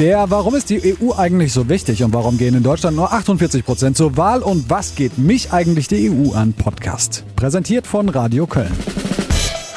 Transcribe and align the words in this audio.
Der 0.00 0.30
Warum 0.30 0.54
ist 0.54 0.70
die 0.70 0.96
EU 0.98 1.12
eigentlich 1.14 1.52
so 1.52 1.68
wichtig 1.68 2.02
und 2.02 2.14
warum 2.14 2.38
gehen 2.38 2.54
in 2.54 2.62
Deutschland 2.62 2.96
nur 2.96 3.12
48 3.12 3.62
Prozent 3.62 3.98
zur 3.98 4.16
Wahl 4.16 4.42
und 4.42 4.70
was 4.70 4.94
geht 4.94 5.18
mich 5.18 5.52
eigentlich 5.52 5.88
die 5.88 6.10
EU 6.10 6.32
an 6.32 6.54
Podcast? 6.54 7.22
Präsentiert 7.36 7.86
von 7.86 8.08
Radio 8.08 8.46
Köln. 8.46 8.72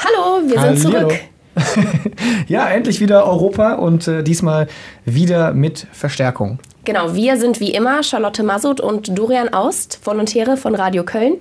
Hallo, 0.02 0.48
wir 0.48 0.58
sind 0.76 0.86
Hallihallo. 0.94 1.08
zurück. 1.10 1.20
ja, 2.48 2.66
endlich 2.70 3.02
wieder 3.02 3.26
Europa 3.26 3.74
und 3.74 4.08
äh, 4.08 4.22
diesmal 4.22 4.66
wieder 5.04 5.52
mit 5.52 5.86
Verstärkung. 5.92 6.58
Genau, 6.84 7.14
wir 7.14 7.38
sind 7.38 7.60
wie 7.60 7.70
immer 7.70 8.02
Charlotte 8.02 8.42
Masud 8.42 8.78
und 8.78 9.16
Dorian 9.18 9.54
Aust, 9.54 10.00
Volontäre 10.04 10.58
von 10.58 10.74
Radio 10.74 11.02
Köln. 11.02 11.36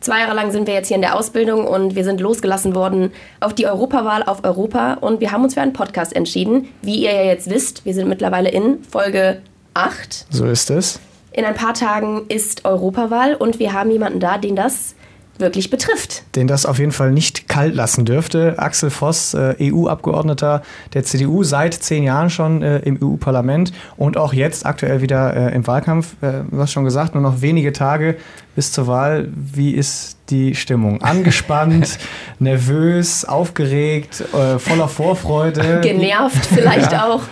Zwei 0.00 0.20
Jahre 0.20 0.34
lang 0.34 0.52
sind 0.52 0.66
wir 0.66 0.72
jetzt 0.72 0.88
hier 0.88 0.94
in 0.94 1.02
der 1.02 1.16
Ausbildung 1.16 1.66
und 1.66 1.94
wir 1.94 2.02
sind 2.02 2.18
losgelassen 2.18 2.74
worden 2.74 3.12
auf 3.40 3.52
die 3.52 3.66
Europawahl 3.66 4.22
auf 4.22 4.42
Europa 4.42 4.94
und 4.94 5.20
wir 5.20 5.32
haben 5.32 5.44
uns 5.44 5.52
für 5.52 5.60
einen 5.60 5.74
Podcast 5.74 6.16
entschieden. 6.16 6.68
Wie 6.80 7.04
ihr 7.04 7.12
ja 7.12 7.24
jetzt 7.24 7.50
wisst, 7.50 7.84
wir 7.84 7.92
sind 7.92 8.08
mittlerweile 8.08 8.48
in 8.48 8.82
Folge 8.84 9.42
8. 9.74 10.28
So 10.30 10.46
ist 10.46 10.70
es. 10.70 10.98
In 11.30 11.44
ein 11.44 11.54
paar 11.54 11.74
Tagen 11.74 12.24
ist 12.28 12.64
Europawahl 12.64 13.34
und 13.34 13.58
wir 13.58 13.74
haben 13.74 13.90
jemanden 13.90 14.20
da, 14.20 14.38
den 14.38 14.56
das 14.56 14.94
wirklich 15.38 15.70
betrifft. 15.70 16.22
Den 16.34 16.46
das 16.46 16.66
auf 16.66 16.78
jeden 16.78 16.92
Fall 16.92 17.12
nicht 17.12 17.48
kalt 17.48 17.74
lassen 17.74 18.04
dürfte. 18.04 18.54
Axel 18.58 18.90
Voss, 18.90 19.34
äh, 19.34 19.54
EU-Abgeordneter 19.60 20.62
der 20.94 21.04
CDU, 21.04 21.44
seit 21.44 21.74
zehn 21.74 22.02
Jahren 22.02 22.30
schon 22.30 22.62
äh, 22.62 22.78
im 22.80 22.98
EU-Parlament 23.02 23.72
und 23.96 24.16
auch 24.16 24.32
jetzt 24.32 24.66
aktuell 24.66 25.02
wieder 25.02 25.34
äh, 25.34 25.54
im 25.54 25.66
Wahlkampf. 25.66 26.14
Du 26.20 26.58
hast 26.58 26.72
schon 26.72 26.84
gesagt, 26.84 27.14
nur 27.14 27.22
noch 27.22 27.40
wenige 27.40 27.72
Tage 27.72 28.16
bis 28.54 28.72
zur 28.72 28.86
Wahl. 28.86 29.28
Wie 29.34 29.72
ist 29.72 30.16
die 30.30 30.54
Stimmung? 30.54 31.02
Angespannt, 31.02 31.98
nervös, 32.38 33.24
aufgeregt, 33.24 34.24
voller 34.58 34.88
Vorfreude? 34.88 35.80
Genervt 35.82 36.46
vielleicht 36.46 36.94
auch. 36.94 37.22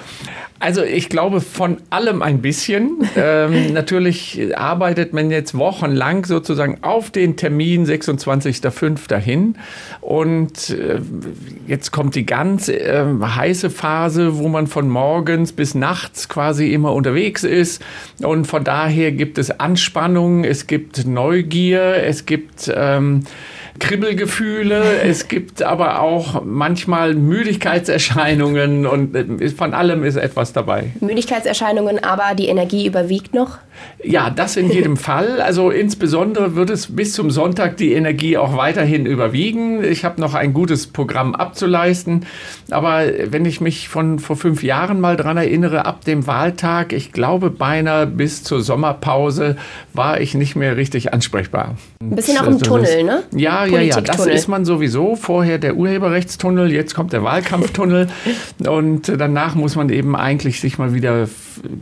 Also 0.64 0.82
ich 0.82 1.10
glaube 1.10 1.42
von 1.42 1.76
allem 1.90 2.22
ein 2.22 2.40
bisschen. 2.40 3.06
ähm, 3.16 3.74
natürlich 3.74 4.56
arbeitet 4.56 5.12
man 5.12 5.30
jetzt 5.30 5.58
wochenlang 5.58 6.24
sozusagen 6.24 6.78
auf 6.80 7.10
den 7.10 7.36
Termin 7.36 7.84
26.05. 7.84 9.14
hin. 9.18 9.56
Und 10.00 10.70
äh, 10.70 11.02
jetzt 11.66 11.90
kommt 11.90 12.14
die 12.14 12.24
ganz 12.24 12.70
äh, 12.70 13.04
heiße 13.04 13.68
Phase, 13.68 14.38
wo 14.38 14.48
man 14.48 14.66
von 14.66 14.88
morgens 14.88 15.52
bis 15.52 15.74
nachts 15.74 16.30
quasi 16.30 16.72
immer 16.72 16.94
unterwegs 16.94 17.44
ist. 17.44 17.84
Und 18.22 18.46
von 18.46 18.64
daher 18.64 19.12
gibt 19.12 19.36
es 19.36 19.50
Anspannung, 19.60 20.44
es 20.44 20.66
gibt 20.66 21.06
Neugier, 21.06 22.02
es 22.04 22.24
gibt... 22.24 22.72
Ähm, 22.74 23.24
Kribbelgefühle, 23.78 25.00
es 25.04 25.28
gibt 25.28 25.62
aber 25.62 26.00
auch 26.00 26.44
manchmal 26.44 27.14
Müdigkeitserscheinungen 27.14 28.86
und 28.86 29.14
äh, 29.14 29.48
von 29.50 29.74
allem 29.74 30.04
ist 30.04 30.16
etwas 30.16 30.52
dabei. 30.52 30.92
Müdigkeitserscheinungen, 31.00 32.02
aber 32.02 32.34
die 32.34 32.48
Energie 32.48 32.86
überwiegt 32.86 33.34
noch. 33.34 33.58
Ja, 34.02 34.30
das 34.30 34.56
in 34.56 34.70
jedem 34.70 34.96
Fall. 35.04 35.40
Also 35.40 35.70
insbesondere 35.70 36.54
wird 36.56 36.70
es 36.70 36.94
bis 36.94 37.12
zum 37.12 37.30
Sonntag 37.30 37.76
die 37.76 37.92
Energie 37.92 38.36
auch 38.36 38.56
weiterhin 38.56 39.06
überwiegen. 39.06 39.82
Ich 39.82 40.04
habe 40.04 40.20
noch 40.20 40.34
ein 40.34 40.52
gutes 40.52 40.86
Programm 40.86 41.34
abzuleisten. 41.34 42.26
Aber 42.70 43.02
wenn 43.26 43.44
ich 43.44 43.60
mich 43.60 43.88
von 43.88 44.18
vor 44.18 44.36
fünf 44.36 44.62
Jahren 44.62 45.00
mal 45.00 45.16
dran 45.16 45.36
erinnere, 45.36 45.86
ab 45.86 46.04
dem 46.04 46.26
Wahltag, 46.26 46.92
ich 46.92 47.12
glaube 47.12 47.50
beinahe 47.50 48.06
bis 48.06 48.42
zur 48.42 48.60
Sommerpause, 48.62 49.56
war 49.92 50.20
ich 50.20 50.34
nicht 50.34 50.56
mehr 50.56 50.76
richtig 50.76 51.12
ansprechbar. 51.12 51.76
Ein 52.00 52.16
bisschen 52.16 52.38
auch 52.38 52.46
im 52.46 52.54
Also 52.54 52.66
Tunnel, 52.66 53.04
ne? 53.04 53.22
Ja, 53.34 53.64
ja, 53.64 53.80
ja. 53.80 54.00
Das 54.00 54.26
ist 54.26 54.48
man 54.48 54.64
sowieso. 54.64 55.16
Vorher 55.16 55.58
der 55.58 55.76
Urheberrechtstunnel, 55.76 56.72
jetzt 56.72 56.94
kommt 56.94 57.12
der 57.12 57.22
Wahlkampftunnel. 57.22 58.08
Und 58.66 59.08
danach 59.08 59.54
muss 59.54 59.76
man 59.76 59.88
eben 59.88 60.14
eigentlich 60.16 60.60
sich 60.60 60.78
mal 60.78 60.94
wieder 60.94 61.28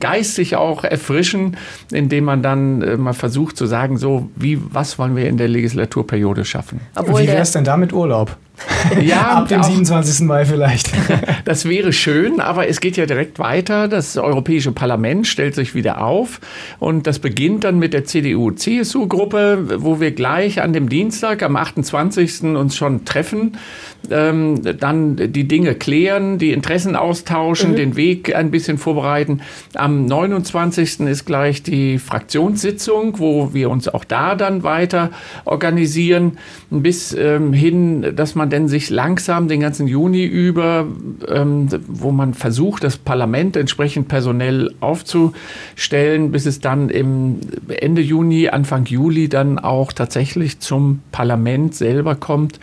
geistig 0.01 0.57
auch 0.57 0.85
erfrischen, 0.85 1.57
indem 1.93 2.25
man 2.25 2.43
dann 2.43 2.83
äh, 2.83 2.97
mal 2.97 3.13
versucht 3.13 3.57
zu 3.57 3.67
sagen, 3.67 3.97
so, 3.97 4.31
wie, 4.37 4.61
was 4.71 4.99
wollen 4.99 5.17
wir 5.17 5.29
in 5.29 5.37
der 5.37 5.49
Legislaturperiode 5.49 6.45
schaffen? 6.45 6.81
Obwohl 6.95 7.23
Wie 7.23 7.27
wäre 7.27 7.43
es 7.43 7.53
denn 7.53 7.65
da 7.65 7.77
mit 7.77 7.93
Urlaub? 7.93 8.37
Ja, 9.03 9.39
Ab 9.39 9.49
dem 9.49 9.61
auch- 9.61 9.65
27. 9.65 10.27
Mai 10.27 10.45
vielleicht. 10.45 10.91
Das 11.45 11.69
wäre 11.69 11.93
schön, 11.93 12.41
aber 12.41 12.69
es 12.69 12.81
geht 12.81 12.97
ja 12.97 13.07
direkt 13.07 13.39
weiter. 13.39 13.89
Das 13.89 14.17
Europäische 14.17 14.73
Parlament 14.73 15.27
stellt 15.27 15.55
sich 15.55 15.75
wieder 15.75 16.03
auf 16.05 16.41
und 16.79 17.07
das 17.07 17.19
beginnt 17.19 17.65
dann 17.65 17.79
mit 17.79 17.93
der 17.95 18.05
CDU-CSU-Gruppe, 18.05 19.81
wo 19.83 20.01
wir 20.01 20.13
gleich 20.13 20.63
an 20.63 20.73
dem 20.73 20.89
Dienstag, 20.89 21.43
am 21.43 21.57
28. 21.57 22.43
uns 22.57 22.77
schon 22.77 23.05
treffen, 23.05 23.57
ähm, 24.11 24.61
dann 24.79 25.17
die 25.33 25.47
Dinge 25.49 25.75
klären, 25.75 26.39
die 26.39 26.53
Interessen 26.53 26.97
austauschen, 26.97 27.77
den 27.77 27.97
Weg 27.97 28.35
ein 28.35 28.51
bisschen 28.51 28.79
vorbereiten. 28.79 29.41
Am 29.75 30.07
29. 30.07 31.01
ist 31.01 31.25
gleich 31.25 31.63
die 31.63 31.99
Fraktionssitzung, 31.99 33.19
wo 33.19 33.53
wir 33.55 33.71
uns 33.71 33.89
auch 33.89 34.05
da 34.05 34.35
dann 34.35 34.63
weiter 34.63 35.11
organisieren, 35.45 36.39
bis 36.71 37.13
ähm, 37.15 37.53
hin, 37.53 38.15
dass 38.17 38.35
man 38.35 38.51
denn 38.53 38.69
sich 38.69 38.91
langsam 38.91 39.49
den 39.49 39.61
ganzen 39.61 39.89
Juni 39.89 40.25
über, 40.25 40.87
ähm, 41.29 41.69
wo 41.89 42.13
man 42.13 42.35
versucht, 42.35 42.85
das 42.85 42.97
Parlament 42.97 43.57
entsprechend 43.57 44.09
personell 44.09 44.75
aufzustellen, 44.81 46.31
bis 46.31 46.47
es 46.47 46.61
dann 46.61 46.91
im 46.91 47.41
Ende 47.69 48.03
Juni, 48.03 48.49
Anfang 48.49 48.85
Juli 48.85 49.29
dann 49.29 49.59
auch 49.59 49.93
tatsächlich 49.93 50.61
zum 50.61 51.01
Parlament 51.11 51.75
selber 51.75 52.15
kommt 52.15 52.61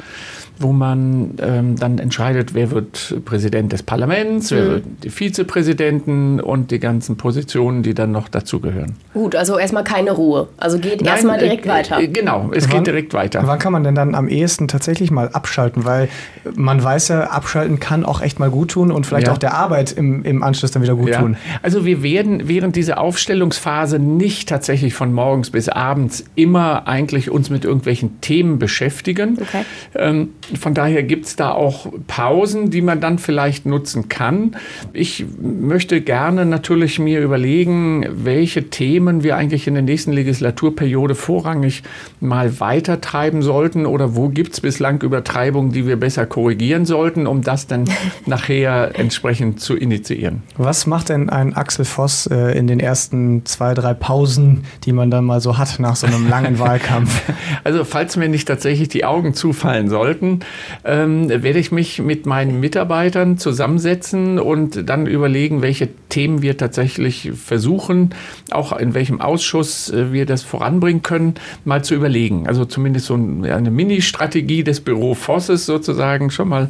wo 0.60 0.74
man 0.74 1.36
ähm, 1.42 1.76
dann 1.78 2.00
entscheidet, 2.00 2.54
wer 2.54 2.72
wird 2.72 3.16
Präsident 3.26 3.72
des 3.72 3.82
Parlaments, 3.84 4.52
wer 4.52 4.68
wird 4.68 4.84
die 5.04 5.10
Vizepräsidenten 5.10 6.40
und 6.40 6.72
die 6.72 6.80
ganzen 6.80 7.18
Positionen, 7.18 7.84
die 7.84 7.94
dann 7.94 8.12
noch 8.12 8.28
dazugehören. 8.28 8.96
gut, 9.14 9.36
also 9.36 9.58
erstmal 9.58 9.84
keine 9.84 10.12
Ruhe. 10.12 10.48
Also 10.58 10.78
geht 10.80 11.02
erstmal 11.02 11.38
Nein, 11.38 11.46
direkt 11.46 11.66
äh, 11.66 11.70
weiter. 11.70 12.00
äh, 12.00 12.08
Genau, 12.08 12.52
es 12.54 12.70
Wann- 12.70 12.78
geht 12.78 12.88
direkt 12.88 13.14
weiter. 13.14 13.42
Wann 13.46 13.60
kann 13.60 13.74
man 13.74 13.84
denn 13.84 13.96
dann 13.96 14.16
am 14.16 14.28
ehesten 14.28 14.68
tatsächlich 14.68 15.12
mal 15.12 15.30
abschalten? 15.30 15.86
Weil 15.86 16.10
man 16.56 16.84
weiß 16.84 17.10
ja, 17.10 17.22
abschalten 17.30 17.80
kann 17.80 18.06
auch 18.06 18.22
echt 18.22 18.40
mal 18.40 18.50
gut 18.50 18.72
tun 18.72 18.92
und 18.92 19.06
vielleicht 19.06 19.28
Ja. 19.28 19.34
auch 19.34 19.38
der 19.38 19.54
Arbeit 19.56 19.92
im, 19.92 20.24
im 20.24 20.44
Anschluss 20.44 20.72
dann 20.72 20.84
wieder 20.84 20.96
gut 20.96 21.10
Ja. 21.10 21.20
tun. 21.22 21.38
Also 21.62 21.86
wir 21.86 22.04
werden 22.04 22.48
während 22.48 22.76
dieser 22.76 23.00
Aufstellungsphase 23.00 24.00
nicht 24.00 24.50
tatsächlich 24.50 24.94
von 24.94 25.14
morgens 25.14 25.50
bis 25.50 25.70
abends 25.70 26.24
immer 26.36 26.88
eigentlich 26.88 27.30
uns 27.32 27.50
mit 27.50 27.66
irgendwelchen 27.66 28.22
Themen 28.22 28.60
beschäftigen. 28.60 29.38
Okay. 29.42 29.64
Ähm, 29.96 30.30
von 30.58 30.74
daher 30.74 31.04
gibt 31.04 31.26
es 31.26 31.36
da 31.36 31.52
auch 31.52 31.88
Pausen, 32.08 32.70
die 32.70 32.82
man 32.82 33.02
dann 33.02 33.20
vielleicht 33.20 33.66
nutzen 33.66 34.10
kann. 34.10 34.56
Ich 34.94 35.26
möchte 35.42 36.02
gerne 36.02 36.46
natürlich 36.46 37.00
mir 37.00 37.22
überlegen, 37.22 38.06
welche 38.12 38.70
Themen 38.70 39.24
wir 39.24 39.36
eigentlich 39.36 39.68
in 39.68 39.74
der 39.74 39.84
nächsten 39.84 40.12
Legislaturperiode 40.14 41.16
vorrangig 41.16 41.84
mal 42.20 42.60
weitertreiben 42.60 43.42
sollten 43.42 43.86
oder 43.86 44.16
wo 44.16 44.30
gibt 44.30 44.54
es 44.54 44.62
bislang 44.62 45.02
Übertreibungen, 45.02 45.72
die 45.72 45.86
wir 45.86 45.98
besser 45.98 46.26
korrigieren 46.26 46.86
sollten, 46.86 47.28
um 47.28 47.42
das 47.42 47.68
dann 47.68 47.86
nachher 48.26 48.98
entsprechend 48.98 49.60
zu 49.60 49.76
initiieren. 49.76 50.44
Was 50.58 50.88
macht 50.88 51.10
denn 51.10 51.30
ein 51.30 51.56
Axel 51.56 51.86
Voss 51.86 52.28
äh, 52.28 52.58
in 52.58 52.68
den 52.68 52.80
ersten 52.80 53.46
zwei, 53.46 53.74
drei 53.74 53.94
Pausen, 53.94 54.64
die 54.86 54.94
man 54.94 55.12
dann 55.12 55.26
mal 55.26 55.42
so 55.42 55.58
hat 55.58 55.80
nach 55.80 55.96
so 55.96 56.08
einem 56.08 56.30
langen 56.30 56.60
Wahlkampf? 56.60 57.22
Also 57.64 57.84
falls 57.84 58.18
mir 58.18 58.30
nicht 58.30 58.48
tatsächlich 58.48 58.90
die 58.90 59.06
Augen 59.06 59.34
zufallen 59.34 59.90
sollten, 59.90 60.39
ähm, 60.86 61.30
werde 61.30 61.60
ich 61.60 61.72
mich 61.72 62.00
mit 62.02 62.26
meinen 62.26 62.60
Mitarbeitern 62.60 63.38
zusammensetzen 63.38 64.40
und 64.40 64.90
dann 64.90 65.06
überlegen, 65.08 65.62
welche 65.62 65.90
Themen 66.10 66.42
wir 66.42 66.58
tatsächlich 66.58 67.32
versuchen, 67.36 68.10
auch 68.52 68.72
in 68.78 68.94
welchem 68.94 69.22
Ausschuss 69.22 69.90
äh, 69.92 70.12
wir 70.12 70.26
das 70.26 70.44
voranbringen 70.44 71.02
können, 71.04 71.36
mal 71.66 71.84
zu 71.84 71.94
überlegen. 71.96 72.48
Also 72.48 72.66
zumindest 72.66 73.06
so 73.08 73.14
eine 73.16 73.70
Mini-Strategie 73.72 74.64
des 74.64 74.82
Büro 74.82 75.14
Vosses 75.14 75.66
sozusagen 75.66 76.32
schon 76.32 76.50
mal 76.50 76.70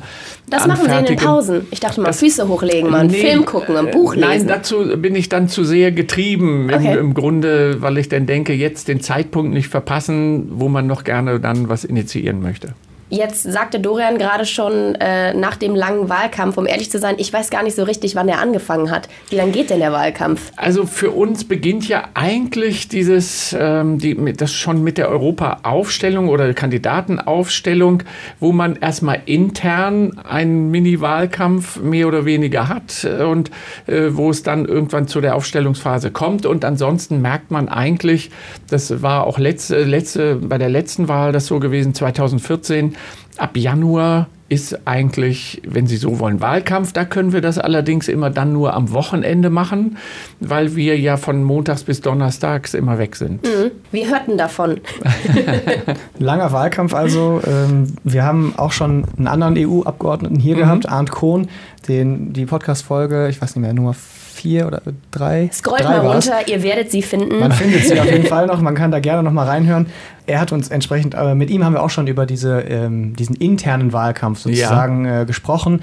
Das 0.49 0.67
machen 0.67 0.89
Sie 0.89 0.97
in 0.97 1.05
den. 1.05 1.15
Pausen. 1.17 1.67
Ich 1.71 1.79
dachte 1.79 2.01
mal, 2.01 2.07
Das- 2.07 2.19
Füße 2.19 2.47
hochlegen, 2.47 2.89
mal 2.91 2.99
einen 3.01 3.11
Nee, 3.11 3.21
Film 3.21 3.45
gucken, 3.45 3.75
ein 3.77 3.87
äh, 3.87 3.91
Buch 3.91 4.15
lesen. 4.15 4.27
Nein, 4.27 4.47
dazu 4.47 4.97
bin 4.97 5.15
ich 5.15 5.29
dann 5.29 5.47
zu 5.47 5.63
sehr 5.63 5.91
getrieben 5.91 6.69
Okay. 6.73 6.93
im, 6.93 6.99
im 6.99 7.13
Grunde, 7.13 7.81
weil 7.81 7.97
ich 7.97 8.09
dann 8.09 8.25
denke, 8.25 8.53
jetzt 8.53 8.87
den 8.87 8.99
Zeitpunkt 9.01 9.53
nicht 9.53 9.67
verpassen, 9.69 10.47
wo 10.51 10.69
man 10.69 10.87
noch 10.87 11.03
gerne 11.03 11.39
dann 11.39 11.69
was 11.69 11.83
initiieren 11.85 12.41
möchte. 12.41 12.73
Jetzt 13.11 13.41
sagte 13.41 13.79
Dorian 13.79 14.19
gerade 14.19 14.45
schon 14.45 14.93
äh, 14.95 15.33
nach 15.33 15.55
dem 15.55 15.73
langen 15.73 16.09
Wahlkampf, 16.09 16.57
um 16.57 16.67
ehrlich 16.67 16.91
zu 16.91 16.99
sein, 16.99 17.15
ich 17.17 17.33
weiß 17.33 17.49
gar 17.49 17.63
nicht 17.63 17.75
so 17.75 17.83
richtig, 17.83 18.15
wann 18.15 18.29
er 18.29 18.39
angefangen 18.39 18.91
hat. 18.91 19.09
Wie 19.29 19.35
lange 19.35 19.51
geht 19.51 19.71
denn 19.71 19.79
der 19.79 19.91
Wahlkampf? 19.91 20.51
Also 20.55 20.85
für 20.85 21.09
uns 21.09 21.43
beginnt 21.43 21.87
ja 21.87 22.09
eigentlich 22.13 22.87
dieses, 22.87 23.55
ähm, 23.59 23.97
die, 23.97 24.33
das 24.33 24.53
schon 24.53 24.83
mit 24.83 24.99
der 24.99 25.09
Europa-Aufstellung 25.09 26.29
oder 26.29 26.53
Kandidatenaufstellung, 26.53 28.03
wo 28.39 28.51
man 28.51 28.75
erstmal 28.75 29.23
intern 29.25 30.19
einen 30.19 30.69
Mini-Wahlkampf 30.69 31.79
mehr 31.79 32.07
oder 32.07 32.25
weniger 32.25 32.67
hat 32.69 33.05
äh, 33.05 33.23
und 33.23 33.49
äh, 33.87 34.09
wo 34.11 34.29
es 34.29 34.43
dann 34.43 34.65
irgendwann 34.65 35.07
zu 35.07 35.19
der 35.19 35.35
Aufstellungsphase 35.35 36.11
kommt. 36.11 36.45
Und 36.45 36.63
ansonsten 36.63 37.23
merkt 37.23 37.49
man 37.49 37.69
eigentlich, 37.69 38.29
das 38.69 39.01
war 39.01 39.25
auch 39.25 39.39
letzte, 39.39 39.83
letzte, 39.83 40.35
bei 40.35 40.59
der 40.59 40.69
letzten 40.69 41.07
Wahl 41.07 41.31
das 41.31 41.47
so 41.47 41.59
gewesen, 41.59 41.95
2014, 41.95 42.97
ab 43.39 43.57
Januar 43.57 44.27
ist 44.49 44.87
eigentlich, 44.87 45.61
wenn 45.63 45.85
Sie 45.85 45.97
so 45.97 46.19
wollen, 46.19 46.41
Wahlkampf. 46.41 46.91
Da 46.91 47.05
können 47.05 47.33
wir 47.33 47.41
das 47.41 47.59
allerdings 47.59 48.07
immer 48.07 48.31
dann 48.31 48.51
nur 48.51 48.73
am 48.73 48.91
Wochenende 48.91 49.51
machen, 49.51 49.97
weil 50.39 50.75
wir 50.75 50.99
ja 50.99 51.17
von 51.17 51.43
montags 51.43 51.83
bis 51.83 52.01
donnerstags 52.01 52.73
immer 52.73 52.97
weg 52.97 53.15
sind. 53.15 53.43
Mhm. 53.43 53.71
Wir 53.91 54.09
hörten 54.09 54.37
davon. 54.37 54.81
Langer 56.17 56.51
Wahlkampf 56.51 56.95
also. 56.95 57.41
Ähm, 57.45 57.93
wir 58.03 58.23
haben 58.23 58.53
auch 58.57 58.71
schon 58.71 59.05
einen 59.17 59.27
anderen 59.27 59.55
EU-Abgeordneten 59.55 60.39
hier 60.39 60.55
mhm. 60.55 60.59
gehabt, 60.59 60.89
Arndt 60.89 61.11
Kohn, 61.11 61.47
den 61.87 62.33
die 62.33 62.47
Podcast-Folge, 62.47 63.29
ich 63.29 63.39
weiß 63.39 63.55
nicht 63.55 63.61
mehr, 63.61 63.73
Nummer 63.73 63.93
vier 64.39 64.67
oder 64.67 64.81
drei. 65.11 65.49
Scrollt 65.53 65.83
drei 65.83 65.97
mal 65.97 66.07
runter, 66.07 66.47
ihr 66.47 66.63
werdet 66.63 66.91
sie 66.91 67.01
finden. 67.01 67.39
Man 67.39 67.51
findet 67.51 67.85
sie 67.85 67.99
auf 67.99 68.09
jeden 68.09 68.25
Fall 68.27 68.47
noch, 68.47 68.61
man 68.61 68.75
kann 68.75 68.91
da 68.91 68.99
gerne 68.99 69.23
noch 69.23 69.33
mal 69.33 69.45
reinhören. 69.45 69.87
Er 70.25 70.39
hat 70.39 70.51
uns 70.51 70.69
entsprechend, 70.69 71.13
äh, 71.13 71.35
mit 71.35 71.49
ihm 71.49 71.63
haben 71.63 71.73
wir 71.73 71.83
auch 71.83 71.89
schon 71.89 72.07
über 72.07 72.25
diese, 72.25 72.61
ähm, 72.61 73.15
diesen 73.15 73.35
internen 73.35 73.91
Wahlkampf 73.91 74.39
sozusagen 74.39 75.05
ja. 75.05 75.21
äh, 75.21 75.25
gesprochen. 75.25 75.81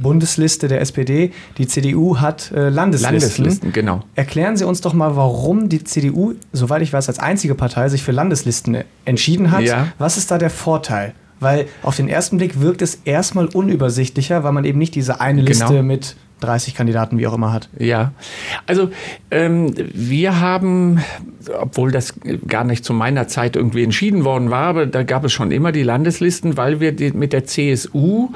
Bundesliste 0.00 0.66
der 0.66 0.80
SPD. 0.80 1.32
Die 1.58 1.66
CDU 1.66 2.18
hat 2.18 2.50
äh, 2.50 2.70
Landeslisten. 2.70 3.44
Landeslisten, 3.44 3.72
genau. 3.72 4.02
Erklären 4.16 4.56
Sie 4.56 4.64
uns 4.64 4.80
doch 4.80 4.94
mal, 4.94 5.14
warum 5.14 5.68
die 5.68 5.84
CDU, 5.84 6.34
soweit 6.52 6.82
ich 6.82 6.92
weiß, 6.92 7.08
als 7.08 7.18
einzige 7.20 7.54
Partei 7.54 7.88
sich 7.88 8.02
für 8.02 8.12
Landeslisten 8.12 8.78
entschieden 9.04 9.52
hat. 9.52 9.62
Ja. 9.62 9.88
Was 9.98 10.16
ist 10.16 10.30
da 10.30 10.38
der 10.38 10.50
Vorteil? 10.50 11.14
Weil 11.38 11.66
auf 11.82 11.96
den 11.96 12.08
ersten 12.08 12.38
Blick 12.38 12.60
wirkt 12.60 12.82
es 12.82 13.00
erstmal 13.04 13.46
unübersichtlicher, 13.46 14.44
weil 14.44 14.52
man 14.52 14.64
eben 14.64 14.78
nicht 14.78 14.94
diese 14.94 15.20
eine 15.20 15.42
Liste 15.42 15.66
genau. 15.66 15.82
mit 15.82 16.16
30 16.42 16.74
Kandidaten, 16.74 17.18
wie 17.18 17.26
auch 17.26 17.34
immer 17.34 17.52
hat. 17.52 17.68
Ja, 17.78 18.12
also 18.66 18.90
ähm, 19.30 19.74
wir 19.76 20.40
haben, 20.40 21.00
obwohl 21.58 21.90
das 21.90 22.14
gar 22.46 22.64
nicht 22.64 22.84
zu 22.84 22.92
meiner 22.92 23.28
Zeit 23.28 23.56
irgendwie 23.56 23.82
entschieden 23.82 24.24
worden 24.24 24.50
war, 24.50 24.66
aber 24.66 24.86
da 24.86 25.02
gab 25.02 25.24
es 25.24 25.32
schon 25.32 25.50
immer 25.50 25.72
die 25.72 25.82
Landeslisten, 25.82 26.56
weil 26.56 26.80
wir 26.80 26.92
die, 26.92 27.12
mit 27.12 27.32
der 27.32 27.44
CSU 27.44 28.30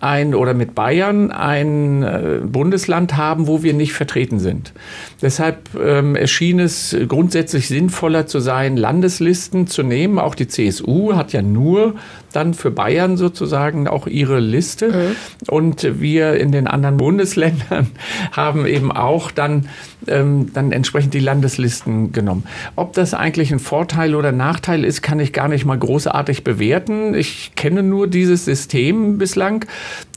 ein 0.00 0.34
oder 0.34 0.54
mit 0.54 0.74
Bayern 0.74 1.30
ein 1.30 2.02
äh, 2.02 2.40
Bundesland 2.44 3.16
haben, 3.16 3.46
wo 3.46 3.62
wir 3.62 3.74
nicht 3.74 3.92
vertreten 3.92 4.38
sind. 4.38 4.72
Deshalb 5.20 5.70
ähm, 5.80 6.16
erschien 6.16 6.60
es 6.60 6.96
grundsätzlich 7.08 7.68
sinnvoller 7.68 8.26
zu 8.26 8.40
sein, 8.40 8.76
Landeslisten 8.76 9.66
zu 9.66 9.82
nehmen. 9.82 10.18
Auch 10.18 10.34
die 10.34 10.48
CSU 10.48 11.14
hat 11.14 11.32
ja 11.32 11.42
nur 11.42 11.94
dann 12.32 12.54
für 12.54 12.70
Bayern 12.70 13.16
sozusagen 13.16 13.88
auch 13.88 14.06
ihre 14.06 14.40
Liste. 14.40 14.88
Mhm. 14.88 15.16
Und 15.48 16.00
wir 16.00 16.34
in 16.34 16.52
den 16.52 16.66
anderen 16.66 16.96
Bundesländern 16.96 17.88
haben 18.32 18.66
eben 18.66 18.90
auch 18.90 19.30
dann, 19.30 19.68
ähm, 20.06 20.52
dann 20.52 20.72
entsprechend 20.72 21.14
die 21.14 21.20
Landeslisten 21.20 22.12
genommen. 22.12 22.44
Ob 22.76 22.92
das 22.94 23.14
eigentlich 23.14 23.52
ein 23.52 23.58
Vorteil 23.58 24.14
oder 24.14 24.32
Nachteil 24.32 24.84
ist, 24.84 25.02
kann 25.02 25.20
ich 25.20 25.32
gar 25.32 25.48
nicht 25.48 25.64
mal 25.64 25.78
großartig 25.78 26.44
bewerten. 26.44 27.14
Ich 27.14 27.52
kenne 27.54 27.82
nur 27.82 28.08
dieses 28.08 28.44
System 28.44 29.18
bislang 29.18 29.64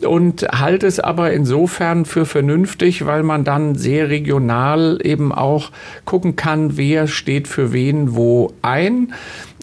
und 0.05 0.47
halte 0.49 0.87
es 0.87 0.99
aber 0.99 1.31
insofern 1.31 2.05
für 2.05 2.25
vernünftig, 2.25 3.05
weil 3.05 3.23
man 3.23 3.43
dann 3.43 3.75
sehr 3.75 4.09
regional 4.09 4.99
eben 5.03 5.31
auch 5.31 5.71
gucken 6.05 6.35
kann, 6.35 6.77
wer 6.77 7.07
steht 7.07 7.47
für 7.47 7.73
wen 7.73 8.15
wo 8.15 8.53
ein. 8.61 9.13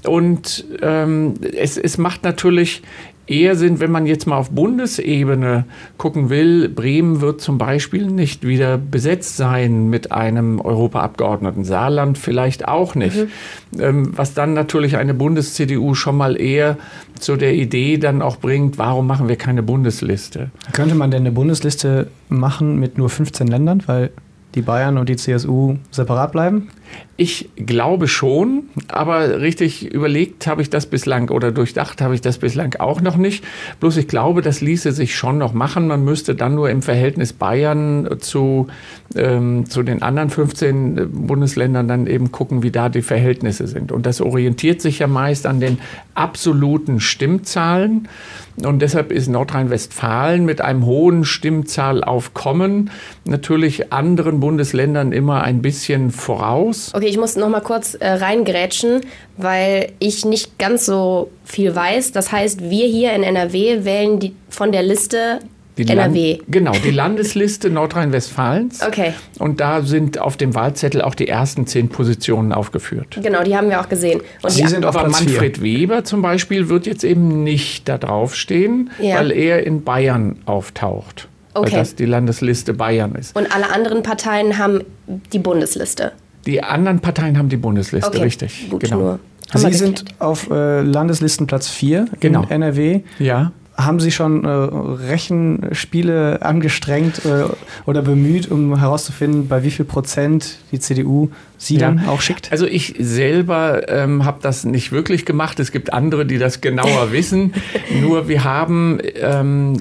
Und 0.07 0.65
ähm, 0.83 1.35
es, 1.57 1.77
es 1.79 1.99
macht 1.99 2.25
natürlich 2.25 2.83
eher 3.27 3.55
Sinn, 3.57 3.81
wenn 3.81 3.91
man 3.91 4.07
jetzt 4.07 4.27
mal 4.27 4.37
auf 4.37 4.51
Bundesebene 4.51 5.65
gucken 5.97 6.29
will. 6.29 6.69
Bremen 6.69 7.21
wird 7.21 7.41
zum 7.41 7.57
Beispiel 7.57 8.07
nicht 8.07 8.47
wieder 8.47 8.79
besetzt 8.79 9.37
sein 9.37 9.89
mit 9.89 10.13
einem 10.13 10.61
Europaabgeordneten. 10.61 11.65
Saarland 11.65 12.19
vielleicht 12.19 12.67
auch 12.67 12.95
nicht. 12.95 13.17
Mhm. 13.17 13.81
Ähm, 13.81 14.13
was 14.17 14.35
dann 14.35 14.55
natürlich 14.55 14.97
eine 14.97 15.15
Bundes-CDU 15.15 15.95
schon 15.95 16.17
mal 16.17 16.41
eher 16.41 16.77
zu 17.19 17.37
der 17.37 17.55
Idee 17.55 17.99
dann 17.99 18.23
auch 18.23 18.39
bringt, 18.39 18.79
warum 18.79 19.07
machen 19.07 19.29
wir 19.29 19.37
keine 19.37 19.63
Bundesliste? 19.63 20.51
Könnte 20.73 20.95
man 20.95 21.11
denn 21.11 21.23
eine 21.23 21.33
Bundesliste 21.33 22.09
machen 22.29 22.79
mit 22.81 22.99
nur 22.99 23.09
15 23.09 23.47
Ländern? 23.47 23.83
Weil 23.87 24.11
die 24.55 24.63
Bayern 24.63 24.99
und 24.99 25.09
die 25.09 25.17
CSU 25.17 25.77
separat 25.91 26.33
bleiben? 26.33 26.69
Ich 27.17 27.51
glaube 27.57 28.09
schon, 28.09 28.65
aber 28.89 29.41
richtig 29.41 29.93
überlegt 29.93 30.47
habe 30.47 30.63
ich 30.63 30.71
das 30.71 30.87
bislang 30.87 31.29
oder 31.29 31.53
durchdacht 31.53 32.01
habe 32.01 32.15
ich 32.15 32.21
das 32.21 32.39
bislang 32.39 32.75
auch 32.81 33.01
noch 33.01 33.17
nicht. 33.17 33.45
Bloß 33.81 33.99
ich 33.99 34.09
glaube, 34.09 34.43
das 34.43 34.61
ließe 34.61 34.93
sich 34.93 35.15
schon 35.15 35.39
noch 35.39 35.53
machen. 35.53 35.87
Man 35.87 36.05
müsste 36.05 36.35
dann 36.35 36.55
nur 36.55 36.71
im 36.71 36.83
Verhältnis 36.83 37.33
Bayern 37.33 38.09
zu, 38.19 38.67
ähm, 39.15 39.69
zu 39.69 39.83
den 39.83 40.03
anderen 40.03 40.31
15 40.31 41.11
Bundesländern 41.27 41.87
dann 41.87 42.07
eben 42.07 42.33
gucken, 42.33 42.63
wie 42.63 42.71
da 42.71 42.89
die 42.89 43.03
Verhältnisse 43.03 43.67
sind. 43.69 43.93
Und 43.93 44.07
das 44.07 44.21
orientiert 44.21 44.81
sich 44.81 44.99
ja 44.99 45.07
meist 45.07 45.47
an 45.47 45.61
den 45.61 45.79
absoluten 46.15 46.99
Stimmzahlen. 46.99 48.09
Und 48.57 48.81
deshalb 48.81 49.13
ist 49.13 49.29
Nordrhein-Westfalen 49.29 50.45
mit 50.45 50.61
einem 50.61 50.85
hohen 50.85 51.25
Stimmzahlaufkommen 51.25 52.91
natürlich 53.25 53.93
anderen 53.93 54.41
Bundesländern 54.41 55.13
immer 55.13 55.43
ein 55.43 55.63
bisschen 55.63 56.11
voraus. 56.11 56.82
Okay, 56.95 57.07
ich 57.07 57.19
muss 57.19 57.37
noch 57.37 57.49
mal 57.49 57.61
kurz 57.61 57.95
äh, 57.95 58.09
reingrätschen, 58.09 59.01
weil 59.37 59.93
ich 59.99 60.25
nicht 60.25 60.59
ganz 60.59 60.87
so 60.87 61.31
viel 61.45 61.75
weiß. 61.75 62.13
Das 62.13 62.33
heißt, 62.33 62.61
wir 62.63 62.87
hier 62.87 63.13
in 63.13 63.23
NRW 63.23 63.85
wählen 63.85 64.19
die, 64.19 64.35
von 64.49 64.73
der 64.73 64.83
Liste 64.83 65.41
die 65.79 65.89
NRW. 65.89 66.33
Land, 66.33 66.45
genau, 66.49 66.73
die 66.73 66.91
Landesliste 66.91 67.71
Nordrhein-Westfalens. 67.71 68.83
Okay. 68.83 69.15
Und 69.39 69.61
da 69.61 69.83
sind 69.83 70.19
auf 70.19 70.37
dem 70.37 70.55
Wahlzettel 70.55 71.01
auch 71.01 71.15
die 71.15 71.29
ersten 71.29 71.67
zehn 71.67 71.89
Positionen 71.89 72.53
aufgeführt. 72.53 73.19
Genau, 73.23 73.43
die 73.43 73.57
haben 73.57 73.71
wir 73.71 73.81
auch 73.81 73.89
gesehen. 73.89 74.21
Und 74.43 74.51
Sie 74.51 74.67
sind 74.67 74.85
aber 74.85 75.09
Manfred 75.09 75.59
vier. 75.59 75.65
Weber 75.65 76.05
zum 76.05 76.21
Beispiel 76.21 76.69
wird 76.69 76.87
jetzt 76.87 77.05
eben 77.05 77.43
nicht 77.43 77.89
da 77.89 77.97
draufstehen, 77.97 78.91
ja. 79.01 79.17
weil 79.17 79.33
er 79.33 79.67
in 79.67 79.83
Bayern 79.83 80.37
auftaucht. 80.45 81.29
Okay. 81.55 81.73
Weil 81.73 81.79
das 81.81 81.95
die 81.95 82.07
Landesliste 82.07 82.75
Bayern 82.75 83.15
ist. 83.15 83.37
Und 83.37 83.55
alle 83.55 83.71
anderen 83.71 84.03
Parteien 84.03 84.59
haben 84.59 84.85
die 85.33 85.39
Bundesliste. 85.39 86.13
Die 86.47 86.63
anderen 86.63 87.01
Parteien 87.01 87.39
haben 87.39 87.49
die 87.49 87.57
Bundesliste, 87.57 88.09
okay. 88.09 88.23
richtig. 88.23 88.69
Gut, 88.71 88.81
genau. 88.83 88.99
Nur. 88.99 89.19
Sie 89.55 89.73
sind 89.75 90.05
auf 90.19 90.51
äh, 90.51 90.81
Landeslistenplatz 90.81 91.69
4 91.69 92.07
genau. 92.21 92.43
in 92.45 92.51
NRW. 92.51 93.01
Ja 93.19 93.53
haben 93.77 94.01
Sie 94.01 94.11
schon 94.11 94.45
äh, 94.45 94.49
Rechenspiele 94.49 96.43
angestrengt 96.43 97.25
äh, 97.25 97.45
oder 97.87 98.03
bemüht, 98.03 98.51
um 98.51 98.79
herauszufinden, 98.79 99.49
bei 99.49 99.63
wie 99.63 99.71
viel 99.71 99.85
Prozent 99.85 100.59
die 100.73 100.79
CDU 100.79 101.31
Sie 101.63 101.77
ja. 101.77 101.93
dann 101.93 102.09
auch 102.09 102.21
schickt? 102.21 102.51
Also 102.51 102.67
ich 102.67 102.95
selber 102.99 103.89
ähm, 103.89 104.25
habe 104.25 104.39
das 104.43 104.65
nicht 104.65 104.91
wirklich 104.91 105.25
gemacht. 105.25 105.61
Es 105.61 105.71
gibt 105.71 105.93
andere, 105.93 106.27
die 106.27 106.39
das 106.39 106.61
genauer 106.61 107.13
wissen. 107.13 107.55
Nur 108.01 108.27
wir 108.27 108.43
haben 108.43 108.99
ähm, 109.15 109.77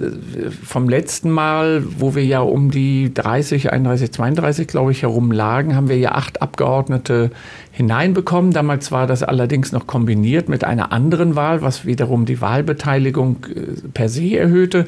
vom 0.64 0.88
letzten 0.88 1.32
Mal, 1.32 1.84
wo 1.98 2.14
wir 2.14 2.24
ja 2.24 2.42
um 2.42 2.70
die 2.70 3.12
30, 3.12 3.72
31, 3.72 4.12
32, 4.12 4.68
glaube 4.68 4.92
ich, 4.92 5.02
herum 5.02 5.32
lagen, 5.32 5.76
haben 5.76 5.90
wir 5.90 5.98
ja 5.98 6.12
acht 6.12 6.44
Abgeordnete 6.44 7.32
hineinbekommen. 7.72 8.52
Damals 8.52 8.92
war 8.92 9.08
das 9.08 9.24
allerdings 9.24 9.72
noch 9.72 9.88
kombiniert 9.88 10.50
mit 10.50 10.64
einer 10.64 10.92
anderen 10.92 11.36
Wahl, 11.36 11.62
was 11.62 11.86
wiederum 11.86 12.26
die 12.26 12.42
Wahlbeteiligung 12.42 13.38
äh, 13.46 13.88
per 13.94 14.10
se 14.10 14.38
erhöhte. 14.38 14.86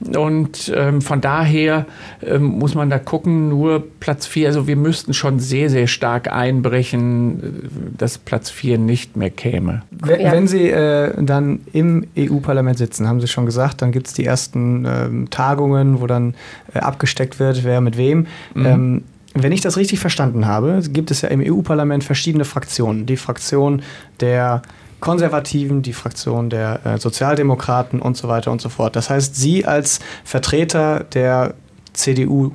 Mhm. 0.00 0.16
Und 0.16 0.72
ähm, 0.74 1.02
von 1.02 1.20
daher 1.20 1.86
ähm, 2.22 2.44
muss 2.44 2.74
man 2.74 2.88
da 2.88 2.98
gucken, 2.98 3.48
nur 3.50 3.84
Platz 4.00 4.26
4, 4.26 4.48
also 4.48 4.66
wir 4.66 4.76
müssten 4.76 5.12
schon 5.12 5.38
sehr, 5.38 5.68
sehr 5.68 5.86
stark 5.86 6.23
stark 6.24 6.32
einbrechen, 6.32 7.42
äh, 7.42 7.96
dass 7.96 8.18
Platz 8.18 8.50
4 8.50 8.78
nicht 8.78 9.16
mehr 9.16 9.30
käme. 9.30 9.82
Wenn, 9.90 10.20
ja. 10.20 10.32
wenn 10.32 10.46
Sie 10.46 10.68
äh, 10.68 11.12
dann 11.22 11.60
im 11.72 12.06
EU-Parlament 12.16 12.78
sitzen, 12.78 13.08
haben 13.08 13.20
Sie 13.20 13.28
schon 13.28 13.46
gesagt, 13.46 13.82
dann 13.82 13.92
gibt 13.92 14.08
es 14.08 14.14
die 14.14 14.24
ersten 14.24 14.84
ähm, 14.86 15.30
Tagungen, 15.30 16.00
wo 16.00 16.06
dann 16.06 16.34
äh, 16.74 16.78
abgesteckt 16.78 17.38
wird, 17.38 17.64
wer 17.64 17.80
mit 17.80 17.96
wem. 17.96 18.26
Mhm. 18.54 18.66
Ähm, 18.66 19.02
wenn 19.34 19.50
ich 19.50 19.60
das 19.60 19.76
richtig 19.76 19.98
verstanden 19.98 20.46
habe, 20.46 20.80
gibt 20.88 21.10
es 21.10 21.22
ja 21.22 21.28
im 21.28 21.40
EU-Parlament 21.40 22.04
verschiedene 22.04 22.44
Fraktionen. 22.44 23.04
Die 23.04 23.16
Fraktion 23.16 23.82
der 24.20 24.62
Konservativen, 25.00 25.82
die 25.82 25.92
Fraktion 25.92 26.50
der 26.50 26.80
äh, 26.84 26.98
Sozialdemokraten 26.98 28.00
und 28.00 28.16
so 28.16 28.28
weiter 28.28 28.52
und 28.52 28.60
so 28.60 28.68
fort. 28.68 28.94
Das 28.94 29.10
heißt, 29.10 29.34
Sie 29.34 29.66
als 29.66 29.98
Vertreter 30.24 31.04
der 31.12 31.54
CDU 31.94 32.52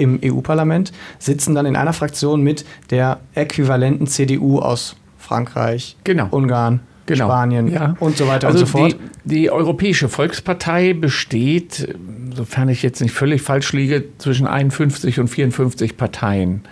im 0.00 0.18
EU-Parlament, 0.24 0.92
sitzen 1.18 1.54
dann 1.54 1.66
in 1.66 1.76
einer 1.76 1.92
Fraktion 1.92 2.42
mit 2.42 2.64
der 2.90 3.20
äquivalenten 3.34 4.06
CDU 4.06 4.58
aus 4.58 4.96
Frankreich, 5.18 5.96
genau. 6.02 6.28
Ungarn, 6.30 6.80
genau. 7.06 7.26
Spanien 7.26 7.68
ja. 7.68 7.96
und 8.00 8.16
so 8.16 8.26
weiter 8.26 8.48
also 8.48 8.60
und 8.60 8.66
so 8.66 8.78
fort. 8.78 8.96
Die, 9.24 9.42
die 9.42 9.50
Europäische 9.50 10.08
Volkspartei 10.08 10.92
besteht, 10.94 11.94
sofern 12.34 12.68
ich 12.68 12.82
jetzt 12.82 13.00
nicht 13.00 13.12
völlig 13.12 13.42
falsch 13.42 13.72
liege, 13.72 14.04
zwischen 14.18 14.46
51 14.46 15.20
und 15.20 15.28
54 15.28 15.96
Parteien. 15.96 16.62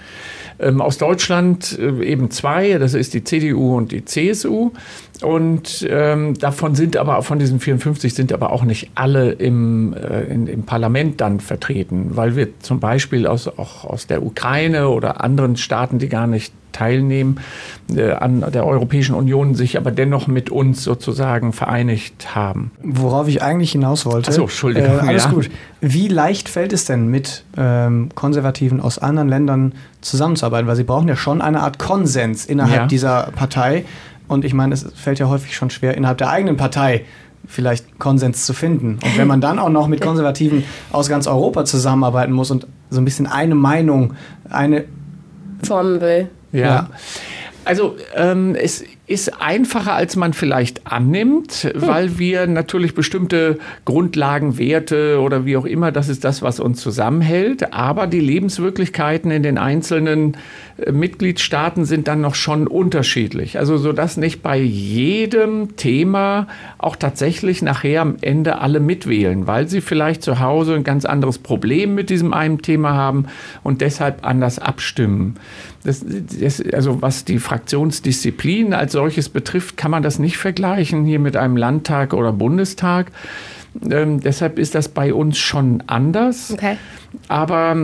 Ähm, 0.60 0.80
aus 0.80 0.98
Deutschland 0.98 1.78
äh, 1.78 2.04
eben 2.04 2.30
zwei, 2.30 2.78
das 2.78 2.94
ist 2.94 3.14
die 3.14 3.22
CDU 3.22 3.76
und 3.76 3.92
die 3.92 4.04
CSU. 4.04 4.72
Und 5.22 5.86
ähm, 5.88 6.34
davon 6.34 6.74
sind 6.74 6.96
aber, 6.96 7.22
von 7.22 7.38
diesen 7.38 7.60
54 7.60 8.14
sind 8.14 8.32
aber 8.32 8.52
auch 8.52 8.64
nicht 8.64 8.90
alle 8.94 9.32
im, 9.32 9.94
äh, 9.94 10.24
in, 10.24 10.46
im 10.46 10.62
Parlament 10.64 11.20
dann 11.20 11.40
vertreten, 11.40 12.10
weil 12.16 12.36
wir 12.36 12.58
zum 12.60 12.80
Beispiel 12.80 13.26
aus, 13.26 13.48
auch 13.48 13.84
aus 13.84 14.06
der 14.06 14.24
Ukraine 14.24 14.88
oder 14.88 15.22
anderen 15.22 15.56
Staaten, 15.56 15.98
die 15.98 16.08
gar 16.08 16.26
nicht 16.26 16.52
teilnehmen 16.78 17.40
äh, 17.94 18.12
an 18.12 18.44
der 18.52 18.64
Europäischen 18.64 19.14
Union, 19.14 19.54
sich 19.54 19.76
aber 19.76 19.90
dennoch 19.90 20.28
mit 20.28 20.49
uns 20.49 20.85
sozusagen 20.85 21.52
vereinigt 21.52 22.35
haben. 22.37 22.70
Worauf 22.82 23.26
ich 23.26 23.42
eigentlich 23.42 23.73
hinaus 23.73 24.06
wollte. 24.06 24.30
Achso, 24.30 24.42
Entschuldigung. 24.42 24.99
Äh, 24.99 25.08
alles 25.08 25.25
ja. 25.25 25.30
gut. 25.30 25.50
Wie 25.80 26.08
leicht 26.08 26.49
fällt 26.49 26.73
es 26.73 26.85
denn 26.85 27.08
mit 27.08 27.44
ähm, 27.56 28.11
Konservativen 28.14 28.80
aus 28.80 28.99
anderen 28.99 29.28
Ländern 29.28 29.73
zusammenzuarbeiten? 30.00 30.68
Weil 30.68 30.76
sie 30.76 30.85
brauchen 30.85 31.08
ja 31.08 31.16
schon 31.16 31.40
eine 31.40 31.61
Art 31.61 31.78
Konsens 31.78 32.47
innerhalb 32.47 32.82
ja. 32.82 32.87
dieser 32.87 33.30
Partei. 33.35 33.85
Und 34.28 34.44
ich 34.44 34.54
meine, 34.54 34.75
es 34.75 34.87
fällt 34.94 35.18
ja 35.18 35.28
häufig 35.28 35.56
schon 35.56 35.70
schwer, 35.70 35.97
innerhalb 35.97 36.18
der 36.18 36.30
eigenen 36.30 36.56
Partei 36.56 37.04
vielleicht 37.47 37.99
Konsens 37.99 38.44
zu 38.44 38.52
finden. 38.52 38.99
Und 39.02 39.16
wenn 39.16 39.26
man 39.26 39.40
dann 39.40 39.58
auch 39.58 39.70
noch 39.70 39.88
mit 39.88 40.00
Konservativen 40.00 40.64
aus 40.92 41.08
ganz 41.08 41.26
Europa 41.26 41.64
zusammenarbeiten 41.64 42.32
muss 42.32 42.50
und 42.50 42.66
so 42.90 43.00
ein 43.00 43.04
bisschen 43.04 43.26
eine 43.26 43.54
Meinung, 43.54 44.14
eine 44.50 44.85
formen 45.62 46.00
will. 46.00 46.28
Ja. 46.52 46.61
ja. 46.61 46.90
Also 47.64 47.97
ähm, 48.14 48.55
es 48.55 48.83
ist 49.07 49.43
einfacher, 49.43 49.93
als 49.93 50.17
man 50.17 50.33
vielleicht 50.33 50.87
annimmt, 50.87 51.52
hm. 51.52 51.73
weil 51.75 52.19
wir 52.19 52.47
natürlich 52.47 52.95
bestimmte 52.95 53.59
Grundlagen, 53.85 54.57
Werte 54.57 55.21
oder 55.21 55.45
wie 55.45 55.57
auch 55.59 55.67
immer, 55.67 55.93
das 55.93 56.09
ist 56.09 56.25
das, 56.25 56.40
was 56.40 56.61
uns 56.61 56.81
zusammenhält. 56.81 57.75
Aber 57.75 58.07
die 58.07 58.21
Lebenswirklichkeiten 58.21 59.31
in 59.31 59.43
den 59.43 59.59
einzelnen 59.59 60.38
Mitgliedstaaten 60.90 61.85
sind 61.85 62.06
dann 62.06 62.20
noch 62.20 62.37
schon 62.37 62.68
unterschiedlich. 62.68 63.58
Also 63.58 63.78
so 63.78 63.92
dass 63.92 64.16
nicht 64.16 64.42
bei 64.42 64.58
jedem 64.58 65.76
Thema 65.76 66.47
auch 66.78 66.94
tatsächlich 66.94 67.62
nachher 67.62 68.02
am 68.02 68.16
Ende 68.20 68.61
alle 68.61 68.78
mitwählen, 68.78 69.47
weil 69.47 69.68
sie 69.68 69.80
vielleicht 69.80 70.23
zu 70.23 70.38
Hause 70.38 70.75
ein 70.75 70.85
ganz 70.85 71.04
anderes 71.04 71.38
Problem 71.38 71.94
mit 71.94 72.11
diesem 72.11 72.32
einen 72.32 72.62
Thema 72.62 72.94
haben 72.94 73.26
und 73.64 73.80
deshalb 73.80 74.25
anders 74.25 74.61
abstimmen. 74.61 75.35
Das, 75.82 76.04
das, 76.06 76.62
also 76.73 77.02
was 77.02 77.25
die 77.25 77.38
Fraktionsdisziplin 77.38 78.73
als 78.73 78.92
solches 78.92 79.28
betrifft, 79.28 79.76
kann 79.76 79.90
man 79.90 80.02
das 80.02 80.18
nicht 80.18 80.37
vergleichen 80.37 81.04
hier 81.04 81.18
mit 81.18 81.37
einem 81.37 81.56
Landtag 81.56 82.14
oder 82.14 82.32
Bundestag. 82.32 83.11
Ähm, 83.90 84.20
deshalb 84.20 84.58
ist 84.58 84.75
das 84.75 84.88
bei 84.88 85.12
uns 85.12 85.38
schon 85.38 85.82
anders. 85.87 86.52
Okay. 86.52 86.76
Aber 87.28 87.76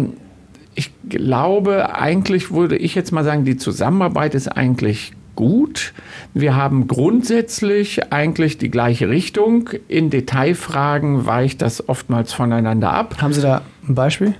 ich 0.74 0.90
glaube, 1.08 1.94
eigentlich 1.94 2.50
würde 2.50 2.76
ich 2.76 2.94
jetzt 2.94 3.12
mal 3.12 3.24
sagen, 3.24 3.44
die 3.44 3.56
Zusammenarbeit 3.56 4.34
ist 4.34 4.48
eigentlich 4.48 5.12
gut. 5.34 5.92
Wir 6.32 6.56
haben 6.56 6.86
grundsätzlich 6.86 8.12
eigentlich 8.12 8.58
die 8.58 8.70
gleiche 8.70 9.08
Richtung. 9.08 9.70
In 9.88 10.10
Detailfragen 10.10 11.26
weicht 11.26 11.62
das 11.62 11.88
oftmals 11.88 12.32
voneinander 12.32 12.92
ab. 12.92 13.16
Haben 13.20 13.32
Sie 13.32 13.40
da 13.40 13.62
ein 13.88 13.94
Beispiel? 13.94 14.34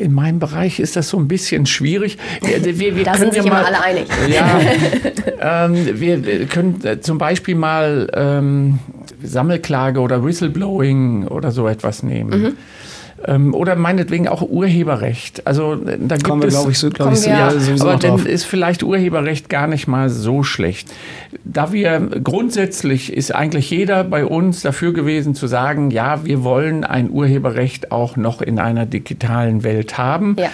In 0.00 0.12
meinem 0.12 0.40
Bereich 0.40 0.80
ist 0.80 0.96
das 0.96 1.08
so 1.08 1.18
ein 1.18 1.28
bisschen 1.28 1.66
schwierig. 1.66 2.18
Wir, 2.42 2.64
wir, 2.80 2.96
wir 2.96 3.04
da 3.04 3.14
sind 3.14 3.32
sich 3.32 3.44
ja 3.44 3.50
mal, 3.50 3.60
immer 3.60 3.68
alle 3.68 3.84
einig. 3.84 4.08
Ja, 4.28 4.60
ähm, 5.66 6.00
wir, 6.00 6.46
können 6.46 6.84
äh, 6.84 7.00
zum 7.00 7.18
Beispiel 7.18 7.54
mal 7.54 8.10
ähm, 8.12 8.80
Sammelklage 9.22 10.00
oder 10.00 10.24
Whistleblowing 10.24 11.28
oder 11.28 11.52
so 11.52 11.68
etwas 11.68 12.02
nehmen. 12.02 12.42
Mhm. 12.42 12.56
Ähm, 13.24 13.54
oder 13.54 13.76
meinetwegen 13.76 14.28
auch 14.28 14.42
Urheberrecht. 14.42 15.46
Also 15.46 15.74
äh, 15.74 15.98
da 15.98 16.16
gibt 16.16 16.28
wir, 16.28 16.48
es, 16.48 16.66
ich, 16.66 16.78
so, 16.78 16.90
glaub 16.90 17.12
ich, 17.12 17.24
wir, 17.24 17.32
ja, 17.32 17.52
aber 17.80 17.96
dann 17.96 18.26
ist 18.26 18.44
vielleicht 18.44 18.82
Urheberrecht 18.82 19.48
gar 19.48 19.66
nicht 19.66 19.86
mal 19.86 20.10
so 20.10 20.42
schlecht. 20.42 20.92
Da 21.44 21.72
wir 21.72 21.98
grundsätzlich 22.22 23.12
ist 23.12 23.34
eigentlich 23.34 23.70
jeder 23.70 24.04
bei 24.04 24.26
uns 24.26 24.60
dafür 24.60 24.92
gewesen 24.92 25.34
zu 25.34 25.46
sagen, 25.46 25.90
ja, 25.90 26.24
wir 26.24 26.44
wollen 26.44 26.84
ein 26.84 27.10
Urheberrecht 27.10 27.90
auch 27.90 28.16
noch 28.16 28.42
in 28.42 28.58
einer 28.58 28.84
digitalen 28.84 29.64
Welt 29.64 29.96
haben. 29.96 30.36
Ja. 30.38 30.50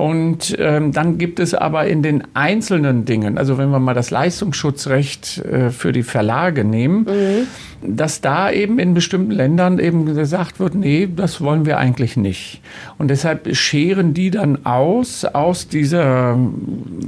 Und 0.00 0.56
ähm, 0.58 0.92
dann 0.92 1.18
gibt 1.18 1.38
es 1.38 1.52
aber 1.52 1.86
in 1.86 2.02
den 2.02 2.22
einzelnen 2.32 3.04
Dingen, 3.04 3.36
also 3.36 3.58
wenn 3.58 3.68
wir 3.70 3.78
mal 3.78 3.94
das 3.94 4.10
Leistungsschutzrecht 4.10 5.44
äh, 5.44 5.70
für 5.70 5.92
die 5.92 6.02
Verlage 6.02 6.64
nehmen, 6.64 7.04
mhm 7.04 7.46
dass 7.82 8.20
da 8.20 8.50
eben 8.50 8.78
in 8.78 8.94
bestimmten 8.94 9.30
Ländern 9.30 9.78
eben 9.78 10.06
gesagt 10.06 10.60
wird, 10.60 10.74
nee, 10.74 11.08
das 11.14 11.40
wollen 11.40 11.66
wir 11.66 11.78
eigentlich 11.78 12.16
nicht. 12.16 12.60
Und 12.98 13.08
deshalb 13.08 13.54
scheren 13.54 14.14
die 14.14 14.30
dann 14.30 14.64
aus 14.64 15.24
aus 15.24 15.68
dieser 15.68 16.38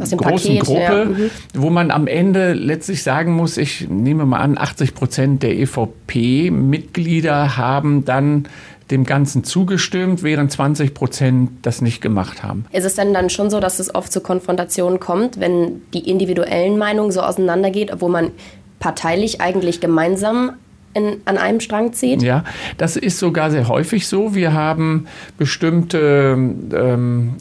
aus 0.01 0.11
großen 0.11 0.59
Paket, 0.59 0.61
Gruppe, 0.61 0.81
ja. 0.81 1.05
mhm. 1.05 1.31
wo 1.55 1.71
man 1.71 1.91
am 1.91 2.07
Ende 2.07 2.53
letztlich 2.53 3.03
sagen 3.03 3.33
muss, 3.35 3.57
ich 3.57 3.89
nehme 3.89 4.27
mal 4.27 4.41
an, 4.41 4.59
80 4.59 4.95
Prozent 4.95 5.43
der 5.43 5.59
EVP-Mitglieder 5.59 7.57
haben 7.57 8.05
dann 8.05 8.49
dem 8.91 9.05
Ganzen 9.05 9.45
zugestimmt, 9.45 10.23
während 10.23 10.51
20 10.51 10.95
Prozent 10.95 11.51
das 11.63 11.83
nicht 11.83 12.01
gemacht 12.01 12.43
haben. 12.43 12.65
Ist 12.73 12.85
es 12.85 12.95
denn 12.95 13.13
dann 13.13 13.31
schon 13.31 13.51
so, 13.51 13.61
dass 13.61 13.79
es 13.79 13.95
oft 13.95 14.11
zu 14.11 14.21
Konfrontationen 14.21 14.99
kommt, 14.99 15.41
wenn 15.41 15.83
die 15.93 16.09
individuellen 16.09 16.79
Meinungen 16.79 17.13
so 17.13 17.21
auseinandergeht, 17.21 17.93
obwohl 17.93 18.11
man 18.11 18.31
parteilich 18.79 19.41
eigentlich 19.41 19.81
gemeinsam 19.81 20.53
in, 20.95 21.21
an 21.25 21.39
einem 21.39 21.61
Strang 21.61 21.93
zieht? 21.93 22.23
Ja, 22.23 22.45
das 22.77 22.97
ist 22.97 23.19
sogar 23.19 23.51
sehr 23.51 23.69
häufig 23.69 24.07
so. 24.07 24.35
Wir 24.35 24.53
haben 24.53 25.07
bestimmte 25.37 26.37
ähm, 26.75 27.35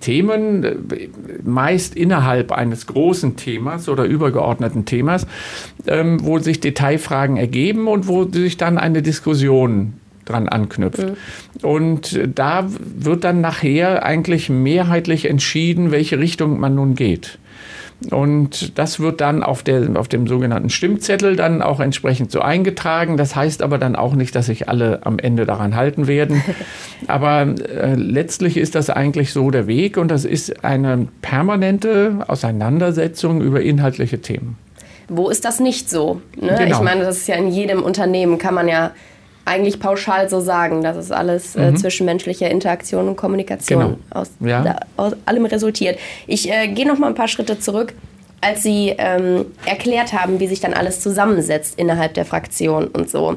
Themen, 0.00 0.88
meist 1.44 1.96
innerhalb 1.96 2.52
eines 2.52 2.86
großen 2.86 3.36
Themas 3.36 3.88
oder 3.88 4.04
übergeordneten 4.04 4.84
Themas, 4.84 5.26
ähm, 5.86 6.24
wo 6.24 6.38
sich 6.38 6.60
Detailfragen 6.60 7.36
ergeben 7.36 7.88
und 7.88 8.08
wo 8.08 8.24
sich 8.24 8.56
dann 8.56 8.78
eine 8.78 9.02
Diskussion 9.02 9.94
dran 10.24 10.48
anknüpft. 10.48 11.06
Mhm. 11.06 11.68
Und 11.68 12.20
da 12.34 12.66
wird 12.68 13.24
dann 13.24 13.40
nachher 13.40 14.04
eigentlich 14.04 14.48
mehrheitlich 14.48 15.26
entschieden, 15.26 15.90
welche 15.90 16.18
Richtung 16.18 16.58
man 16.58 16.74
nun 16.74 16.94
geht. 16.94 17.38
Und 18.10 18.78
das 18.78 19.00
wird 19.00 19.20
dann 19.20 19.42
auf, 19.42 19.62
der, 19.62 19.96
auf 19.96 20.08
dem 20.08 20.26
sogenannten 20.26 20.68
Stimmzettel 20.68 21.36
dann 21.36 21.62
auch 21.62 21.80
entsprechend 21.80 22.30
so 22.30 22.40
eingetragen. 22.40 23.16
Das 23.16 23.34
heißt 23.34 23.62
aber 23.62 23.78
dann 23.78 23.96
auch 23.96 24.14
nicht, 24.14 24.34
dass 24.34 24.46
sich 24.46 24.68
alle 24.68 25.06
am 25.06 25.18
Ende 25.18 25.46
daran 25.46 25.74
halten 25.74 26.06
werden. 26.06 26.42
Aber 27.06 27.42
äh, 27.42 27.94
letztlich 27.94 28.56
ist 28.56 28.74
das 28.74 28.90
eigentlich 28.90 29.32
so 29.32 29.50
der 29.50 29.66
Weg 29.66 29.96
und 29.96 30.10
das 30.10 30.24
ist 30.24 30.64
eine 30.64 31.08
permanente 31.22 32.24
Auseinandersetzung 32.26 33.40
über 33.40 33.60
inhaltliche 33.62 34.20
Themen. 34.20 34.58
Wo 35.08 35.28
ist 35.28 35.44
das 35.44 35.60
nicht 35.60 35.90
so? 35.90 36.20
Ne? 36.40 36.56
Genau. 36.58 36.76
Ich 36.76 36.82
meine, 36.82 37.04
das 37.04 37.18
ist 37.18 37.28
ja 37.28 37.36
in 37.36 37.48
jedem 37.48 37.82
Unternehmen, 37.82 38.38
kann 38.38 38.54
man 38.54 38.68
ja 38.68 38.92
eigentlich 39.44 39.80
pauschal 39.80 40.28
so 40.28 40.40
sagen. 40.40 40.82
Das 40.82 40.96
ist 40.96 41.12
alles 41.12 41.56
äh, 41.56 41.70
mhm. 41.70 41.76
zwischenmenschliche 41.76 42.46
Interaktion 42.46 43.08
und 43.08 43.16
Kommunikation 43.16 43.82
genau. 43.82 43.98
aus, 44.10 44.30
ja. 44.40 44.62
da, 44.62 44.80
aus, 44.96 45.12
allem 45.26 45.46
resultiert. 45.46 45.98
Ich 46.26 46.50
äh, 46.50 46.68
gehe 46.68 46.86
noch 46.86 46.98
mal 46.98 47.08
ein 47.08 47.14
paar 47.14 47.28
Schritte 47.28 47.58
zurück, 47.58 47.94
als 48.40 48.62
Sie 48.62 48.94
ähm, 48.98 49.46
erklärt 49.64 50.12
haben, 50.12 50.40
wie 50.40 50.46
sich 50.46 50.60
dann 50.60 50.74
alles 50.74 51.00
zusammensetzt 51.00 51.78
innerhalb 51.78 52.14
der 52.14 52.24
Fraktion 52.24 52.88
und 52.88 53.10
so. 53.10 53.36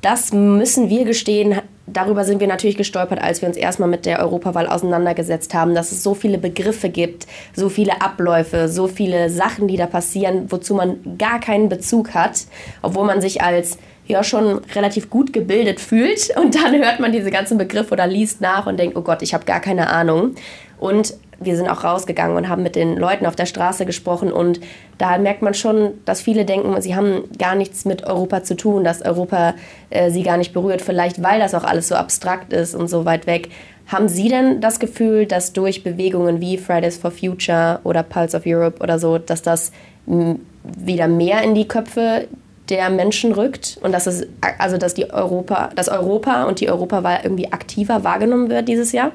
Das 0.00 0.32
müssen 0.32 0.90
wir 0.90 1.04
gestehen, 1.04 1.60
darüber 1.86 2.24
sind 2.24 2.40
wir 2.40 2.46
natürlich 2.46 2.76
gestolpert, 2.76 3.20
als 3.20 3.42
wir 3.42 3.48
uns 3.48 3.56
erstmal 3.56 3.88
mit 3.88 4.06
der 4.06 4.20
Europawahl 4.20 4.66
auseinandergesetzt 4.66 5.54
haben, 5.54 5.74
dass 5.74 5.92
es 5.92 6.02
so 6.02 6.14
viele 6.14 6.38
Begriffe 6.38 6.88
gibt, 6.88 7.26
so 7.54 7.68
viele 7.68 8.02
Abläufe, 8.02 8.68
so 8.68 8.86
viele 8.86 9.30
Sachen, 9.30 9.68
die 9.68 9.76
da 9.76 9.86
passieren, 9.86 10.50
wozu 10.50 10.74
man 10.74 11.16
gar 11.18 11.40
keinen 11.40 11.68
Bezug 11.68 12.14
hat, 12.14 12.44
obwohl 12.82 13.06
man 13.06 13.20
sich 13.20 13.42
als 13.42 13.78
ja 14.06 14.22
schon 14.22 14.60
relativ 14.74 15.10
gut 15.10 15.32
gebildet 15.32 15.80
fühlt 15.80 16.36
und 16.36 16.54
dann 16.54 16.74
hört 16.82 17.00
man 17.00 17.12
diese 17.12 17.30
ganzen 17.30 17.58
Begriffe 17.58 17.92
oder 17.92 18.06
liest 18.06 18.40
nach 18.40 18.66
und 18.66 18.78
denkt, 18.78 18.96
oh 18.96 19.02
Gott, 19.02 19.22
ich 19.22 19.34
habe 19.34 19.44
gar 19.44 19.60
keine 19.60 19.88
Ahnung. 19.88 20.34
Und 20.78 21.14
wir 21.40 21.56
sind 21.56 21.68
auch 21.68 21.84
rausgegangen 21.84 22.36
und 22.36 22.48
haben 22.48 22.62
mit 22.62 22.76
den 22.76 22.96
Leuten 22.96 23.26
auf 23.26 23.36
der 23.36 23.46
Straße 23.46 23.86
gesprochen 23.86 24.32
und 24.32 24.60
da 24.98 25.18
merkt 25.18 25.42
man 25.42 25.54
schon, 25.54 25.94
dass 26.04 26.20
viele 26.20 26.44
denken, 26.44 26.80
sie 26.80 26.94
haben 26.94 27.24
gar 27.38 27.54
nichts 27.54 27.84
mit 27.84 28.04
Europa 28.04 28.44
zu 28.44 28.56
tun, 28.56 28.84
dass 28.84 29.02
Europa 29.02 29.54
äh, 29.90 30.10
sie 30.10 30.22
gar 30.22 30.36
nicht 30.36 30.52
berührt, 30.52 30.82
vielleicht 30.82 31.22
weil 31.22 31.40
das 31.40 31.54
auch 31.54 31.64
alles 31.64 31.88
so 31.88 31.94
abstrakt 31.94 32.52
ist 32.52 32.74
und 32.74 32.88
so 32.88 33.04
weit 33.04 33.26
weg. 33.26 33.48
Haben 33.86 34.08
Sie 34.08 34.28
denn 34.28 34.62
das 34.62 34.80
Gefühl, 34.80 35.26
dass 35.26 35.52
durch 35.52 35.84
Bewegungen 35.84 36.40
wie 36.40 36.56
Fridays 36.56 36.96
for 36.96 37.10
Future 37.10 37.80
oder 37.84 38.02
Pulse 38.02 38.36
of 38.36 38.44
Europe 38.46 38.82
oder 38.82 38.98
so, 38.98 39.18
dass 39.18 39.42
das 39.42 39.72
wieder 40.06 41.08
mehr 41.08 41.42
in 41.42 41.54
die 41.54 41.68
Köpfe 41.68 42.28
der 42.68 42.90
Menschen 42.90 43.32
rückt 43.32 43.78
und 43.82 43.92
dass 43.92 44.06
es 44.06 44.26
also 44.58 44.78
dass 44.78 44.94
die 44.94 45.10
Europa, 45.10 45.70
dass 45.74 45.88
Europa 45.88 46.44
und 46.44 46.60
die 46.60 46.70
Europawahl 46.70 47.20
irgendwie 47.22 47.52
aktiver 47.52 48.04
wahrgenommen 48.04 48.48
wird 48.48 48.68
dieses 48.68 48.92
Jahr? 48.92 49.12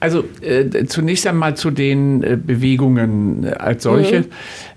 Also 0.00 0.24
äh, 0.40 0.86
zunächst 0.86 1.26
einmal 1.26 1.56
zu 1.56 1.70
den 1.70 2.22
äh, 2.22 2.38
Bewegungen 2.42 3.44
äh, 3.44 3.50
als 3.50 3.82
solche. 3.82 4.20
Mhm. 4.20 4.26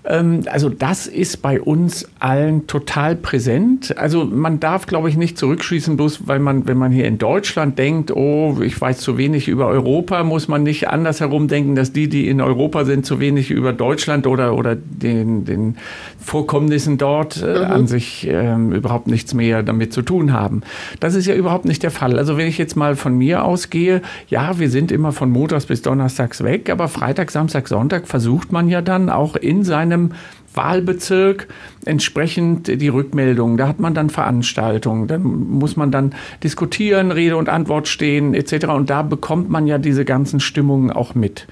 Ähm, 0.05 0.41
also 0.51 0.69
das 0.69 1.07
ist 1.07 1.41
bei 1.41 1.61
uns 1.61 2.07
allen 2.19 2.67
total 2.67 3.15
präsent. 3.15 3.97
Also 3.97 4.25
man 4.25 4.59
darf, 4.59 4.85
glaube 4.85 5.09
ich, 5.09 5.17
nicht 5.17 5.37
zurückschließen, 5.37 5.95
bloß 5.97 6.27
weil 6.27 6.39
man, 6.39 6.67
wenn 6.67 6.77
man 6.77 6.91
hier 6.91 7.05
in 7.05 7.17
Deutschland 7.17 7.77
denkt, 7.79 8.11
oh, 8.15 8.57
ich 8.61 8.79
weiß 8.79 8.99
zu 8.99 9.17
wenig 9.17 9.47
über 9.47 9.67
Europa, 9.67 10.23
muss 10.23 10.47
man 10.47 10.63
nicht 10.63 10.89
andersherum 10.89 11.47
denken, 11.47 11.75
dass 11.75 11.93
die, 11.93 12.09
die 12.09 12.27
in 12.27 12.41
Europa 12.41 12.85
sind, 12.85 13.05
zu 13.05 13.19
wenig 13.19 13.51
über 13.51 13.73
Deutschland 13.73 14.27
oder, 14.27 14.55
oder 14.55 14.75
den, 14.75 15.45
den 15.45 15.77
Vorkommnissen 16.19 16.97
dort 16.97 17.41
äh, 17.41 17.59
mhm. 17.59 17.71
an 17.71 17.87
sich 17.87 18.27
äh, 18.27 18.55
überhaupt 18.55 19.07
nichts 19.07 19.33
mehr 19.33 19.63
damit 19.63 19.93
zu 19.93 20.01
tun 20.01 20.33
haben. 20.33 20.61
Das 20.99 21.15
ist 21.15 21.27
ja 21.27 21.35
überhaupt 21.35 21.65
nicht 21.65 21.83
der 21.83 21.91
Fall. 21.91 22.17
Also 22.17 22.37
wenn 22.37 22.47
ich 22.47 22.57
jetzt 22.57 22.75
mal 22.75 22.95
von 22.95 23.17
mir 23.17 23.45
ausgehe, 23.45 24.01
ja, 24.27 24.59
wir 24.59 24.69
sind 24.69 24.91
immer 24.91 25.11
von 25.11 25.29
Montags 25.29 25.65
bis 25.65 25.81
Donnerstags 25.81 26.43
weg, 26.43 26.69
aber 26.69 26.87
Freitag, 26.87 27.31
Samstag, 27.31 27.67
Sonntag 27.67 28.07
versucht 28.07 28.51
man 28.51 28.67
ja 28.67 28.81
dann 28.81 29.09
auch 29.09 29.35
in 29.35 29.63
einem 29.93 30.13
Wahlbezirk 30.55 31.47
entsprechend 31.85 32.67
die 32.67 32.87
Rückmeldungen. 32.87 33.57
Da 33.57 33.67
hat 33.67 33.79
man 33.79 33.93
dann 33.93 34.09
Veranstaltungen, 34.09 35.07
dann 35.07 35.23
muss 35.23 35.75
man 35.75 35.91
dann 35.91 36.13
diskutieren, 36.43 37.11
Rede 37.11 37.37
und 37.37 37.49
Antwort 37.49 37.87
stehen 37.87 38.33
etc. 38.33 38.67
Und 38.67 38.89
da 38.89 39.01
bekommt 39.01 39.49
man 39.49 39.67
ja 39.67 39.77
diese 39.77 40.05
ganzen 40.05 40.39
Stimmungen 40.39 40.91
auch 40.91 41.15
mit. 41.15 41.47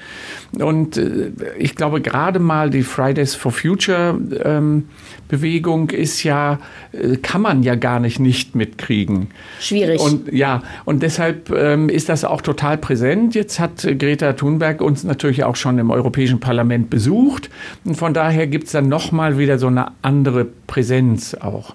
Und 0.58 0.98
äh, 0.98 1.32
ich 1.58 1.76
glaube, 1.76 2.02
gerade 2.02 2.40
mal 2.40 2.70
die 2.70 2.84
Fridays 2.84 3.36
for 3.36 3.52
Future 3.52 4.20
ähm, 4.44 4.86
Bewegung 5.28 5.90
ist 5.92 6.24
ja, 6.24 6.60
äh, 6.92 7.18
kann 7.18 7.42
man 7.42 7.64
ja 7.64 7.76
gar 7.76 8.00
nicht 8.00 8.20
nicht 8.20 8.56
mitkriegen. 8.56 9.28
Schwierig. 9.60 10.02
Und 10.02 10.32
ja, 10.32 10.62
und 10.86 11.04
deshalb 11.04 11.50
ähm, 11.52 11.90
ist 11.90 12.10
das 12.10 12.26
auch 12.26 12.42
total 12.42 12.78
präsent. 12.78 13.34
Jetzt 13.34 13.60
hat 13.60 13.88
Greta 13.98 14.34
Thunberg 14.34 14.82
uns 14.82 15.04
natürlich 15.04 15.44
auch 15.44 15.56
schon 15.56 15.80
im 15.80 15.90
Europäischen 15.90 16.40
Parlament 16.40 16.90
besucht. 16.90 17.50
Und 17.86 17.96
von 17.96 18.14
daher 18.14 18.48
gibt 18.48 18.66
es 18.66 18.74
dann 18.74 18.90
nochmal 18.92 19.40
wieder 19.40 19.58
so 19.58 19.68
eine 19.68 19.88
andere 20.04 20.46
Präsenz 20.46 21.34
auch. 21.34 21.74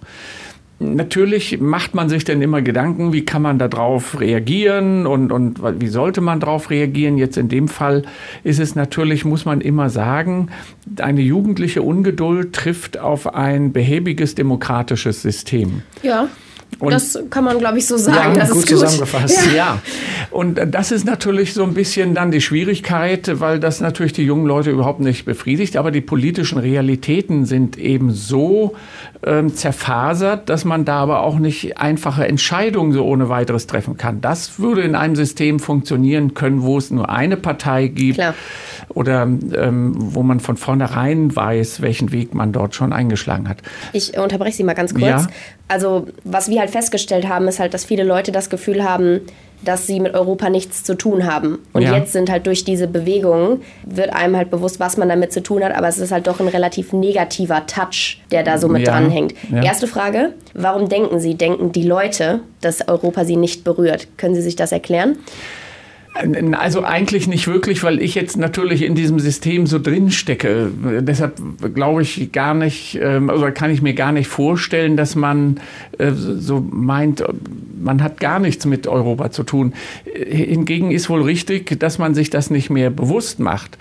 Natürlich 0.78 1.58
macht 1.58 1.94
man 1.94 2.11
sich 2.11 2.25
dann 2.25 2.42
immer 2.42 2.61
Gedanken, 2.61 3.14
wie 3.14 3.25
kann 3.25 3.40
man 3.40 3.58
darauf 3.58 4.20
reagieren 4.20 5.06
und, 5.06 5.32
und 5.32 5.58
wie 5.80 5.88
sollte 5.88 6.20
man 6.20 6.38
darauf 6.38 6.68
reagieren. 6.68 7.16
Jetzt 7.16 7.38
in 7.38 7.49
dem 7.49 7.68
Fall 7.68 8.02
ist 8.44 8.61
es 8.61 8.75
natürlich, 8.75 9.25
muss 9.25 9.46
man 9.46 9.62
immer 9.62 9.88
sagen, 9.88 10.49
eine 10.99 11.23
jugendliche 11.23 11.80
Ungeduld 11.80 12.52
trifft 12.52 12.99
auf 12.99 13.35
ein 13.35 13.73
behäbiges 13.73 14.35
demokratisches 14.35 15.23
System. 15.23 15.80
Ja. 16.02 16.28
Und 16.78 16.92
das 16.92 17.18
kann 17.30 17.45
man, 17.45 17.59
glaube 17.59 17.78
ich, 17.78 17.87
so 17.87 17.97
sagen. 17.97 18.35
Ja, 18.35 18.40
das 18.40 18.50
gut, 18.50 18.64
ist 18.64 18.68
gut 18.68 18.78
zusammengefasst. 18.80 19.47
Ja. 19.47 19.54
ja. 19.54 19.83
und 20.30 20.61
das 20.71 20.92
ist 20.92 21.04
natürlich 21.04 21.54
so 21.54 21.62
ein 21.62 21.75
bisschen 21.75 22.14
dann 22.14 22.30
die 22.30 22.40
Schwierigkeit, 22.40 23.40
weil 23.40 23.59
das 23.59 23.80
natürlich 23.80 24.12
die 24.12 24.25
jungen 24.25 24.47
Leute 24.47 24.71
überhaupt 24.71 25.00
nicht 25.00 25.25
befriedigt. 25.25 25.76
Aber 25.76 25.90
die 25.90 26.00
politischen 26.00 26.59
Realitäten 26.59 27.47
sind 27.47 27.78
eben 27.78 28.11
so 28.12 28.75
ähm, 29.25 29.54
zerfasert, 29.54 30.49
dass 30.49 30.64
man 30.64 30.85
da 30.85 30.97
aber 30.99 31.21
auch 31.21 31.38
nicht 31.38 31.78
einfache 31.78 32.26
Entscheidungen 32.26 32.92
so 32.92 33.04
ohne 33.04 33.28
weiteres 33.28 33.66
treffen 33.66 33.97
kann. 33.97 34.21
Das 34.21 34.59
würde 34.59 34.83
in 34.83 34.95
einem 34.95 35.16
System 35.16 35.59
funktionieren 35.61 36.35
können, 36.35 36.62
wo 36.62 36.78
es 36.78 36.90
nur 36.90 37.09
eine 37.09 37.37
Partei 37.37 37.88
gibt. 37.88 38.16
Klar 38.16 38.35
oder 38.88 39.23
ähm, 39.23 39.95
wo 39.97 40.23
man 40.23 40.40
von 40.40 40.56
vornherein 40.56 41.35
weiß, 41.35 41.80
welchen 41.83 42.12
Weg 42.12 42.35
man 42.35 42.52
dort 42.52 42.75
schon 42.75 42.92
eingeschlagen 42.92 43.49
hat. 43.49 43.59
Ich 43.92 44.16
unterbreche 44.16 44.56
Sie 44.56 44.64
mal 44.64 44.75
ganz 44.75 44.95
kurz. 44.95 45.04
Ja? 45.04 45.28
Also 45.68 46.06
was 46.25 46.49
wir 46.49 46.61
halt 46.61 46.70
festgestellt 46.70 47.28
haben, 47.28 47.49
ist 47.49 47.58
halt, 47.58 47.75
dass 47.75 47.85
viele 47.85 48.04
Leute 48.04 48.32
das 48.32 48.50
Gefühl 48.50 48.85
haben, 48.85 49.23
dass 49.64 49.87
sie 49.87 50.00
mit 50.00 50.14
Europa 50.14 50.50
nichts 50.50 50.85
zu 50.85 50.96
tun 50.96 51.26
haben. 51.26 51.58
Und 51.73 51.82
ja. 51.82 51.96
jetzt 51.96 52.12
sind 52.12 52.30
halt 52.30 52.46
durch 52.46 52.64
diese 52.64 52.87
Bewegungen, 52.87 53.62
wird 53.85 54.12
einem 54.12 54.37
halt 54.37 54.50
bewusst, 54.50 54.80
was 54.80 54.96
man 54.96 55.08
damit 55.08 55.32
zu 55.32 55.42
tun 55.42 55.64
hat, 55.64 55.75
aber 55.75 55.88
es 55.88 55.99
ist 55.99 56.12
halt 56.12 56.26
doch 56.26 56.40
ein 56.40 56.49
relativ 56.49 56.92
negativer 56.92 57.66
Touch, 57.66 58.23
der 58.30 58.42
da 58.42 58.58
so 58.58 58.68
mit 58.68 58.87
ja. 58.87 58.92
dranhängt. 58.92 59.35
Ja. 59.50 59.62
Erste 59.62 59.87
Frage, 59.87 60.35
warum 60.54 60.88
denken 60.88 61.20
Sie, 61.20 61.35
denken 61.35 61.73
die 61.73 61.85
Leute, 61.85 62.40
dass 62.61 62.87
Europa 62.87 63.25
sie 63.25 63.37
nicht 63.37 63.64
berührt? 63.64 64.08
Können 64.18 64.35
Sie 64.35 64.42
sich 64.42 64.56
das 64.56 64.73
erklären? 64.73 65.18
Also 66.52 66.85
eigentlich 66.85 67.26
nicht 67.26 67.46
wirklich, 67.46 67.82
weil 67.82 68.00
ich 68.00 68.14
jetzt 68.14 68.37
natürlich 68.37 68.82
in 68.82 68.94
diesem 68.94 69.18
System 69.18 69.66
so 69.66 69.78
drin 69.78 70.11
stecke. 70.11 70.70
Deshalb 71.00 71.40
glaube 71.75 72.02
ich 72.02 72.32
gar 72.32 72.54
nicht, 72.54 72.99
ähm, 73.02 73.28
oder 73.28 73.52
kann 73.52 73.70
ich 73.70 73.82
mir 73.82 73.94
gar 73.94 74.12
nicht 74.12 74.28
vorstellen, 74.28 74.96
dass 74.96 75.14
man 75.14 75.61
äh, 75.99 76.12
so 76.12 76.61
meint, 76.70 77.23
man 77.80 78.02
hat 78.02 78.20
gar 78.20 78.38
nichts 78.38 78.64
mit 78.66 78.87
Europa 78.87 79.30
zu 79.30 79.42
tun. 79.42 79.75
Hingegen 80.04 80.90
ist 80.90 81.11
wohl 81.11 81.23
richtig, 81.23 81.78
dass 81.78 81.99
man 81.99 82.14
sich 82.14 82.30
das 82.30 82.50
nicht 82.50 82.70
mehr 82.70 82.90
bewusst 82.90 83.38
macht. 83.38 83.78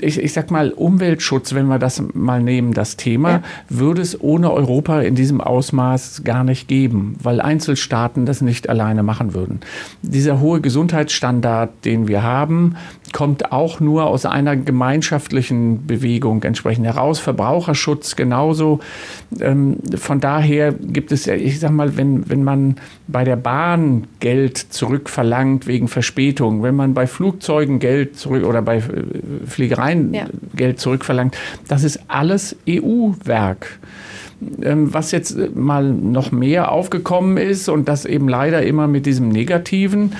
Ich, 0.00 0.18
ich 0.18 0.32
sag 0.32 0.50
mal, 0.50 0.70
Umweltschutz, 0.70 1.54
wenn 1.54 1.66
wir 1.66 1.78
das 1.78 2.02
mal 2.14 2.42
nehmen, 2.42 2.72
das 2.72 2.96
Thema, 2.96 3.30
ja. 3.30 3.42
würde 3.68 4.02
es 4.02 4.20
ohne 4.20 4.52
Europa 4.52 5.00
in 5.00 5.14
diesem 5.14 5.40
Ausmaß 5.40 6.22
gar 6.24 6.44
nicht 6.44 6.68
geben, 6.68 7.16
weil 7.22 7.40
Einzelstaaten 7.40 8.26
das 8.26 8.40
nicht 8.40 8.68
alleine 8.68 9.02
machen 9.02 9.34
würden. 9.34 9.60
Dieser 10.02 10.40
hohe 10.40 10.60
Gesundheitsstandard, 10.60 11.67
Staat, 11.68 11.84
den 11.84 12.08
wir 12.08 12.22
haben, 12.22 12.76
kommt 13.12 13.52
auch 13.52 13.80
nur 13.80 14.06
aus 14.06 14.26
einer 14.26 14.56
gemeinschaftlichen 14.56 15.86
Bewegung 15.86 16.42
entsprechend 16.42 16.86
heraus. 16.86 17.18
Verbraucherschutz 17.18 18.16
genauso. 18.16 18.80
Ähm, 19.40 19.78
von 19.96 20.20
daher 20.20 20.72
gibt 20.72 21.12
es, 21.12 21.26
ich 21.26 21.60
sag 21.60 21.70
mal, 21.70 21.96
wenn, 21.96 22.28
wenn 22.28 22.44
man 22.44 22.76
bei 23.06 23.24
der 23.24 23.36
Bahn 23.36 24.06
Geld 24.20 24.58
zurückverlangt 24.58 25.66
wegen 25.66 25.88
Verspätung, 25.88 26.62
wenn 26.62 26.76
man 26.76 26.94
bei 26.94 27.06
Flugzeugen 27.06 27.78
Geld 27.78 28.18
zurück 28.18 28.44
oder 28.44 28.62
bei 28.62 28.76
äh, 28.76 28.82
Fliegereien 29.46 30.12
ja. 30.12 30.26
Geld 30.54 30.80
zurückverlangt, 30.80 31.36
das 31.68 31.84
ist 31.84 32.00
alles 32.08 32.56
EU-Werk. 32.68 33.78
Ähm, 34.62 34.94
was 34.94 35.10
jetzt 35.10 35.36
äh, 35.36 35.50
mal 35.52 35.82
noch 35.82 36.30
mehr 36.30 36.70
aufgekommen 36.70 37.38
ist 37.38 37.68
und 37.68 37.88
das 37.88 38.04
eben 38.04 38.28
leider 38.28 38.62
immer 38.62 38.86
mit 38.86 39.04
diesem 39.04 39.30
Negativen 39.30 40.12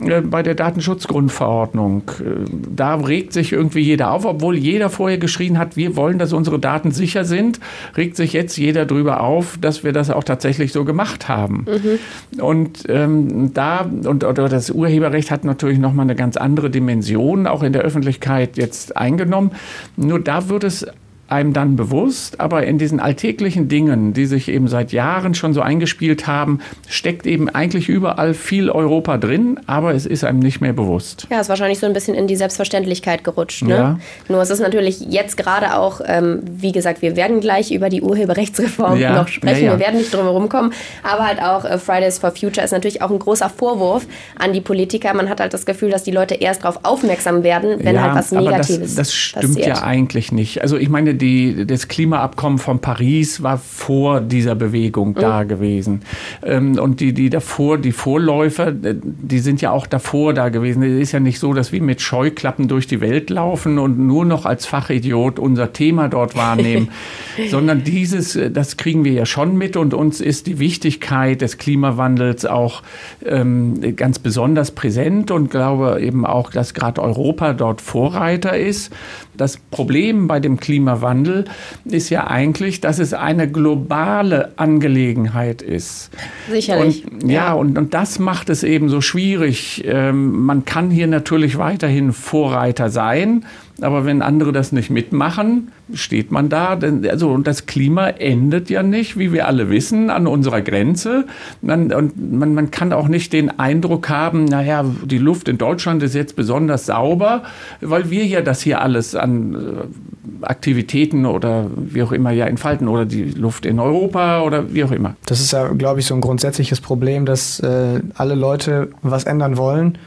äh, 0.00 0.22
bei 0.22 0.42
der 0.42 0.54
Datenschutzgrundverordnung. 0.54 2.02
Äh, 2.20 2.50
da 2.74 2.94
regt 2.94 3.34
sich 3.34 3.52
irgendwie 3.52 3.80
jeder 3.80 4.12
auf, 4.12 4.24
obwohl 4.24 4.56
jeder 4.56 4.88
vorher 4.88 5.18
geschrien 5.18 5.58
hat, 5.58 5.76
wir 5.76 5.94
wollen, 5.94 6.18
dass 6.18 6.32
unsere 6.32 6.58
Daten 6.58 6.90
sicher 6.90 7.26
sind, 7.26 7.60
regt 7.98 8.16
sich 8.16 8.32
jetzt 8.32 8.56
jeder 8.56 8.86
darüber 8.86 9.20
auf, 9.20 9.58
dass 9.60 9.84
wir 9.84 9.92
das 9.92 10.10
auch 10.10 10.24
tatsächlich 10.24 10.72
so 10.72 10.86
gemacht 10.86 11.28
haben. 11.28 11.66
Mhm. 11.68 12.40
Und 12.40 12.84
ähm, 12.88 13.52
da, 13.52 13.90
und 14.04 14.24
oder 14.24 14.48
das 14.48 14.70
Urheberrecht 14.70 15.30
hat 15.30 15.44
natürlich 15.44 15.78
nochmal 15.78 16.06
eine 16.06 16.16
ganz 16.16 16.38
andere 16.38 16.70
Dimension, 16.70 17.46
auch 17.46 17.62
in 17.62 17.74
der 17.74 17.82
Öffentlichkeit 17.82 18.56
jetzt 18.56 18.96
eingenommen. 18.96 19.50
Nur 19.98 20.18
da 20.18 20.48
wird 20.48 20.64
es 20.64 20.86
einem 21.28 21.52
dann 21.52 21.76
bewusst, 21.76 22.40
aber 22.40 22.64
in 22.66 22.78
diesen 22.78 23.00
alltäglichen 23.00 23.68
Dingen, 23.68 24.12
die 24.12 24.26
sich 24.26 24.48
eben 24.48 24.68
seit 24.68 24.92
Jahren 24.92 25.34
schon 25.34 25.54
so 25.54 25.60
eingespielt 25.60 26.26
haben, 26.26 26.60
steckt 26.88 27.26
eben 27.26 27.48
eigentlich 27.48 27.88
überall 27.88 28.32
viel 28.32 28.70
Europa 28.70 29.18
drin, 29.18 29.58
aber 29.66 29.94
es 29.94 30.06
ist 30.06 30.22
einem 30.24 30.38
nicht 30.38 30.60
mehr 30.60 30.72
bewusst. 30.72 31.26
Ja, 31.30 31.40
ist 31.40 31.48
wahrscheinlich 31.48 31.80
so 31.80 31.86
ein 31.86 31.92
bisschen 31.92 32.14
in 32.14 32.28
die 32.28 32.36
Selbstverständlichkeit 32.36 33.24
gerutscht. 33.24 33.62
Ne? 33.62 33.74
Ja. 33.74 33.98
Nur 34.28 34.40
es 34.40 34.50
ist 34.50 34.60
natürlich 34.60 35.00
jetzt 35.00 35.36
gerade 35.36 35.76
auch, 35.76 36.00
ähm, 36.06 36.42
wie 36.44 36.70
gesagt, 36.70 37.02
wir 37.02 37.16
werden 37.16 37.40
gleich 37.40 37.72
über 37.72 37.88
die 37.88 38.02
Urheberrechtsreform 38.02 38.98
ja. 39.00 39.14
noch 39.14 39.28
sprechen, 39.28 39.64
ja, 39.64 39.72
wir 39.72 39.80
werden 39.80 39.98
nicht 39.98 40.14
drum 40.14 40.24
herum 40.24 40.48
kommen, 40.48 40.72
aber 41.02 41.26
halt 41.26 41.42
auch 41.42 41.64
äh, 41.64 41.78
Fridays 41.78 42.18
for 42.18 42.30
Future 42.30 42.64
ist 42.64 42.70
natürlich 42.70 43.02
auch 43.02 43.10
ein 43.10 43.18
großer 43.18 43.50
Vorwurf 43.50 44.06
an 44.38 44.52
die 44.52 44.60
Politiker. 44.60 45.12
Man 45.14 45.28
hat 45.28 45.40
halt 45.40 45.54
das 45.54 45.66
Gefühl, 45.66 45.90
dass 45.90 46.04
die 46.04 46.12
Leute 46.12 46.34
erst 46.34 46.62
darauf 46.62 46.80
aufmerksam 46.84 47.42
werden, 47.42 47.78
wenn 47.80 48.00
halt 48.00 48.14
was 48.14 48.30
Negatives 48.30 48.94
das, 48.94 48.94
das 48.94 49.14
stimmt 49.14 49.56
passiert. 49.56 49.66
ja 49.66 49.82
eigentlich 49.82 50.30
nicht. 50.30 50.62
Also 50.62 50.76
ich 50.76 50.88
meine, 50.88 51.15
die, 51.16 51.66
das 51.66 51.88
Klimaabkommen 51.88 52.58
von 52.58 52.80
Paris 52.80 53.42
war 53.42 53.58
vor 53.58 54.20
dieser 54.20 54.54
Bewegung 54.54 55.10
mhm. 55.10 55.14
da 55.14 55.44
gewesen. 55.44 56.02
Ähm, 56.42 56.78
und 56.78 57.00
die, 57.00 57.12
die 57.12 57.30
davor, 57.30 57.78
die 57.78 57.92
Vorläufer, 57.92 58.68
äh, 58.68 58.94
die 59.02 59.38
sind 59.38 59.60
ja 59.60 59.70
auch 59.70 59.86
davor 59.86 60.34
da 60.34 60.48
gewesen. 60.48 60.82
Es 60.82 61.00
ist 61.00 61.12
ja 61.12 61.20
nicht 61.20 61.38
so, 61.38 61.52
dass 61.52 61.72
wir 61.72 61.82
mit 61.82 62.00
Scheuklappen 62.00 62.68
durch 62.68 62.86
die 62.86 63.00
Welt 63.00 63.30
laufen 63.30 63.78
und 63.78 63.98
nur 63.98 64.24
noch 64.24 64.46
als 64.46 64.66
Fachidiot 64.66 65.38
unser 65.38 65.72
Thema 65.72 66.08
dort 66.08 66.36
wahrnehmen, 66.36 66.90
sondern 67.50 67.84
dieses, 67.84 68.36
äh, 68.36 68.50
das 68.50 68.76
kriegen 68.76 69.04
wir 69.04 69.12
ja 69.12 69.26
schon 69.26 69.56
mit 69.56 69.76
und 69.76 69.94
uns 69.94 70.20
ist 70.20 70.46
die 70.46 70.58
Wichtigkeit 70.58 71.40
des 71.40 71.58
Klimawandels 71.58 72.46
auch 72.46 72.82
ähm, 73.24 73.96
ganz 73.96 74.18
besonders 74.18 74.70
präsent 74.70 75.30
und 75.30 75.50
glaube 75.50 76.00
eben 76.00 76.26
auch, 76.26 76.50
dass 76.50 76.74
gerade 76.74 77.02
Europa 77.02 77.52
dort 77.52 77.80
Vorreiter 77.80 78.56
ist. 78.56 78.92
Das 79.36 79.58
Problem 79.58 80.28
bei 80.28 80.40
dem 80.40 80.58
Klimawandel 81.06 81.44
ist 81.84 82.10
ja 82.10 82.26
eigentlich, 82.26 82.80
dass 82.80 82.98
es 82.98 83.14
eine 83.14 83.50
globale 83.50 84.52
Angelegenheit 84.56 85.62
ist. 85.62 86.10
Sicherlich. 86.50 87.04
Und, 87.06 87.28
ja, 87.28 87.46
ja, 87.46 87.52
Und, 87.52 87.78
und 87.78 87.94
das 87.94 88.18
macht 88.18 88.50
es 88.50 88.62
eben 88.62 88.88
so 88.88 89.00
schwierig. 89.00 89.84
Ähm, 89.86 90.40
man 90.44 90.64
kann 90.64 90.90
hier 90.90 91.06
natürlich 91.06 91.58
weiterhin 91.58 92.12
Vorreiter 92.12 92.90
sein. 92.90 93.44
Aber 93.82 94.06
wenn 94.06 94.22
andere 94.22 94.52
das 94.52 94.72
nicht 94.72 94.88
mitmachen, 94.88 95.70
steht 95.92 96.30
man 96.30 96.48
da. 96.48 96.78
Also, 97.08 97.30
und 97.30 97.46
das 97.46 97.66
Klima 97.66 98.08
endet 98.08 98.70
ja 98.70 98.82
nicht, 98.82 99.18
wie 99.18 99.32
wir 99.32 99.46
alle 99.46 99.68
wissen, 99.68 100.08
an 100.08 100.26
unserer 100.26 100.62
Grenze. 100.62 101.26
Man, 101.60 101.92
und 101.92 102.32
man, 102.32 102.54
man 102.54 102.70
kann 102.70 102.94
auch 102.94 103.08
nicht 103.08 103.34
den 103.34 103.58
Eindruck 103.58 104.08
haben, 104.08 104.46
naja, 104.46 104.84
die 105.04 105.18
Luft 105.18 105.48
in 105.48 105.58
Deutschland 105.58 106.02
ist 106.02 106.14
jetzt 106.14 106.36
besonders 106.36 106.86
sauber, 106.86 107.42
weil 107.82 108.10
wir 108.10 108.24
ja 108.24 108.40
das 108.40 108.62
hier 108.62 108.80
alles 108.80 109.14
an 109.14 109.54
äh, 109.54 110.46
Aktivitäten 110.46 111.26
oder 111.26 111.66
wie 111.76 112.02
auch 112.02 112.12
immer 112.12 112.30
ja 112.30 112.46
entfalten 112.46 112.88
oder 112.88 113.04
die 113.04 113.24
Luft 113.24 113.66
in 113.66 113.78
Europa 113.78 114.40
oder 114.40 114.72
wie 114.72 114.84
auch 114.84 114.92
immer. 114.92 115.16
Das 115.26 115.40
ist 115.40 115.52
ja, 115.52 115.68
glaube 115.68 116.00
ich, 116.00 116.06
so 116.06 116.14
ein 116.14 116.22
grundsätzliches 116.22 116.80
Problem, 116.80 117.26
dass 117.26 117.60
äh, 117.60 118.00
alle 118.14 118.34
Leute 118.34 118.88
was 119.02 119.24
ändern 119.24 119.58
wollen 119.58 119.98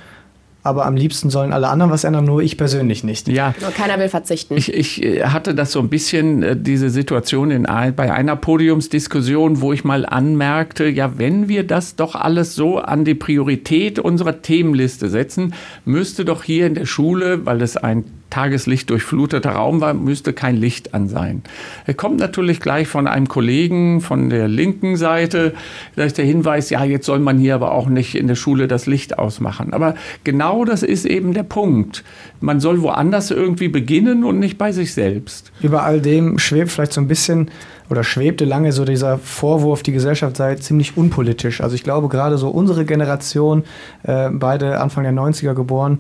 aber 0.63 0.85
am 0.85 0.95
liebsten 0.95 1.29
sollen 1.29 1.53
alle 1.53 1.69
anderen 1.69 1.91
was 1.91 2.03
ändern, 2.03 2.25
nur 2.25 2.41
ich 2.41 2.57
persönlich 2.57 3.03
nicht. 3.03 3.27
Ja. 3.29 3.53
Nur 3.61 3.71
keiner 3.71 3.97
will 3.99 4.09
verzichten. 4.09 4.57
Ich, 4.57 4.73
ich 4.73 5.03
äh, 5.03 5.23
hatte 5.23 5.55
das 5.55 5.71
so 5.71 5.79
ein 5.79 5.89
bisschen, 5.89 6.43
äh, 6.43 6.57
diese 6.57 6.89
Situation 6.89 7.51
in, 7.51 7.63
bei 7.63 8.13
einer 8.13 8.35
Podiumsdiskussion, 8.35 9.61
wo 9.61 9.71
ich 9.71 9.83
mal 9.83 10.05
anmerkte, 10.05 10.85
ja, 10.87 11.17
wenn 11.17 11.47
wir 11.47 11.65
das 11.65 11.95
doch 11.95 12.15
alles 12.15 12.55
so 12.55 12.79
an 12.79 13.05
die 13.05 13.15
Priorität 13.15 13.99
unserer 13.99 14.41
Themenliste 14.41 15.09
setzen, 15.09 15.53
müsste 15.85 16.25
doch 16.25 16.43
hier 16.43 16.67
in 16.67 16.75
der 16.75 16.85
Schule, 16.85 17.45
weil 17.45 17.61
es 17.61 17.77
ein 17.77 18.03
Tageslicht 18.29 18.89
durchfluteter 18.89 19.51
Raum 19.51 19.81
war, 19.81 19.93
müsste 19.93 20.33
kein 20.33 20.55
Licht 20.55 20.93
an 20.93 21.07
sein. 21.07 21.43
Er 21.85 21.93
kommt 21.93 22.19
natürlich 22.19 22.59
gleich 22.59 22.87
von 22.87 23.07
einem 23.07 23.27
Kollegen 23.27 24.01
von 24.01 24.29
der 24.29 24.47
linken 24.47 24.95
Seite, 24.95 25.53
da 25.95 26.03
ist 26.03 26.17
der 26.17 26.25
Hinweis, 26.25 26.69
ja, 26.69 26.83
jetzt 26.83 27.05
soll 27.05 27.19
man 27.19 27.37
hier 27.37 27.55
aber 27.55 27.71
auch 27.71 27.87
nicht 27.87 28.15
in 28.15 28.27
der 28.27 28.35
Schule 28.35 28.67
das 28.67 28.85
Licht 28.85 29.17
ausmachen. 29.17 29.73
Aber 29.73 29.95
genau 30.23 30.65
das 30.65 30.83
ist 30.83 31.05
eben 31.05 31.33
der 31.33 31.43
Punkt. 31.43 32.03
Man 32.39 32.59
soll 32.59 32.81
woanders 32.81 33.31
irgendwie 33.31 33.67
beginnen 33.67 34.23
und 34.23 34.39
nicht 34.39 34.57
bei 34.57 34.71
sich 34.71 34.93
selbst. 34.93 35.51
Über 35.61 35.83
all 35.83 36.01
dem 36.01 36.39
schwebt 36.39 36.71
vielleicht 36.71 36.93
so 36.93 37.01
ein 37.01 37.07
bisschen 37.07 37.49
oder 37.89 38.03
schwebte 38.03 38.45
lange 38.45 38.71
so 38.71 38.85
dieser 38.85 39.17
Vorwurf, 39.17 39.83
die 39.83 39.91
Gesellschaft 39.91 40.37
sei 40.37 40.55
ziemlich 40.55 40.95
unpolitisch. 40.95 41.61
Also 41.61 41.75
ich 41.75 41.83
glaube 41.83 42.07
gerade 42.07 42.37
so 42.37 42.49
unsere 42.49 42.85
Generation, 42.85 43.63
äh, 44.03 44.29
beide 44.31 44.79
Anfang 44.79 45.03
der 45.03 45.13
90er 45.13 45.53
geboren, 45.53 45.99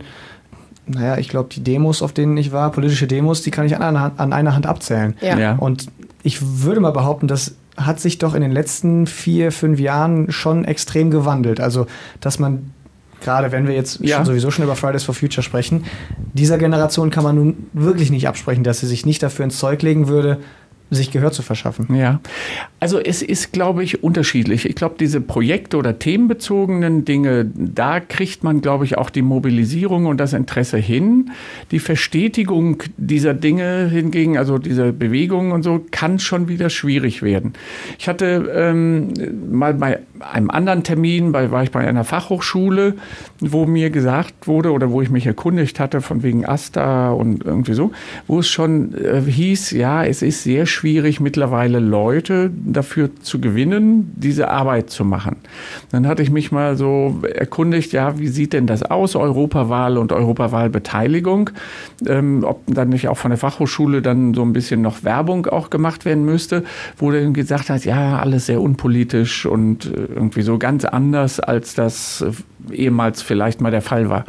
naja, 0.89 1.17
ich 1.17 1.29
glaube, 1.29 1.49
die 1.53 1.63
Demos, 1.63 2.01
auf 2.01 2.13
denen 2.13 2.35
ich 2.37 2.51
war, 2.51 2.71
politische 2.71 3.07
Demos, 3.07 3.41
die 3.41 3.51
kann 3.51 3.65
ich 3.65 3.75
an 3.75 3.81
einer 3.81 4.01
Hand, 4.01 4.19
an 4.19 4.33
einer 4.33 4.55
Hand 4.55 4.65
abzählen. 4.65 5.15
Ja. 5.21 5.37
ja. 5.37 5.55
Und 5.55 5.87
ich 6.23 6.63
würde 6.63 6.79
mal 6.81 6.91
behaupten, 6.91 7.27
das 7.27 7.55
hat 7.77 7.99
sich 7.99 8.17
doch 8.17 8.33
in 8.33 8.41
den 8.41 8.51
letzten 8.51 9.07
vier, 9.07 9.51
fünf 9.51 9.79
Jahren 9.79 10.31
schon 10.31 10.65
extrem 10.65 11.11
gewandelt. 11.11 11.59
Also, 11.61 11.87
dass 12.19 12.39
man 12.39 12.71
gerade 13.21 13.51
wenn 13.51 13.67
wir 13.67 13.75
jetzt 13.75 13.99
ja. 14.01 14.17
schon 14.17 14.25
sowieso 14.25 14.49
schon 14.51 14.63
über 14.63 14.75
Fridays 14.75 15.03
for 15.03 15.13
Future 15.13 15.43
sprechen, 15.43 15.83
dieser 16.33 16.57
Generation 16.57 17.09
kann 17.09 17.23
man 17.23 17.35
nun 17.35 17.67
wirklich 17.73 18.11
nicht 18.11 18.27
absprechen, 18.27 18.63
dass 18.63 18.79
sie 18.79 18.87
sich 18.87 19.05
nicht 19.05 19.21
dafür 19.21 19.45
ins 19.45 19.57
Zeug 19.57 19.81
legen 19.81 20.07
würde, 20.07 20.39
sich 20.91 21.11
Gehör 21.11 21.31
zu 21.31 21.41
verschaffen. 21.41 21.95
Ja, 21.95 22.19
also 22.79 22.99
es 22.99 23.21
ist, 23.21 23.53
glaube 23.53 23.83
ich, 23.83 24.03
unterschiedlich. 24.03 24.65
Ich 24.65 24.75
glaube, 24.75 24.95
diese 24.99 25.21
Projekte 25.21 25.77
oder 25.77 25.99
themenbezogenen 25.99 27.05
Dinge, 27.05 27.45
da 27.53 27.99
kriegt 27.99 28.43
man, 28.43 28.61
glaube 28.61 28.85
ich, 28.85 28.97
auch 28.97 29.09
die 29.09 29.21
Mobilisierung 29.21 30.07
und 30.07 30.17
das 30.17 30.33
Interesse 30.33 30.77
hin. 30.77 31.31
Die 31.71 31.79
Verstetigung 31.79 32.81
dieser 32.97 33.33
Dinge 33.33 33.87
hingegen, 33.87 34.37
also 34.37 34.57
dieser 34.57 34.91
Bewegungen 34.91 35.51
und 35.51 35.63
so, 35.63 35.85
kann 35.91 36.17
schon 36.19 36.47
wieder 36.47 36.69
schwierig 36.69 37.21
werden. 37.21 37.53
Ich 37.99 38.07
hatte 38.07 38.51
ähm, 38.55 39.13
mal 39.51 39.75
bei 39.75 39.99
einem 40.19 40.49
anderen 40.49 40.83
Termin, 40.83 41.31
bei, 41.31 41.51
war 41.51 41.63
ich 41.63 41.71
bei 41.71 41.87
einer 41.87 42.03
Fachhochschule, 42.03 42.95
wo 43.39 43.65
mir 43.65 43.89
gesagt 43.89 44.47
wurde 44.47 44.71
oder 44.71 44.91
wo 44.91 45.01
ich 45.01 45.09
mich 45.09 45.27
erkundigt 45.27 45.79
hatte 45.79 46.01
von 46.01 46.23
wegen 46.23 46.45
Asta 46.45 47.11
und 47.11 47.45
irgendwie 47.45 47.73
so, 47.73 47.91
wo 48.27 48.39
es 48.39 48.47
schon 48.47 48.95
äh, 48.95 49.21
hieß, 49.21 49.71
ja, 49.71 50.03
es 50.03 50.21
ist 50.21 50.43
sehr 50.43 50.65
schwierig, 50.65 50.78
schwierig, 50.79 51.19
mittlerweile 51.19 51.79
Leute 51.79 52.51
dafür 52.55 53.09
zu 53.21 53.41
gewinnen, 53.41 54.13
diese 54.15 54.49
Arbeit 54.49 54.89
zu 54.89 55.03
machen. 55.03 55.35
Dann 55.91 56.07
hatte 56.07 56.23
ich 56.23 56.31
mich 56.31 56.53
mal 56.53 56.77
so 56.77 57.19
erkundigt, 57.21 57.91
ja, 57.91 58.17
wie 58.17 58.29
sieht 58.29 58.53
denn 58.53 58.65
das 58.65 58.83
aus, 58.83 59.17
Europawahl 59.17 59.97
und 59.97 60.13
Europawahlbeteiligung? 60.13 61.49
Ähm, 62.07 62.45
ob 62.45 62.63
dann 62.67 62.87
nicht 62.87 63.09
auch 63.09 63.17
von 63.17 63.31
der 63.31 63.37
Fachhochschule 63.37 64.01
dann 64.01 64.33
so 64.33 64.41
ein 64.41 64.53
bisschen 64.53 64.81
noch 64.81 65.03
Werbung 65.03 65.47
auch 65.47 65.69
gemacht 65.69 66.05
werden 66.05 66.23
müsste, 66.23 66.63
wo 66.97 67.11
dann 67.11 67.33
gesagt 67.33 67.69
hat, 67.69 67.83
ja, 67.83 68.17
alles 68.19 68.45
sehr 68.45 68.61
unpolitisch 68.61 69.45
und 69.45 69.85
äh, 69.85 69.89
irgendwie 70.15 70.43
so 70.43 70.57
ganz 70.57 70.85
anders, 70.85 71.41
als 71.41 71.75
das 71.75 72.21
äh, 72.71 72.73
ehemals 72.73 73.21
vielleicht 73.21 73.59
mal 73.59 73.71
der 73.71 73.81
Fall 73.81 74.09
war 74.09 74.23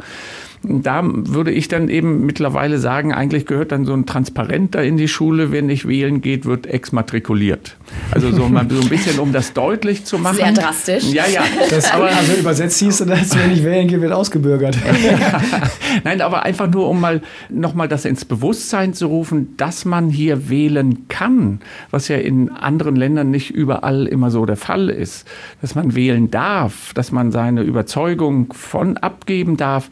da 0.63 1.01
würde 1.03 1.51
ich 1.51 1.67
dann 1.67 1.89
eben 1.89 2.25
mittlerweile 2.25 2.77
sagen, 2.77 3.13
eigentlich 3.13 3.47
gehört 3.47 3.71
dann 3.71 3.85
so 3.85 3.93
ein 3.93 4.05
Transparent 4.05 4.75
da 4.75 4.81
in 4.81 4.95
die 4.95 5.07
Schule, 5.07 5.51
wer 5.51 5.63
nicht 5.63 5.87
wählen 5.87 6.21
geht, 6.21 6.45
wird 6.45 6.67
exmatrikuliert. 6.67 7.77
Also 8.11 8.31
so, 8.31 8.47
mal, 8.47 8.67
so 8.69 8.79
ein 8.79 8.89
bisschen, 8.89 9.19
um 9.19 9.33
das 9.33 9.53
deutlich 9.53 10.05
zu 10.05 10.19
machen. 10.19 10.37
Sehr 10.37 10.51
drastisch. 10.51 11.11
Ja, 11.11 11.25
ja. 11.25 11.41
Das, 11.69 11.91
aber, 11.91 12.09
also 12.09 12.33
übersetzt 12.33 12.77
hieß 12.79 13.05
das, 13.07 13.35
wer 13.35 13.47
nicht 13.47 13.63
wählen 13.63 13.87
geht, 13.87 14.01
wird 14.01 14.11
ausgebürgert. 14.11 14.77
Nein, 16.03 16.21
aber 16.21 16.43
einfach 16.43 16.69
nur, 16.69 16.87
um 16.89 17.01
mal 17.01 17.21
nochmal 17.49 17.87
das 17.87 18.05
ins 18.05 18.23
Bewusstsein 18.23 18.93
zu 18.93 19.07
rufen, 19.07 19.55
dass 19.57 19.85
man 19.85 20.09
hier 20.09 20.49
wählen 20.49 21.07
kann, 21.07 21.59
was 21.89 22.07
ja 22.07 22.17
in 22.17 22.49
anderen 22.49 22.95
Ländern 22.95 23.31
nicht 23.31 23.49
überall 23.49 24.05
immer 24.05 24.29
so 24.29 24.45
der 24.45 24.57
Fall 24.57 24.89
ist. 24.89 25.27
Dass 25.61 25.73
man 25.73 25.95
wählen 25.95 26.29
darf, 26.29 26.93
dass 26.93 27.11
man 27.11 27.31
seine 27.31 27.63
Überzeugung 27.63 28.53
von 28.53 28.97
abgeben 28.97 29.57
darf. 29.57 29.89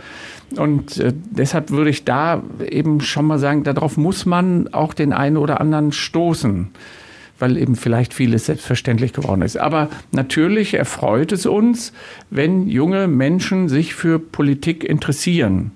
Und 0.56 0.98
äh, 0.98 1.14
deshalb 1.14 1.70
würde 1.70 1.90
ich 1.90 2.06
da 2.06 2.42
eben 2.68 3.02
schon 3.02 3.26
mal 3.26 3.40
sagen, 3.40 3.64
darauf 3.64 3.98
muss 3.98 4.26
man 4.26 4.68
auch 4.74 4.94
den 4.94 5.14
einen 5.14 5.38
oder 5.38 5.62
anderen 5.62 5.92
stoßen 5.92 6.70
weil 7.40 7.58
eben 7.58 7.76
vielleicht 7.76 8.14
vieles 8.14 8.46
selbstverständlich 8.46 9.14
geworden 9.14 9.42
ist. 9.42 9.58
Aber 9.58 9.90
natürlich 10.12 10.74
erfreut 10.74 11.32
es 11.32 11.46
uns, 11.46 11.94
wenn 12.30 12.68
junge 12.68 13.08
Menschen 13.08 13.70
sich 13.70 13.96
für 13.96 14.20
Politik 14.20 14.84
interessieren. 14.84 15.72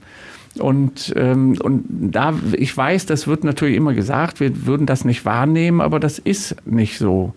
Und, 0.59 1.13
ähm, 1.15 1.57
und 1.61 1.85
da, 1.89 2.33
ich 2.51 2.75
weiß, 2.75 3.07
das 3.07 3.27
wird 3.27 3.43
natürlich 3.43 3.75
immer 3.75 3.93
gesagt, 3.93 4.39
wir 4.39 4.65
würden 4.67 4.85
das 4.85 5.03
nicht 5.03 5.25
wahrnehmen, 5.25 5.81
aber 5.81 5.99
das 5.99 6.19
ist 6.19 6.55
nicht 6.65 6.99
so. 6.99 7.33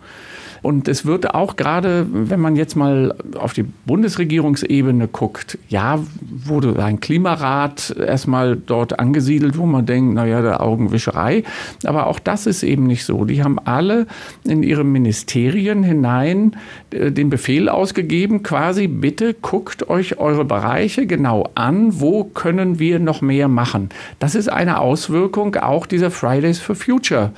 Und 0.67 0.89
es 0.89 1.07
wird 1.07 1.33
auch 1.33 1.55
gerade, 1.55 2.09
wenn 2.11 2.41
man 2.41 2.57
jetzt 2.57 2.75
mal 2.75 3.15
auf 3.39 3.53
die 3.53 3.63
Bundesregierungsebene 3.63 5.07
guckt, 5.07 5.59
ja, 5.69 6.01
wurde 6.21 6.83
ein 6.83 6.99
Klimarat 6.99 7.95
erstmal 7.97 8.57
dort 8.57 8.99
angesiedelt, 8.99 9.59
wo 9.59 9.67
man 9.67 9.87
denkt, 9.87 10.15
naja, 10.15 10.43
der 10.43 10.61
Augenwischerei. 10.61 11.45
Aber 11.85 12.09
auch 12.09 12.19
das 12.19 12.47
ist 12.47 12.65
eben 12.65 12.89
nicht 12.89 13.05
so. 13.05 13.25
Die 13.25 13.45
haben 13.45 13.61
alle 13.61 14.09
in 14.43 14.65
ihre 14.65 14.83
Ministerien 14.83 15.85
hinein 15.85 16.57
äh, 16.91 17.13
den 17.13 17.31
Befehl 17.31 17.69
ausgegeben, 17.69 18.43
quasi, 18.43 18.89
bitte 18.89 19.35
guckt 19.35 19.89
euch 19.89 20.19
eure 20.19 20.45
Bereiche 20.45 21.07
genau 21.07 21.49
an, 21.55 22.01
wo 22.01 22.25
können 22.25 22.81
wir 22.81 22.99
noch 22.99 23.21
mehr 23.21 23.47
machen. 23.47 23.91
Das 24.19 24.35
ist 24.35 24.49
eine 24.49 24.81
Auswirkung 24.81 25.55
auch 25.55 25.87
dieser 25.87 26.11
Fridays 26.11 26.59
for 26.59 26.75
Future 26.75 27.31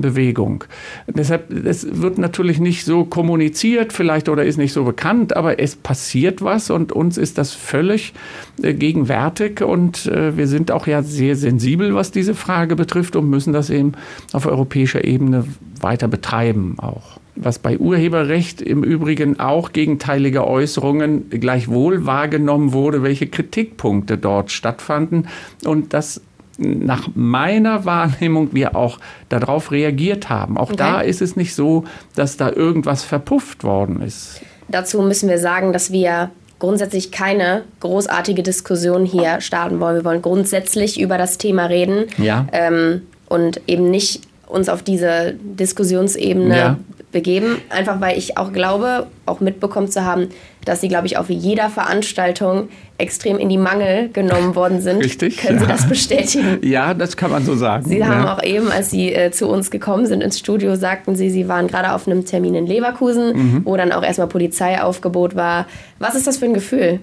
Bewegung. 0.00 0.64
Deshalb, 1.06 1.50
es 1.64 2.00
wird 2.00 2.18
natürlich 2.18 2.60
nicht 2.60 2.84
so 2.84 3.04
kommuniziert 3.04 3.92
vielleicht 3.92 4.28
oder 4.28 4.44
ist 4.44 4.56
nicht 4.56 4.72
so 4.72 4.84
bekannt, 4.84 5.36
aber 5.36 5.58
es 5.58 5.76
passiert 5.76 6.42
was 6.42 6.70
und 6.70 6.92
uns 6.92 7.18
ist 7.18 7.38
das 7.38 7.52
völlig 7.52 8.14
äh, 8.62 8.74
gegenwärtig 8.74 9.62
und 9.62 10.06
äh, 10.06 10.36
wir 10.36 10.46
sind 10.46 10.70
auch 10.70 10.86
ja 10.86 11.02
sehr 11.02 11.36
sensibel, 11.36 11.94
was 11.94 12.10
diese 12.10 12.34
Frage 12.34 12.76
betrifft 12.76 13.16
und 13.16 13.28
müssen 13.28 13.52
das 13.52 13.70
eben 13.70 13.92
auf 14.32 14.46
europäischer 14.46 15.04
Ebene 15.04 15.44
weiter 15.80 16.08
betreiben 16.08 16.76
auch 16.78 17.18
was 17.36 17.58
bei 17.58 17.78
Urheberrecht 17.78 18.62
im 18.62 18.82
Übrigen 18.82 19.38
auch 19.38 19.72
gegenteilige 19.72 20.46
Äußerungen 20.46 21.28
gleichwohl 21.30 22.06
wahrgenommen 22.06 22.72
wurde, 22.72 23.02
welche 23.02 23.26
Kritikpunkte 23.26 24.18
dort 24.18 24.50
stattfanden 24.50 25.28
und 25.64 25.92
das 25.92 26.22
nach 26.58 27.08
meiner 27.14 27.84
Wahrnehmung 27.84 28.50
wir 28.52 28.76
auch 28.76 28.98
darauf 29.28 29.70
reagiert 29.70 30.28
haben. 30.28 30.56
Auch 30.56 30.70
okay. 30.70 30.76
da 30.76 31.00
ist 31.00 31.22
es 31.22 31.36
nicht 31.36 31.54
so, 31.54 31.84
dass 32.14 32.36
da 32.36 32.50
irgendwas 32.50 33.04
verpufft 33.04 33.64
worden 33.64 34.02
ist. 34.02 34.40
Dazu 34.68 35.02
müssen 35.02 35.28
wir 35.28 35.38
sagen, 35.38 35.72
dass 35.72 35.92
wir 35.92 36.30
grundsätzlich 36.58 37.12
keine 37.12 37.62
großartige 37.80 38.42
Diskussion 38.42 39.04
hier 39.04 39.40
starten 39.40 39.80
wollen. 39.80 39.96
Wir 39.96 40.04
wollen 40.04 40.22
grundsätzlich 40.22 40.98
über 40.98 41.18
das 41.18 41.38
Thema 41.38 41.66
reden 41.66 42.06
ja. 42.18 42.46
ähm, 42.52 43.02
und 43.28 43.60
eben 43.66 43.90
nicht 43.90 44.22
uns 44.46 44.68
auf 44.68 44.82
diese 44.82 45.34
Diskussionsebene 45.40 46.56
ja. 46.56 46.78
begeben, 47.12 47.58
einfach 47.68 48.00
weil 48.00 48.16
ich 48.16 48.38
auch 48.38 48.52
glaube, 48.52 49.06
auch 49.26 49.40
mitbekommen 49.40 49.88
zu 49.88 50.04
haben, 50.04 50.28
dass 50.66 50.82
sie, 50.82 50.88
glaube 50.88 51.06
ich, 51.06 51.16
auf 51.16 51.30
jeder 51.30 51.70
Veranstaltung 51.70 52.68
extrem 52.98 53.38
in 53.38 53.48
die 53.48 53.58
Mangel 53.58 54.10
genommen 54.12 54.54
worden 54.54 54.80
sind. 54.80 55.02
Richtig. 55.04 55.38
Können 55.38 55.58
Sie 55.58 55.66
das 55.66 55.88
bestätigen? 55.88 56.58
Ja, 56.62 56.94
das 56.94 57.16
kann 57.16 57.30
man 57.30 57.44
so 57.44 57.54
sagen. 57.54 57.84
Sie 57.86 57.98
ja. 57.98 58.06
haben 58.06 58.26
auch 58.26 58.42
eben, 58.42 58.70
als 58.70 58.90
Sie 58.90 59.12
äh, 59.12 59.30
zu 59.30 59.48
uns 59.48 59.70
gekommen 59.70 60.06
sind 60.06 60.22
ins 60.22 60.38
Studio, 60.38 60.74
sagten 60.76 61.14
Sie, 61.14 61.30
Sie 61.30 61.48
waren 61.48 61.68
gerade 61.68 61.92
auf 61.92 62.06
einem 62.06 62.24
Termin 62.24 62.54
in 62.54 62.66
Leverkusen, 62.66 63.36
mhm. 63.36 63.60
wo 63.64 63.76
dann 63.76 63.92
auch 63.92 64.02
erstmal 64.02 64.28
Polizeiaufgebot 64.28 65.36
war. 65.36 65.66
Was 65.98 66.14
ist 66.14 66.26
das 66.26 66.38
für 66.38 66.46
ein 66.46 66.54
Gefühl? 66.54 67.00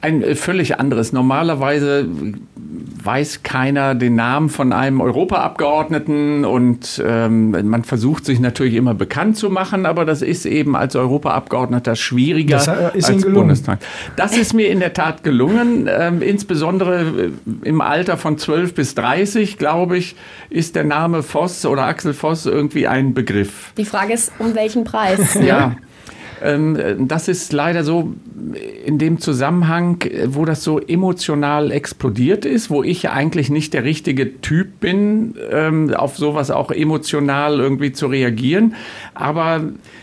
Ein 0.00 0.22
äh, 0.22 0.34
völlig 0.34 0.78
anderes. 0.78 1.12
Normalerweise 1.12 2.06
weiß 3.04 3.42
keiner 3.42 3.94
den 3.94 4.14
Namen 4.14 4.48
von 4.48 4.72
einem 4.72 5.00
Europaabgeordneten 5.00 6.44
und 6.44 7.02
ähm, 7.06 7.50
man 7.68 7.84
versucht 7.84 8.24
sich 8.24 8.40
natürlich 8.40 8.74
immer 8.74 8.94
bekannt 8.94 9.36
zu 9.36 9.50
machen, 9.50 9.84
aber 9.84 10.04
das 10.04 10.22
ist 10.22 10.46
eben 10.46 10.74
als 10.74 10.96
Europaabgeordneter 10.96 11.96
schwieriger 11.96 12.56
das 12.56 12.68
äh, 12.92 12.98
ist 12.98 13.10
als 13.10 13.24
Bundestag. 13.24 13.78
Das 14.16 14.36
ist 14.36 14.54
mir 14.54 14.68
in 14.68 14.80
der 14.80 14.92
Tat 14.92 15.22
gelungen, 15.22 15.88
ähm, 15.90 16.22
insbesondere 16.22 17.00
äh, 17.00 17.30
im 17.62 17.80
Alter 17.80 18.16
von 18.16 18.38
12 18.38 18.74
bis 18.74 18.94
30, 18.94 19.58
glaube 19.58 19.96
ich, 19.98 20.16
ist 20.50 20.76
der 20.76 20.84
Name 20.84 21.22
Voss 21.22 21.64
oder 21.66 21.84
Axel 21.84 22.14
Voss 22.14 22.46
irgendwie 22.46 22.86
ein 22.86 23.14
Begriff. 23.14 23.72
Die 23.76 23.84
Frage 23.84 24.12
ist, 24.12 24.32
um 24.38 24.54
welchen 24.54 24.84
Preis? 24.84 25.34
ja. 25.34 25.76
Ähm, 26.44 27.08
das 27.08 27.28
ist 27.28 27.54
leider 27.54 27.84
so 27.84 28.12
in 28.84 28.98
dem 28.98 29.18
Zusammenhang, 29.18 30.04
wo 30.26 30.44
das 30.44 30.62
so 30.62 30.78
emotional 30.78 31.72
explodiert 31.72 32.44
ist, 32.44 32.68
wo 32.68 32.82
ich 32.82 33.08
eigentlich 33.08 33.48
nicht 33.48 33.72
der 33.72 33.84
richtige 33.84 34.42
Typ 34.42 34.78
bin, 34.80 35.36
ähm, 35.50 35.94
auf 35.94 36.18
sowas 36.18 36.50
auch 36.50 36.70
emotional 36.70 37.60
irgendwie 37.60 37.92
zu 37.92 38.08
reagieren. 38.08 38.74
Aber 39.14 39.62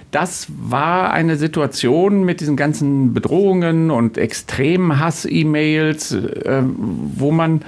das 0.09 0.47
war 0.57 1.13
eine 1.13 1.35
Situation 1.37 2.23
mit 2.25 2.41
diesen 2.41 2.57
ganzen 2.57 3.13
Bedrohungen 3.13 3.91
und 3.91 4.17
extremen 4.17 4.99
Hass-E-Mails, 4.99 6.13
äh, 6.13 6.63
wo 6.63 7.31
man 7.31 7.61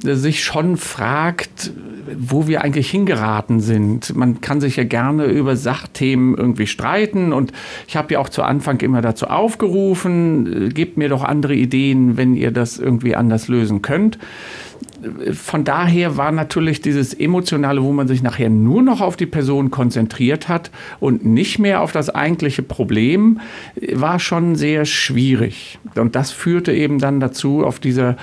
sich 0.00 0.42
schon 0.42 0.76
fragt, 0.76 1.72
wo 2.16 2.46
wir 2.46 2.62
eigentlich 2.62 2.90
hingeraten 2.90 3.60
sind. 3.60 4.14
Man 4.14 4.40
kann 4.40 4.60
sich 4.60 4.76
ja 4.76 4.84
gerne 4.84 5.26
über 5.26 5.56
Sachthemen 5.56 6.36
irgendwie 6.36 6.66
streiten 6.66 7.32
und 7.32 7.52
ich 7.86 7.96
habe 7.96 8.14
ja 8.14 8.20
auch 8.20 8.28
zu 8.28 8.42
Anfang 8.42 8.80
immer 8.80 9.00
dazu 9.00 9.26
aufgerufen, 9.26 10.70
gebt 10.74 10.96
mir 10.96 11.08
doch 11.08 11.22
andere 11.22 11.54
Ideen, 11.54 12.16
wenn 12.16 12.34
ihr 12.34 12.50
das 12.50 12.78
irgendwie 12.78 13.16
anders 13.16 13.48
lösen 13.48 13.82
könnt. 13.82 14.18
Von 15.32 15.64
daher 15.64 16.16
war 16.16 16.32
natürlich 16.32 16.80
dieses 16.80 17.14
Emotionale, 17.14 17.82
wo 17.82 17.92
man 17.92 18.08
sich 18.08 18.22
nachher 18.22 18.50
nur 18.50 18.82
noch 18.82 19.00
auf 19.00 19.16
die 19.16 19.26
Person 19.26 19.70
konzentriert 19.70 20.48
hat 20.48 20.70
und 21.00 21.24
nicht 21.24 21.58
mehr 21.58 21.82
auf 21.82 21.92
das 21.92 22.10
eigentliche 22.10 22.62
Problem, 22.62 23.40
war 23.92 24.18
schon 24.18 24.56
sehr 24.56 24.84
schwierig. 24.84 25.78
Und 25.96 26.16
das 26.16 26.30
führte 26.30 26.72
eben 26.72 26.98
dann 26.98 27.20
dazu, 27.20 27.64
auf 27.64 27.78
dieser 27.80 28.16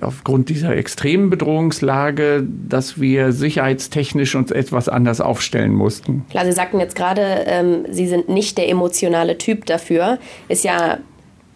aufgrund 0.00 0.48
dieser 0.48 0.76
extremen 0.76 1.30
Bedrohungslage, 1.30 2.46
dass 2.68 3.00
wir 3.00 3.32
sicherheitstechnisch 3.32 4.36
uns 4.36 4.50
etwas 4.50 4.88
anders 4.88 5.20
aufstellen 5.20 5.74
mussten. 5.74 6.24
Klar, 6.30 6.44
Sie 6.44 6.52
sagten 6.52 6.78
jetzt 6.78 6.94
gerade, 6.94 7.44
ähm, 7.46 7.86
Sie 7.90 8.06
sind 8.06 8.28
nicht 8.28 8.56
der 8.56 8.68
emotionale 8.68 9.36
Typ 9.36 9.66
dafür. 9.66 10.18
Ist 10.48 10.64
ja 10.64 10.98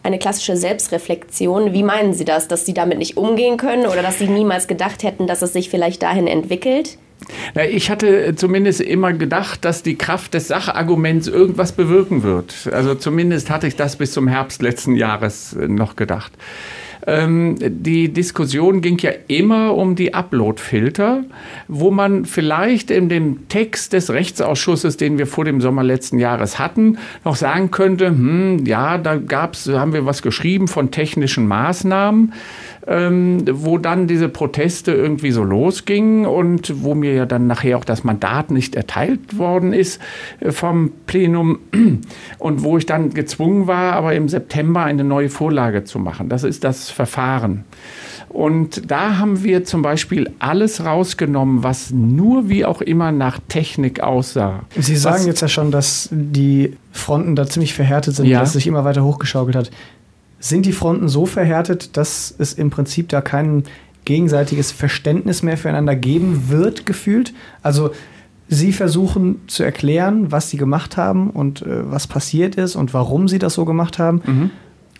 eine 0.04 0.18
klassische 0.18 0.56
Selbstreflexion. 0.56 1.72
Wie 1.72 1.82
meinen 1.82 2.14
Sie 2.14 2.24
das? 2.24 2.46
Dass 2.46 2.64
Sie 2.64 2.74
damit 2.74 2.98
nicht 2.98 3.16
umgehen 3.16 3.56
können 3.56 3.86
oder 3.86 4.02
dass 4.02 4.18
Sie 4.18 4.28
niemals 4.28 4.68
gedacht 4.68 5.02
hätten, 5.02 5.26
dass 5.26 5.42
es 5.42 5.52
sich 5.52 5.70
vielleicht 5.70 6.02
dahin 6.02 6.26
entwickelt? 6.26 6.98
Na, 7.54 7.64
ich 7.64 7.90
hatte 7.90 8.34
zumindest 8.36 8.82
immer 8.82 9.14
gedacht, 9.14 9.64
dass 9.64 9.82
die 9.82 9.96
Kraft 9.96 10.34
des 10.34 10.48
Sacharguments 10.48 11.26
irgendwas 11.26 11.72
bewirken 11.72 12.22
wird. 12.22 12.68
Also 12.70 12.94
zumindest 12.94 13.48
hatte 13.48 13.66
ich 13.66 13.76
das 13.76 13.96
bis 13.96 14.12
zum 14.12 14.28
Herbst 14.28 14.60
letzten 14.60 14.94
Jahres 14.94 15.56
noch 15.56 15.96
gedacht. 15.96 16.32
Ähm, 17.06 17.56
die 17.60 18.12
Diskussion 18.12 18.80
ging 18.80 18.98
ja 18.98 19.10
immer 19.28 19.74
um 19.74 19.94
die 19.94 20.14
Upload-Filter, 20.14 21.24
wo 21.68 21.90
man 21.90 22.24
vielleicht 22.24 22.90
in 22.90 23.08
dem 23.08 23.48
Text 23.48 23.92
des 23.92 24.10
Rechtsausschusses, 24.10 24.96
den 24.96 25.18
wir 25.18 25.26
vor 25.26 25.44
dem 25.44 25.60
Sommer 25.60 25.82
letzten 25.82 26.18
Jahres 26.18 26.58
hatten, 26.58 26.98
noch 27.24 27.36
sagen 27.36 27.70
könnte, 27.70 28.08
hm, 28.08 28.64
ja, 28.64 28.96
da 28.96 29.16
gab's, 29.16 29.68
haben 29.68 29.92
wir 29.92 30.06
was 30.06 30.22
geschrieben 30.22 30.66
von 30.66 30.90
technischen 30.90 31.46
Maßnahmen 31.46 32.32
ähm, 32.86 33.44
wo 33.50 33.78
dann 33.78 34.06
diese 34.06 34.28
Proteste 34.28 34.92
irgendwie 34.92 35.30
so 35.30 35.42
losgingen 35.42 36.26
und 36.26 36.82
wo 36.82 36.94
mir 36.94 37.14
ja 37.14 37.26
dann 37.26 37.46
nachher 37.46 37.78
auch 37.78 37.84
das 37.84 38.04
Mandat 38.04 38.50
nicht 38.50 38.74
erteilt 38.76 39.38
worden 39.38 39.72
ist 39.72 40.00
äh, 40.40 40.52
vom 40.52 40.92
Plenum 41.06 41.58
und 42.38 42.62
wo 42.62 42.78
ich 42.78 42.86
dann 42.86 43.10
gezwungen 43.10 43.66
war, 43.66 43.94
aber 43.94 44.14
im 44.14 44.28
September 44.28 44.84
eine 44.84 45.04
neue 45.04 45.30
Vorlage 45.30 45.84
zu 45.84 45.98
machen. 45.98 46.28
Das 46.28 46.44
ist 46.44 46.64
das 46.64 46.90
Verfahren. 46.90 47.64
Und 48.34 48.90
da 48.90 49.18
haben 49.18 49.44
wir 49.44 49.64
zum 49.64 49.82
Beispiel 49.82 50.28
alles 50.40 50.84
rausgenommen, 50.84 51.62
was 51.62 51.92
nur 51.92 52.48
wie 52.48 52.64
auch 52.64 52.80
immer 52.80 53.12
nach 53.12 53.38
Technik 53.48 54.00
aussah. 54.00 54.64
Sie 54.76 54.96
sagen 54.96 55.18
was, 55.18 55.26
jetzt 55.26 55.40
ja 55.40 55.46
schon, 55.46 55.70
dass 55.70 56.08
die 56.10 56.76
Fronten 56.90 57.36
da 57.36 57.46
ziemlich 57.46 57.74
verhärtet 57.74 58.16
sind, 58.16 58.26
ja. 58.26 58.40
dass 58.40 58.48
es 58.48 58.54
sich 58.54 58.66
immer 58.66 58.84
weiter 58.84 59.04
hochgeschaukelt 59.04 59.54
hat. 59.54 59.70
Sind 60.44 60.66
die 60.66 60.72
Fronten 60.72 61.08
so 61.08 61.24
verhärtet, 61.24 61.96
dass 61.96 62.34
es 62.36 62.52
im 62.52 62.68
Prinzip 62.68 63.08
da 63.08 63.22
kein 63.22 63.62
gegenseitiges 64.04 64.72
Verständnis 64.72 65.42
mehr 65.42 65.56
füreinander 65.56 65.96
geben 65.96 66.50
wird, 66.50 66.84
gefühlt? 66.84 67.32
Also 67.62 67.92
Sie 68.46 68.74
versuchen 68.74 69.40
zu 69.46 69.62
erklären, 69.62 70.32
was 70.32 70.50
Sie 70.50 70.58
gemacht 70.58 70.98
haben 70.98 71.30
und 71.30 71.62
äh, 71.62 71.90
was 71.90 72.06
passiert 72.06 72.56
ist 72.56 72.76
und 72.76 72.92
warum 72.92 73.26
Sie 73.26 73.38
das 73.38 73.54
so 73.54 73.64
gemacht 73.64 73.98
haben. 73.98 74.20
Mhm. 74.26 74.50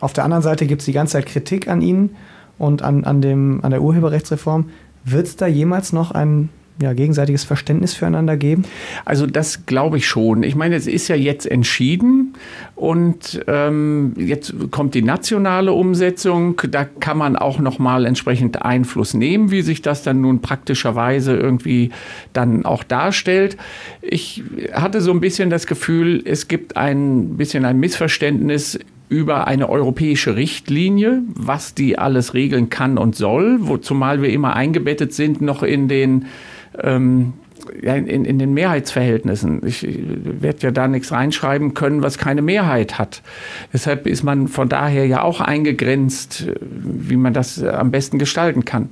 Auf 0.00 0.14
der 0.14 0.24
anderen 0.24 0.42
Seite 0.42 0.64
gibt 0.64 0.80
es 0.80 0.87
die 0.87 0.94
ganze 0.94 1.12
Zeit 1.12 1.26
Kritik 1.26 1.68
an 1.68 1.83
Ihnen 1.83 2.16
und 2.57 2.80
an, 2.80 3.04
an, 3.04 3.20
dem, 3.20 3.62
an 3.62 3.70
der 3.70 3.83
Urheberrechtsreform. 3.83 4.70
Wird 5.04 5.26
es 5.26 5.37
da 5.37 5.46
jemals 5.46 5.92
noch 5.92 6.11
einen 6.11 6.48
ja, 6.80 6.92
gegenseitiges 6.92 7.44
Verständnis 7.44 7.94
füreinander 7.94 8.37
geben? 8.37 8.64
Also 9.04 9.26
das 9.26 9.66
glaube 9.66 9.98
ich 9.98 10.08
schon. 10.08 10.42
Ich 10.42 10.56
meine, 10.56 10.74
es 10.74 10.87
ist 10.87 11.08
ja 11.08 11.16
jetzt 11.16 11.46
entschieden 11.46 12.34
und 12.74 13.42
ähm, 13.46 14.14
jetzt 14.16 14.54
kommt 14.70 14.94
die 14.94 15.02
nationale 15.02 15.72
Umsetzung. 15.72 16.60
Da 16.70 16.84
kann 16.84 17.16
man 17.16 17.37
auch 17.37 17.58
noch 17.58 17.78
mal 17.78 18.04
entsprechend 18.06 18.62
Einfluss 18.62 19.14
nehmen, 19.14 19.50
wie 19.50 19.62
sich 19.62 19.82
das 19.82 20.02
dann 20.02 20.20
nun 20.20 20.42
praktischerweise 20.42 21.37
irgendwie 21.37 21.90
dann 22.32 22.64
auch 22.64 22.82
darstellt. 22.82 23.56
Ich 24.02 24.42
hatte 24.72 25.00
so 25.00 25.12
ein 25.12 25.20
bisschen 25.20 25.50
das 25.50 25.66
Gefühl, 25.66 26.22
es 26.24 26.48
gibt 26.48 26.76
ein 26.76 27.37
bisschen 27.37 27.64
ein 27.64 27.78
Missverständnis 27.78 28.78
über 29.08 29.46
eine 29.46 29.68
europäische 29.68 30.34
Richtlinie, 30.34 31.22
was 31.28 31.74
die 31.74 31.98
alles 31.98 32.34
regeln 32.34 32.68
kann 32.70 32.98
und 32.98 33.14
soll, 33.14 33.58
wo 33.60 33.76
zumal 33.76 34.22
wir 34.22 34.30
immer 34.30 34.56
eingebettet 34.56 35.12
sind 35.12 35.40
noch 35.40 35.62
in 35.62 35.88
den 35.88 36.24
ähm, 36.82 37.34
ja, 37.82 37.94
in, 37.94 38.24
in 38.24 38.38
den 38.38 38.52
Mehrheitsverhältnissen. 38.54 39.62
Ich 39.66 39.87
werde 39.87 40.58
ja 40.60 40.70
da 40.70 40.88
nichts 40.88 41.12
reinschreiben 41.12 41.74
können, 41.74 42.02
was 42.02 42.18
keine 42.18 42.42
Mehrheit 42.42 42.98
hat. 42.98 43.22
Deshalb 43.72 44.06
ist 44.06 44.22
man 44.22 44.48
von 44.48 44.68
daher 44.68 45.06
ja 45.06 45.22
auch 45.22 45.40
eingegrenzt, 45.40 46.48
wie 46.60 47.16
man 47.16 47.32
das 47.32 47.62
am 47.62 47.90
besten 47.90 48.18
gestalten 48.18 48.64
kann. 48.64 48.88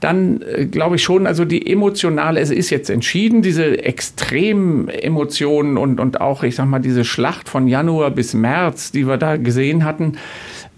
Dann 0.00 0.42
äh, 0.42 0.66
glaube 0.66 0.96
ich 0.96 1.02
schon, 1.02 1.26
also 1.26 1.44
die 1.44 1.70
emotionale, 1.70 2.40
es 2.40 2.50
ist 2.50 2.70
jetzt 2.70 2.90
entschieden, 2.90 3.42
diese 3.42 3.84
extremen 3.84 4.88
Emotionen 4.88 5.76
und, 5.76 6.00
und 6.00 6.20
auch, 6.20 6.42
ich 6.42 6.56
sag 6.56 6.66
mal, 6.66 6.80
diese 6.80 7.04
Schlacht 7.04 7.48
von 7.48 7.68
Januar 7.68 8.10
bis 8.10 8.34
März, 8.34 8.92
die 8.92 9.06
wir 9.06 9.16
da 9.16 9.36
gesehen 9.36 9.84
hatten, 9.84 10.16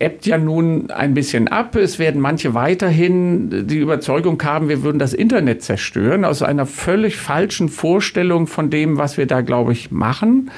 ebbt 0.02 0.26
ja 0.26 0.36
nun 0.36 0.90
ein 0.90 1.14
bisschen 1.14 1.46
ab. 1.48 1.76
Es 1.76 1.98
werden 1.98 2.20
manche 2.20 2.54
weiterhin 2.54 3.68
die 3.68 3.78
Überzeugung 3.78 4.42
haben, 4.42 4.68
wir 4.68 4.82
würden 4.82 4.98
das 4.98 5.14
Internet 5.14 5.62
zerstören, 5.62 6.24
aus 6.24 6.42
einer 6.42 6.66
völlig 6.66 7.16
falschen 7.16 7.68
Vorstellung 7.68 8.48
von 8.48 8.68
dem, 8.68 8.98
was 8.98 9.16
wir 9.16 9.26
da, 9.26 9.42
glaube 9.42 9.72
ich, 9.72 9.92
machen. 9.92 10.50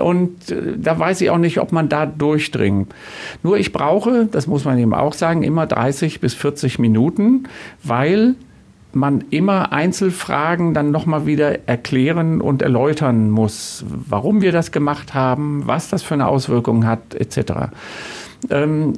Und 0.00 0.50
äh, 0.50 0.76
da 0.76 0.98
weiß 0.98 1.20
ich 1.20 1.30
auch 1.30 1.38
nicht, 1.38 1.60
ob 1.60 1.70
man 1.70 1.88
da 1.88 2.06
durchdringt. 2.06 2.92
Nur 3.42 3.56
ich 3.56 3.72
brauche, 3.72 4.26
das 4.26 4.46
muss 4.48 4.64
man 4.64 4.78
eben 4.78 4.94
auch 4.94 5.12
sagen, 5.12 5.42
immer 5.44 5.66
30 5.66 6.20
bis 6.20 6.34
40 6.34 6.78
Minuten, 6.78 7.44
weil 7.84 8.34
man 8.94 9.24
immer 9.30 9.72
Einzelfragen 9.72 10.74
dann 10.74 10.90
nochmal 10.90 11.24
wieder 11.24 11.68
erklären 11.68 12.40
und 12.40 12.62
erläutern 12.62 13.30
muss, 13.30 13.84
warum 13.88 14.42
wir 14.42 14.52
das 14.52 14.72
gemacht 14.72 15.14
haben, 15.14 15.62
was 15.66 15.88
das 15.88 16.02
für 16.02 16.14
eine 16.14 16.26
Auswirkung 16.26 16.84
hat, 16.84 17.14
etc 17.14 17.70
ähm, 18.50 18.92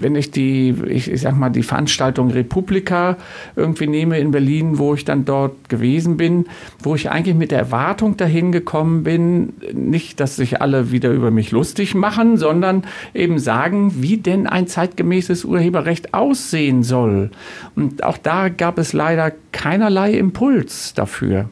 wenn 0.00 0.16
ich 0.16 0.30
die, 0.30 0.74
ich, 0.88 1.10
ich 1.10 1.20
sag 1.20 1.36
mal, 1.36 1.50
die 1.50 1.62
Veranstaltung 1.62 2.30
Republika 2.30 3.16
irgendwie 3.54 3.86
nehme 3.86 4.18
in 4.18 4.32
Berlin, 4.32 4.78
wo 4.78 4.94
ich 4.94 5.04
dann 5.04 5.24
dort 5.24 5.68
gewesen 5.68 6.16
bin, 6.16 6.46
wo 6.80 6.94
ich 6.94 7.10
eigentlich 7.10 7.36
mit 7.36 7.50
der 7.50 7.60
Erwartung 7.60 8.16
dahin 8.16 8.50
gekommen 8.52 9.04
bin, 9.04 9.52
nicht, 9.72 10.18
dass 10.20 10.36
sich 10.36 10.60
alle 10.60 10.90
wieder 10.90 11.10
über 11.10 11.30
mich 11.30 11.52
lustig 11.52 11.94
machen, 11.94 12.36
sondern 12.36 12.82
eben 13.14 13.38
sagen, 13.38 14.02
wie 14.02 14.16
denn 14.16 14.46
ein 14.46 14.66
zeitgemäßes 14.66 15.44
Urheberrecht 15.44 16.14
aussehen 16.14 16.82
soll. 16.82 17.30
Und 17.76 18.02
auch 18.02 18.18
da 18.18 18.48
gab 18.48 18.78
es 18.78 18.92
leider 18.92 19.32
keinerlei 19.52 20.12
Impuls 20.14 20.94
dafür. 20.94 21.48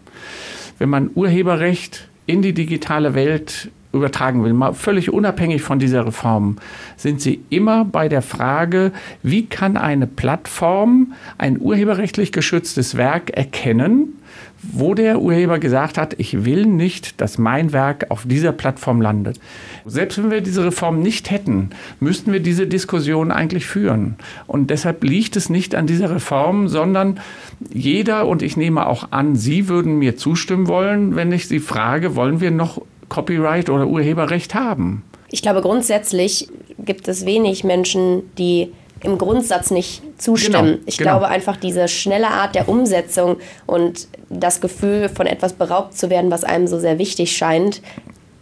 Wenn 0.78 0.88
man 0.88 1.10
Urheberrecht 1.14 2.08
in 2.26 2.42
die 2.42 2.54
digitale 2.54 3.14
Welt 3.14 3.70
übertragen 3.92 4.44
will, 4.44 4.52
mal 4.52 4.72
völlig 4.72 5.12
unabhängig 5.12 5.62
von 5.62 5.78
dieser 5.78 6.06
Reform, 6.06 6.56
sind 6.96 7.20
Sie 7.20 7.40
immer 7.50 7.84
bei 7.84 8.08
der 8.08 8.22
Frage, 8.22 8.92
wie 9.22 9.46
kann 9.46 9.76
eine 9.76 10.06
Plattform 10.06 11.12
ein 11.38 11.60
urheberrechtlich 11.60 12.32
geschütztes 12.32 12.96
Werk 12.96 13.30
erkennen, 13.30 14.14
wo 14.62 14.94
der 14.94 15.20
Urheber 15.20 15.58
gesagt 15.58 15.96
hat, 15.96 16.14
ich 16.18 16.44
will 16.44 16.66
nicht, 16.66 17.20
dass 17.20 17.38
mein 17.38 17.72
Werk 17.72 18.06
auf 18.10 18.24
dieser 18.26 18.52
Plattform 18.52 19.00
landet. 19.00 19.40
Selbst 19.86 20.18
wenn 20.18 20.30
wir 20.30 20.42
diese 20.42 20.64
Reform 20.64 21.00
nicht 21.00 21.30
hätten, 21.30 21.70
müssten 21.98 22.32
wir 22.32 22.40
diese 22.40 22.66
Diskussion 22.66 23.30
eigentlich 23.30 23.66
führen. 23.66 24.16
Und 24.46 24.70
deshalb 24.70 25.02
liegt 25.02 25.36
es 25.36 25.48
nicht 25.48 25.74
an 25.74 25.86
dieser 25.86 26.10
Reform, 26.10 26.68
sondern 26.68 27.20
jeder, 27.72 28.28
und 28.28 28.42
ich 28.42 28.56
nehme 28.56 28.86
auch 28.86 29.12
an, 29.12 29.34
Sie 29.34 29.68
würden 29.68 29.98
mir 29.98 30.16
zustimmen 30.16 30.68
wollen, 30.68 31.16
wenn 31.16 31.32
ich 31.32 31.48
Sie 31.48 31.60
frage, 31.60 32.14
wollen 32.14 32.40
wir 32.40 32.50
noch 32.50 32.82
Copyright 33.10 33.68
oder 33.68 33.86
Urheberrecht 33.86 34.54
haben. 34.54 35.04
Ich 35.30 35.42
glaube, 35.42 35.60
grundsätzlich 35.60 36.48
gibt 36.78 37.06
es 37.08 37.26
wenig 37.26 37.62
Menschen, 37.62 38.22
die 38.38 38.72
im 39.02 39.18
Grundsatz 39.18 39.70
nicht 39.70 40.02
zustimmen. 40.18 40.72
Genau, 40.72 40.82
ich 40.86 40.98
genau. 40.98 41.10
glaube 41.10 41.28
einfach 41.28 41.56
diese 41.56 41.88
schnelle 41.88 42.28
Art 42.28 42.54
der 42.54 42.68
Umsetzung 42.68 43.36
und 43.66 44.08
das 44.28 44.60
Gefühl 44.60 45.08
von 45.08 45.26
etwas 45.26 45.52
beraubt 45.52 45.96
zu 45.96 46.10
werden, 46.10 46.30
was 46.30 46.44
einem 46.44 46.66
so 46.66 46.78
sehr 46.78 46.98
wichtig 46.98 47.36
scheint, 47.36 47.82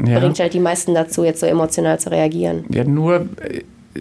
ja. 0.05 0.19
bringt 0.19 0.39
halt 0.39 0.55
die 0.55 0.61
meisten 0.61 0.95
dazu, 0.95 1.25
jetzt 1.25 1.41
so 1.41 1.47
emotional 1.47 1.99
zu 1.99 2.11
reagieren. 2.11 2.65
Ja, 2.71 2.85
nur 2.85 3.29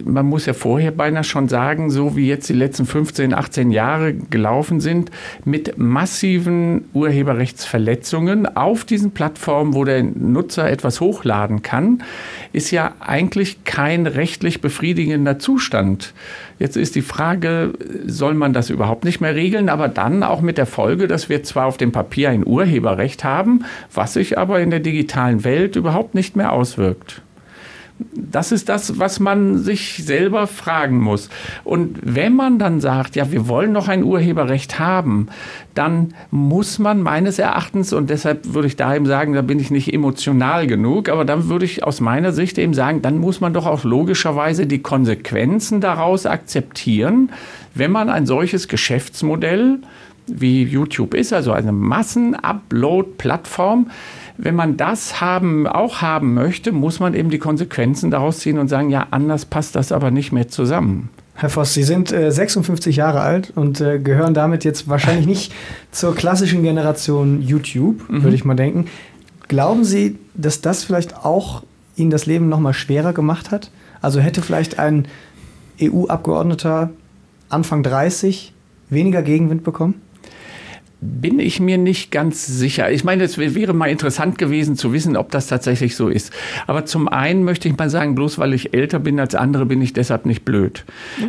man 0.04 0.26
muss 0.26 0.46
ja 0.46 0.52
vorher 0.52 0.90
beinahe 0.90 1.24
schon 1.24 1.48
sagen, 1.48 1.90
so 1.90 2.16
wie 2.16 2.28
jetzt 2.28 2.48
die 2.48 2.54
letzten 2.54 2.86
15, 2.86 3.34
18 3.34 3.70
Jahre 3.70 4.14
gelaufen 4.14 4.80
sind, 4.80 5.10
mit 5.44 5.78
massiven 5.78 6.84
Urheberrechtsverletzungen 6.92 8.56
auf 8.56 8.84
diesen 8.84 9.12
Plattformen, 9.12 9.74
wo 9.74 9.84
der 9.84 10.02
Nutzer 10.02 10.70
etwas 10.70 11.00
hochladen 11.00 11.62
kann, 11.62 12.02
ist 12.52 12.70
ja 12.70 12.94
eigentlich 13.00 13.64
kein 13.64 14.06
rechtlich 14.06 14.60
befriedigender 14.60 15.38
Zustand. 15.38 16.14
Jetzt 16.58 16.76
ist 16.76 16.94
die 16.94 17.02
Frage, 17.02 17.72
soll 18.04 18.34
man 18.34 18.52
das 18.52 18.70
überhaupt 18.70 19.04
nicht 19.04 19.20
mehr 19.20 19.34
regeln, 19.34 19.68
aber 19.68 19.88
dann 19.88 20.22
auch 20.22 20.40
mit 20.40 20.58
der 20.58 20.66
Folge, 20.66 21.06
dass 21.06 21.28
wir 21.28 21.42
zwar 21.44 21.66
auf 21.66 21.76
dem 21.76 21.92
Papier 21.92 22.30
ein 22.30 22.46
Urheberrecht 22.46 23.22
haben, 23.24 23.64
was 23.94 24.14
sich 24.14 24.38
aber 24.38 24.60
in 24.60 24.70
der 24.70 24.80
digitalen 24.80 25.44
Welt 25.44 25.76
überhaupt 25.76 26.14
nicht 26.14 26.36
mehr 26.36 26.52
auswirkt 26.52 27.22
das 28.14 28.52
ist 28.52 28.68
das, 28.68 28.98
was 28.98 29.20
man 29.20 29.58
sich 29.58 30.04
selber 30.04 30.46
fragen 30.46 31.00
muss. 31.00 31.28
Und 31.64 31.98
wenn 32.02 32.34
man 32.34 32.58
dann 32.58 32.80
sagt, 32.80 33.16
ja, 33.16 33.32
wir 33.32 33.48
wollen 33.48 33.72
noch 33.72 33.88
ein 33.88 34.04
Urheberrecht 34.04 34.78
haben, 34.78 35.28
dann 35.74 36.14
muss 36.30 36.78
man 36.78 37.02
meines 37.02 37.38
Erachtens, 37.38 37.92
und 37.92 38.10
deshalb 38.10 38.54
würde 38.54 38.68
ich 38.68 38.76
da 38.76 38.94
eben 38.94 39.06
sagen, 39.06 39.32
da 39.32 39.42
bin 39.42 39.58
ich 39.58 39.70
nicht 39.70 39.92
emotional 39.92 40.66
genug, 40.66 41.08
aber 41.08 41.24
dann 41.24 41.48
würde 41.48 41.64
ich 41.64 41.84
aus 41.84 42.00
meiner 42.00 42.32
Sicht 42.32 42.58
eben 42.58 42.74
sagen, 42.74 43.02
dann 43.02 43.18
muss 43.18 43.40
man 43.40 43.52
doch 43.52 43.66
auch 43.66 43.84
logischerweise 43.84 44.66
die 44.66 44.80
Konsequenzen 44.80 45.80
daraus 45.80 46.26
akzeptieren, 46.26 47.30
wenn 47.74 47.90
man 47.90 48.10
ein 48.10 48.26
solches 48.26 48.68
Geschäftsmodell 48.68 49.78
wie 50.26 50.62
YouTube 50.62 51.14
ist, 51.14 51.32
also 51.32 51.52
eine 51.52 51.72
Massen-Upload-Plattform, 51.72 53.90
wenn 54.38 54.54
man 54.54 54.76
das 54.76 55.20
haben, 55.20 55.66
auch 55.66 56.00
haben 56.00 56.32
möchte, 56.32 56.70
muss 56.72 57.00
man 57.00 57.12
eben 57.12 57.28
die 57.28 57.38
Konsequenzen 57.38 58.10
daraus 58.10 58.38
ziehen 58.38 58.58
und 58.58 58.68
sagen, 58.68 58.88
ja, 58.88 59.08
anders 59.10 59.44
passt 59.44 59.74
das 59.74 59.90
aber 59.90 60.10
nicht 60.10 60.32
mehr 60.32 60.48
zusammen. 60.48 61.10
Herr 61.34 61.50
Voss, 61.50 61.74
Sie 61.74 61.82
sind 61.82 62.12
äh, 62.12 62.30
56 62.32 62.96
Jahre 62.96 63.20
alt 63.20 63.52
und 63.54 63.80
äh, 63.80 63.98
gehören 63.98 64.34
damit 64.34 64.64
jetzt 64.64 64.88
wahrscheinlich 64.88 65.26
nicht 65.26 65.52
zur 65.90 66.14
klassischen 66.14 66.62
Generation 66.62 67.42
YouTube, 67.42 68.08
mhm. 68.08 68.22
würde 68.22 68.36
ich 68.36 68.44
mal 68.44 68.54
denken. 68.54 68.86
Glauben 69.48 69.84
Sie, 69.84 70.18
dass 70.34 70.60
das 70.60 70.84
vielleicht 70.84 71.24
auch 71.24 71.62
Ihnen 71.96 72.10
das 72.10 72.26
Leben 72.26 72.48
noch 72.48 72.60
mal 72.60 72.72
schwerer 72.72 73.12
gemacht 73.12 73.50
hat? 73.50 73.70
Also 74.00 74.20
hätte 74.20 74.42
vielleicht 74.42 74.78
ein 74.78 75.08
EU-Abgeordneter 75.82 76.90
Anfang 77.48 77.82
30 77.82 78.52
weniger 78.90 79.22
Gegenwind 79.22 79.64
bekommen? 79.64 80.00
Bin 81.00 81.38
ich 81.38 81.60
mir 81.60 81.78
nicht 81.78 82.10
ganz 82.10 82.44
sicher. 82.46 82.90
Ich 82.90 83.04
meine, 83.04 83.22
es 83.22 83.38
wäre 83.38 83.72
mal 83.72 83.86
interessant 83.86 84.36
gewesen 84.36 84.74
zu 84.74 84.92
wissen, 84.92 85.16
ob 85.16 85.30
das 85.30 85.46
tatsächlich 85.46 85.94
so 85.94 86.08
ist. 86.08 86.32
Aber 86.66 86.86
zum 86.86 87.06
einen 87.06 87.44
möchte 87.44 87.68
ich 87.68 87.76
mal 87.76 87.88
sagen, 87.88 88.16
bloß 88.16 88.38
weil 88.38 88.52
ich 88.52 88.74
älter 88.74 88.98
bin 88.98 89.20
als 89.20 89.36
andere, 89.36 89.64
bin 89.64 89.80
ich 89.80 89.92
deshalb 89.92 90.26
nicht 90.26 90.44
blöd. 90.44 90.84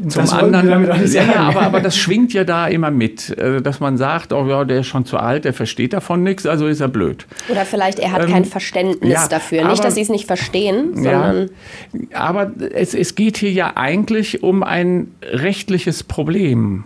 Zum 0.08 0.24
das 0.24 0.34
anderen, 0.34 0.88
ja, 1.12 1.24
ja, 1.24 1.36
aber, 1.42 1.62
aber 1.62 1.82
das 1.82 1.98
schwingt 1.98 2.34
ja 2.34 2.46
da 2.46 2.68
immer 2.68 2.90
mit, 2.90 3.38
äh, 3.38 3.62
dass 3.62 3.80
man 3.80 3.98
sagt, 3.98 4.34
oh 4.34 4.48
ja, 4.48 4.66
der 4.66 4.80
ist 4.80 4.88
schon 4.88 5.06
zu 5.06 5.18
alt, 5.18 5.46
der 5.46 5.54
versteht 5.54 5.94
davon 5.94 6.24
nichts, 6.24 6.48
also 6.48 6.66
ist 6.66 6.82
er 6.82 6.88
blöd. 6.88 7.28
Oder 7.48 7.64
vielleicht 7.64 8.00
er 8.00 8.12
hat 8.12 8.24
ähm, 8.24 8.32
kein 8.32 8.46
Verständnis 8.46 9.14
ja, 9.14 9.28
dafür. 9.28 9.60
Nicht, 9.60 9.72
aber, 9.72 9.84
dass 9.84 9.96
sie 9.96 10.02
es 10.02 10.10
nicht 10.10 10.26
verstehen, 10.26 10.96
sondern. 10.96 11.52
Ja, 12.12 12.20
aber 12.20 12.52
es, 12.74 12.96
es 12.96 13.14
geht 13.14 13.38
hier 13.38 13.52
ja 13.52 13.74
eigentlich 13.76 14.42
um 14.42 14.64
ein 14.64 15.12
rechtliches 15.22 16.04
Problem. 16.04 16.86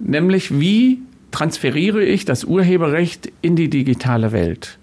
Nämlich 0.00 0.58
wie 0.58 0.98
transferiere 1.34 2.02
ich 2.04 2.24
das 2.24 2.44
Urheberrecht 2.44 3.32
in 3.42 3.56
die 3.56 3.68
digitale 3.68 4.30
Welt. 4.30 4.78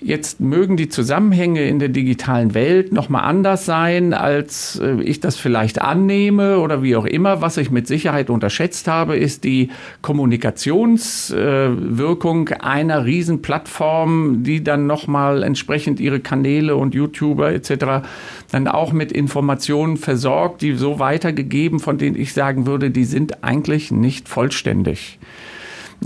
Jetzt 0.00 0.40
mögen 0.40 0.78
die 0.78 0.88
Zusammenhänge 0.88 1.66
in 1.66 1.78
der 1.78 1.90
digitalen 1.90 2.54
Welt 2.54 2.90
nochmal 2.92 3.24
anders 3.24 3.66
sein, 3.66 4.14
als 4.14 4.80
äh, 4.82 5.02
ich 5.02 5.20
das 5.20 5.36
vielleicht 5.36 5.78
annehme 5.80 6.58
oder 6.58 6.82
wie 6.82 6.96
auch 6.96 7.04
immer. 7.04 7.42
Was 7.42 7.58
ich 7.58 7.70
mit 7.70 7.86
Sicherheit 7.86 8.30
unterschätzt 8.30 8.88
habe, 8.88 9.16
ist 9.16 9.44
die 9.44 9.68
Kommunikationswirkung 10.00 12.48
einer 12.48 13.04
Riesenplattform, 13.04 14.42
die 14.42 14.64
dann 14.64 14.86
nochmal 14.86 15.42
entsprechend 15.42 16.00
ihre 16.00 16.20
Kanäle 16.20 16.76
und 16.76 16.94
YouTuber 16.94 17.52
etc. 17.52 18.06
dann 18.50 18.68
auch 18.68 18.92
mit 18.92 19.12
Informationen 19.12 19.98
versorgt, 19.98 20.62
die 20.62 20.72
so 20.74 20.98
weitergegeben, 20.98 21.78
von 21.78 21.98
denen 21.98 22.16
ich 22.16 22.32
sagen 22.32 22.66
würde, 22.66 22.90
die 22.90 23.04
sind 23.04 23.44
eigentlich 23.44 23.90
nicht 23.90 24.30
vollständig. 24.30 25.18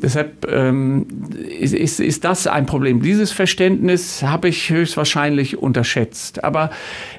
Deshalb 0.00 0.50
ähm, 0.50 1.06
ist, 1.60 1.74
ist, 1.74 2.00
ist 2.00 2.24
das 2.24 2.46
ein 2.46 2.66
Problem. 2.66 3.02
Dieses 3.02 3.32
Verständnis 3.32 4.22
habe 4.22 4.48
ich 4.48 4.70
höchstwahrscheinlich 4.70 5.58
unterschätzt. 5.58 6.44
Aber 6.44 6.70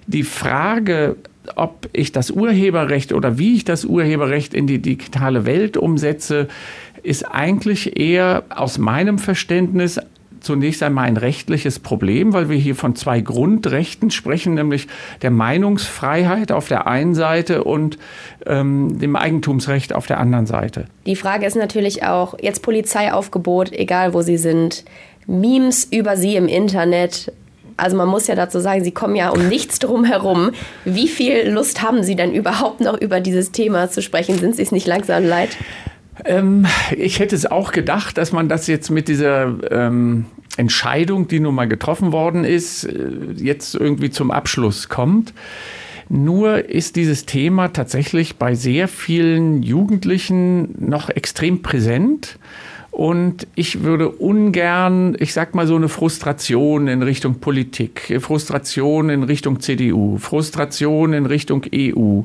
die 0.08 0.24
Frage, 0.24 1.18
ob 1.56 1.90
ich 1.94 2.12
das 2.12 2.32
Urheberrecht 2.32 3.14
oder 3.14 3.38
wie 3.38 3.56
ich 3.56 3.66
das 3.66 3.86
Urheberrecht 3.86 4.54
in 4.54 4.68
die 4.68 4.80
digitale 4.80 5.46
Welt 5.46 5.78
umsetze, 5.78 6.48
ist 7.04 7.24
eigentlich 7.24 8.00
eher 8.00 8.44
aus 8.50 8.78
meinem 8.78 9.20
Verständnis 9.20 10.00
zunächst 10.42 10.84
einmal 10.84 11.06
ein 11.06 11.18
rechtliches 11.18 11.80
Problem, 11.80 12.34
weil 12.34 12.50
wir 12.50 12.58
hier 12.58 12.76
von 12.76 12.96
zwei 12.96 13.22
Grundrechten 13.22 14.12
sprechen, 14.12 14.56
nämlich 14.56 14.88
der 15.22 15.32
Meinungsfreiheit 15.32 16.52
auf 16.52 16.68
der 16.68 16.88
einen 16.88 17.16
Seite 17.16 17.64
und 17.64 17.98
ähm, 18.46 19.00
dem 19.00 19.16
Eigentumsrecht 19.16 19.94
auf 19.94 20.08
der 20.08 20.20
anderen 20.20 20.46
Seite. 20.46 20.86
Die 21.06 21.16
Frage 21.16 21.46
ist 21.46 21.56
natürlich 21.56 22.04
auch, 22.04 22.36
jetzt 22.42 22.62
Polizeiaufgebot, 22.62 23.72
egal 23.72 24.14
wo 24.14 24.22
Sie 24.22 24.38
sind, 24.38 24.86
Memes 25.28 25.86
über 25.86 26.18
Sie 26.18 26.36
im 26.36 26.48
Internet, 26.48 27.32
also 27.80 27.96
man 27.96 28.10
muss 28.10 28.28
ja 28.28 28.36
dazu 28.36 28.60
sagen, 28.60 28.84
Sie 28.84 28.92
kommen 28.92 29.16
ja 29.16 29.30
um 29.30 29.48
nichts 29.48 29.80
drum 29.80 30.04
herum. 30.04 30.52
Wie 30.86 31.08
viel 31.08 31.50
Lust 31.50 31.82
haben 31.82 32.04
Sie 32.04 32.16
denn 32.16 32.34
überhaupt 32.34 32.82
noch 32.82 33.00
über 33.00 33.20
dieses 33.20 33.52
Thema 33.52 33.90
zu 33.90 34.02
sprechen? 34.02 34.38
Sind 34.38 34.56
Sie 34.56 34.64
es 34.64 34.72
nicht 34.72 34.88
langsam 34.88 35.24
leid? 35.24 35.50
Ähm, 36.26 36.66
ich 36.96 37.20
hätte 37.20 37.36
es 37.36 37.46
auch 37.46 37.72
gedacht, 37.72 38.18
dass 38.18 38.32
man 38.32 38.50
das 38.50 38.68
jetzt 38.68 38.90
mit 38.90 39.08
dieser 39.08 39.56
ähm, 39.72 40.26
Entscheidung, 40.58 41.28
die 41.28 41.40
nun 41.40 41.56
mal 41.56 41.68
getroffen 41.68 42.12
worden 42.12 42.44
ist, 42.44 42.84
äh, 42.84 43.12
jetzt 43.36 43.76
irgendwie 43.76 44.10
zum 44.10 44.32
Abschluss 44.32 44.90
kommt. 44.90 45.34
Nur 46.10 46.70
ist 46.70 46.96
dieses 46.96 47.26
Thema 47.26 47.68
tatsächlich 47.68 48.38
bei 48.38 48.56
sehr 48.56 48.88
vielen 48.88 49.62
Jugendlichen 49.62 50.74
noch 50.80 51.10
extrem 51.10 51.62
präsent. 51.62 52.40
Und 53.00 53.48
ich 53.56 53.84
würde 53.84 54.10
ungern, 54.10 55.16
ich 55.20 55.32
sag 55.32 55.56
mal 55.56 55.66
so 55.66 55.78
eine 55.78 55.88
Frustration 55.88 56.90
in 56.90 57.02
Richtung 57.02 57.36
Politik, 57.36 58.20
Frustration 58.20 59.10
in 59.10 59.24
Richtung 59.24 59.62
CDU, 59.62 60.18
Frustration 60.18 61.14
in 61.14 61.26
Richtung 61.26 61.64
EU, 61.74 62.24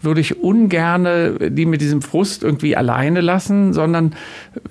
würde 0.00 0.20
ich 0.22 0.42
ungern 0.42 1.36
die 1.50 1.66
mit 1.66 1.82
diesem 1.82 2.00
Frust 2.00 2.42
irgendwie 2.42 2.74
alleine 2.74 3.20
lassen, 3.20 3.74
sondern 3.74 4.14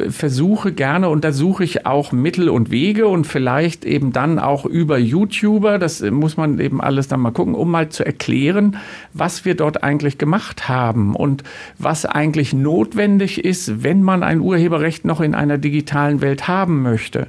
versuche 0.10 0.72
gerne 0.72 1.10
und 1.10 1.24
da 1.24 1.32
suche 1.32 1.64
ich 1.64 1.86
auch 1.86 2.12
Mittel 2.12 2.50
und 2.50 2.72
Wege 2.72 3.06
und 3.06 3.28
vielleicht 3.28 3.86
eben 3.86 4.12
dann 4.12 4.40
auch 4.40 4.66
über 4.66 4.98
YouTuber, 4.98 5.78
das 5.78 6.02
muss 6.02 6.36
man 6.36 6.60
eben 6.60 6.82
alles 6.82 7.10
dann 7.10 7.20
mal 7.20 7.30
gucken, 7.30 7.54
um 7.54 7.70
mal 7.70 7.90
zu 7.90 8.04
erklären, 8.04 8.78
was 9.14 9.46
wir 9.46 9.54
dort 9.54 9.84
eigentlich 9.84 10.18
gemacht 10.18 10.68
haben 10.68 11.16
und 11.16 11.44
was 11.78 12.08
eigentlich 12.08 12.54
notwendig 12.54 13.46
ist, 13.46 13.84
wenn 13.84 14.02
man 14.02 14.24
ein 14.24 14.40
Urheberrecht 14.40 15.06
noch 15.06 15.22
in 15.22 15.43
einer 15.44 15.58
digitalen 15.58 16.22
Welt 16.22 16.48
haben 16.48 16.82
möchte. 16.82 17.28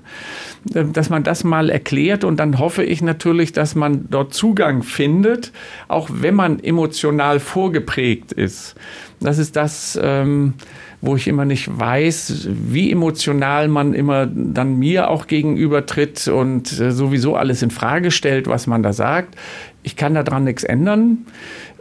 Ähm, 0.75 0.93
dass 0.93 1.11
man 1.11 1.23
das 1.23 1.45
mal 1.45 1.71
erklärt 1.71 2.25
und 2.25 2.39
dann 2.39 2.59
hoffe 2.59 2.83
ich 2.85 3.03
natürlich, 3.03 3.53
dass 3.53 3.75
man 3.75 4.07
dort 4.11 4.33
Zugang 4.33 4.83
findet, 4.83 5.53
auch 5.89 6.09
wenn 6.13 6.35
man 6.35 6.61
emotional 6.61 7.41
vorgeprägt 7.41 8.33
ist. 8.33 8.75
Das 9.21 9.39
ist 9.39 9.57
das, 9.57 9.99
ähm, 10.03 10.55
wo 11.01 11.17
ich 11.17 11.29
immer 11.29 11.45
nicht 11.45 11.69
weiß, 11.79 12.49
wie 12.51 12.91
emotional 12.91 13.69
man 13.69 13.93
immer 13.93 14.27
dann 14.27 14.79
mir 14.79 15.11
auch 15.11 15.27
gegenüber 15.27 15.87
tritt 15.87 16.29
und 16.29 16.81
äh, 16.81 16.93
sowieso 16.93 17.37
alles 17.37 17.63
in 17.63 17.71
Frage 17.71 18.11
stellt, 18.11 18.47
was 18.47 18.67
man 18.67 18.83
da 18.83 18.93
sagt. 18.93 19.37
Ich 19.85 19.95
kann 19.97 20.15
daran 20.15 20.45
nichts 20.45 20.65
ändern. 20.65 21.27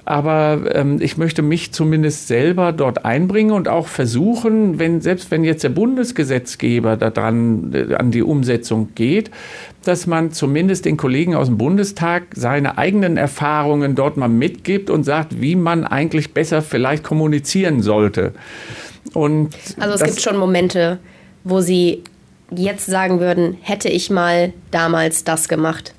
Aber 0.06 0.64
ähm, 0.74 1.00
ich 1.02 1.18
möchte 1.18 1.42
mich 1.42 1.72
zumindest 1.72 2.28
selber 2.28 2.74
dort 2.74 3.06
einbringen 3.06 3.52
und 3.52 3.70
auch 3.70 3.88
versuchen, 3.88 4.78
wenn, 4.78 5.00
selbst 5.00 5.32
wenn 5.32 5.46
jetzt 5.46 5.64
der 5.64 5.70
Bundesgesetzgeber 5.70 6.98
daran 6.98 7.72
äh, 7.74 7.96
an 7.96 8.12
die 8.12 8.22
Umsetzung 8.22 8.90
geht, 8.96 9.32
dass 9.86 10.06
man 10.06 10.34
zumindest 10.34 10.84
den 10.84 10.98
Kollegen 10.98 11.36
aus 11.36 11.48
dem 11.48 11.58
Bundestag 11.58 12.24
seine 12.36 12.78
eigenen 12.78 13.16
Erfahrungen 13.16 13.96
dort 13.96 14.18
mal 14.18 14.28
mitgibt 14.28 14.90
und 14.90 15.06
sagt, 15.06 15.40
wie 15.42 15.56
man 15.56 15.86
eigentlich 15.86 16.34
besser 16.34 16.62
vielleicht 16.62 17.04
kommunizieren 17.06 17.82
sollte. 17.82 18.34
Und 19.14 19.56
also 19.80 19.96
es 19.96 20.04
gibt 20.04 20.22
schon 20.22 20.36
Momente, 20.36 21.00
wo 21.46 21.62
Sie 21.62 22.04
jetzt 22.54 22.86
sagen 22.86 23.22
würden, 23.22 23.58
hätte 23.62 23.88
ich 23.88 24.10
mal 24.10 24.52
damals 24.72 25.24
das 25.24 25.48
gemacht. 25.48 25.94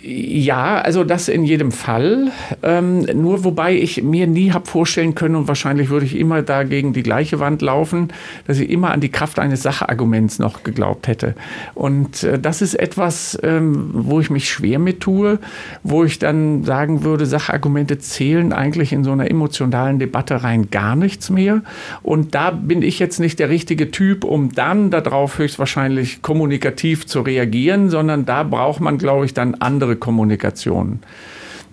Ja, 0.00 0.80
also 0.80 1.02
das 1.02 1.28
in 1.28 1.42
jedem 1.42 1.72
Fall. 1.72 2.30
Ähm, 2.62 3.00
nur 3.14 3.42
wobei 3.42 3.74
ich 3.74 4.00
mir 4.00 4.28
nie 4.28 4.52
habe 4.52 4.64
vorstellen 4.64 5.16
können 5.16 5.34
und 5.34 5.48
wahrscheinlich 5.48 5.88
würde 5.88 6.06
ich 6.06 6.16
immer 6.16 6.42
da 6.42 6.62
gegen 6.62 6.92
die 6.92 7.02
gleiche 7.02 7.40
Wand 7.40 7.62
laufen, 7.62 8.08
dass 8.46 8.60
ich 8.60 8.70
immer 8.70 8.92
an 8.92 9.00
die 9.00 9.08
Kraft 9.08 9.40
eines 9.40 9.62
Sacharguments 9.62 10.38
noch 10.38 10.62
geglaubt 10.62 11.08
hätte. 11.08 11.34
Und 11.74 12.22
äh, 12.22 12.38
das 12.38 12.62
ist 12.62 12.74
etwas, 12.74 13.36
ähm, 13.42 13.90
wo 13.92 14.20
ich 14.20 14.30
mich 14.30 14.48
schwer 14.48 14.78
mit 14.78 15.00
tue, 15.00 15.40
wo 15.82 16.04
ich 16.04 16.20
dann 16.20 16.62
sagen 16.62 17.02
würde, 17.02 17.26
Sachargumente 17.26 17.98
zählen 17.98 18.52
eigentlich 18.52 18.92
in 18.92 19.02
so 19.02 19.10
einer 19.10 19.28
emotionalen 19.28 19.98
Debatte 19.98 20.44
rein 20.44 20.70
gar 20.70 20.94
nichts 20.94 21.28
mehr. 21.28 21.62
Und 22.04 22.36
da 22.36 22.52
bin 22.52 22.82
ich 22.82 23.00
jetzt 23.00 23.18
nicht 23.18 23.40
der 23.40 23.48
richtige 23.48 23.90
Typ, 23.90 24.22
um 24.22 24.52
dann 24.52 24.90
darauf 24.92 25.38
höchstwahrscheinlich 25.38 26.22
kommunikativ 26.22 27.06
zu 27.06 27.20
reagieren, 27.20 27.90
sondern 27.90 28.26
da 28.26 28.44
braucht 28.44 28.80
man, 28.80 28.96
glaube 28.96 29.24
ich, 29.24 29.34
dann 29.34 29.56
andere 29.56 29.87
Kommunikation. 29.96 31.00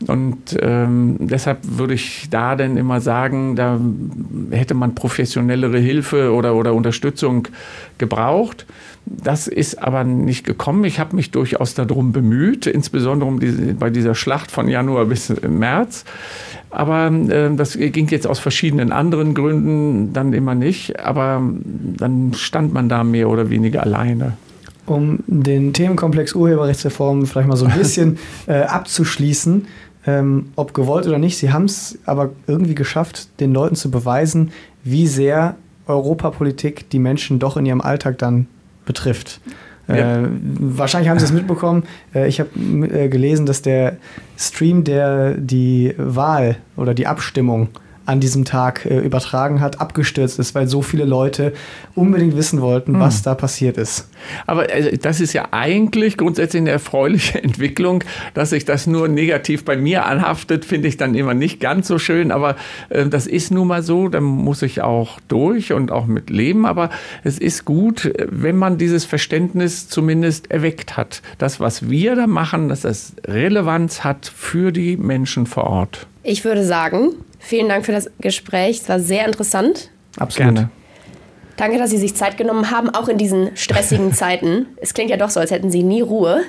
Und 0.07 0.57
ähm, 0.59 1.15
deshalb 1.19 1.59
würde 1.63 1.93
ich 1.93 2.27
da 2.29 2.55
dann 2.55 2.77
immer 2.77 2.99
sagen, 2.99 3.55
da 3.55 3.79
hätte 4.51 4.73
man 4.73 4.93
professionellere 4.93 5.79
Hilfe 5.79 6.33
oder, 6.33 6.55
oder 6.55 6.73
Unterstützung 6.73 7.47
gebraucht. 7.97 8.65
Das 9.05 9.47
ist 9.47 9.81
aber 9.81 10.03
nicht 10.03 10.45
gekommen. 10.45 10.83
Ich 10.83 10.99
habe 10.99 11.15
mich 11.15 11.31
durchaus 11.31 11.75
darum 11.75 12.11
bemüht, 12.11 12.65
insbesondere 12.65 13.29
um 13.29 13.39
diese, 13.39 13.73
bei 13.75 13.89
dieser 13.89 14.15
Schlacht 14.15 14.51
von 14.51 14.67
Januar 14.67 15.05
bis 15.05 15.33
März. 15.41 16.03
Aber 16.71 17.07
äh, 17.07 17.55
das 17.55 17.77
ging 17.77 18.07
jetzt 18.09 18.27
aus 18.27 18.39
verschiedenen 18.39 18.91
anderen 18.91 19.33
Gründen 19.33 20.11
dann 20.11 20.33
immer 20.33 20.55
nicht. 20.55 20.99
Aber 20.99 21.41
dann 21.63 22.33
stand 22.33 22.73
man 22.73 22.89
da 22.89 23.03
mehr 23.03 23.29
oder 23.29 23.49
weniger 23.49 23.83
alleine 23.83 24.33
um 24.85 25.19
den 25.27 25.73
Themenkomplex 25.73 26.33
Urheberrechtsreform 26.33 27.25
vielleicht 27.25 27.47
mal 27.47 27.55
so 27.55 27.65
ein 27.65 27.73
bisschen 27.77 28.17
äh, 28.47 28.61
abzuschließen, 28.61 29.67
ähm, 30.07 30.47
ob 30.55 30.73
gewollt 30.73 31.07
oder 31.07 31.17
nicht. 31.17 31.37
Sie 31.37 31.51
haben 31.51 31.65
es 31.65 31.97
aber 32.05 32.31
irgendwie 32.47 32.75
geschafft, 32.75 33.39
den 33.39 33.53
Leuten 33.53 33.75
zu 33.75 33.91
beweisen, 33.91 34.51
wie 34.83 35.07
sehr 35.07 35.55
Europapolitik 35.87 36.89
die 36.89 36.99
Menschen 36.99 37.39
doch 37.39 37.57
in 37.57 37.65
ihrem 37.65 37.81
Alltag 37.81 38.17
dann 38.17 38.47
betrifft. 38.85 39.39
Ja. 39.87 40.23
Äh, 40.23 40.27
wahrscheinlich 40.59 41.09
haben 41.09 41.19
Sie 41.19 41.25
es 41.25 41.31
mitbekommen. 41.33 41.83
Äh, 42.13 42.27
ich 42.27 42.39
habe 42.39 42.49
äh, 42.57 43.09
gelesen, 43.09 43.45
dass 43.45 43.61
der 43.61 43.97
Stream, 44.37 44.83
der 44.83 45.35
die 45.35 45.93
Wahl 45.97 46.57
oder 46.75 46.93
die 46.93 47.07
Abstimmung 47.07 47.69
an 48.05 48.19
diesem 48.19 48.45
Tag 48.45 48.85
äh, 48.85 48.99
übertragen 48.99 49.61
hat, 49.61 49.81
abgestürzt 49.81 50.39
ist, 50.39 50.53
weil 50.55 50.67
so 50.67 50.81
viele 50.81 51.05
Leute 51.05 51.53
unbedingt 51.95 52.35
wissen 52.37 52.61
wollten, 52.61 52.93
hm. 52.93 52.99
was 52.99 53.23
da 53.23 53.35
passiert 53.35 53.77
ist. 53.77 54.07
Aber 54.45 54.71
äh, 54.71 54.97
das 54.97 55.21
ist 55.21 55.33
ja 55.33 55.49
eigentlich 55.51 56.17
grundsätzlich 56.17 56.61
eine 56.61 56.71
erfreuliche 56.71 57.41
Entwicklung, 57.43 58.03
dass 58.33 58.51
sich 58.51 58.65
das 58.65 58.87
nur 58.87 59.07
negativ 59.07 59.65
bei 59.65 59.75
mir 59.75 60.05
anhaftet, 60.05 60.65
finde 60.65 60.87
ich 60.87 60.97
dann 60.97 61.15
immer 61.15 61.33
nicht 61.33 61.59
ganz 61.59 61.87
so 61.87 61.97
schön. 61.97 62.31
Aber 62.31 62.55
äh, 62.89 63.07
das 63.07 63.27
ist 63.27 63.51
nun 63.51 63.67
mal 63.67 63.81
so, 63.81 64.07
da 64.07 64.21
muss 64.21 64.61
ich 64.61 64.81
auch 64.81 65.19
durch 65.27 65.73
und 65.73 65.91
auch 65.91 66.05
mit 66.05 66.29
leben. 66.29 66.65
Aber 66.65 66.89
es 67.23 67.39
ist 67.39 67.65
gut, 67.65 68.11
wenn 68.29 68.57
man 68.57 68.77
dieses 68.77 69.05
Verständnis 69.05 69.89
zumindest 69.89 70.51
erweckt 70.51 70.97
hat. 70.97 71.21
Das, 71.37 71.59
was 71.59 71.89
wir 71.89 72.15
da 72.15 72.27
machen, 72.27 72.69
dass 72.69 72.81
das 72.81 73.13
Relevanz 73.25 74.03
hat 74.03 74.31
für 74.33 74.71
die 74.71 74.97
Menschen 74.97 75.45
vor 75.47 75.65
Ort. 75.65 76.07
Ich 76.23 76.43
würde 76.43 76.65
sagen, 76.65 77.11
Vielen 77.45 77.69
Dank 77.69 77.85
für 77.85 77.91
das 77.91 78.09
Gespräch. 78.19 78.81
Es 78.81 78.89
war 78.89 78.99
sehr 78.99 79.23
interessant. 79.27 79.91
Absolut. 80.17 80.55
Gerne. 80.55 80.69
Danke, 81.57 81.77
dass 81.77 81.89
Sie 81.89 81.97
sich 81.97 82.15
Zeit 82.15 82.37
genommen 82.37 82.71
haben, 82.71 82.89
auch 82.89 83.07
in 83.07 83.17
diesen 83.17 83.55
stressigen 83.55 84.13
Zeiten. 84.13 84.67
Es 84.77 84.93
klingt 84.93 85.09
ja 85.09 85.17
doch 85.17 85.29
so, 85.29 85.39
als 85.39 85.51
hätten 85.51 85.71
Sie 85.71 85.83
nie 85.83 86.01
Ruhe. 86.01 86.41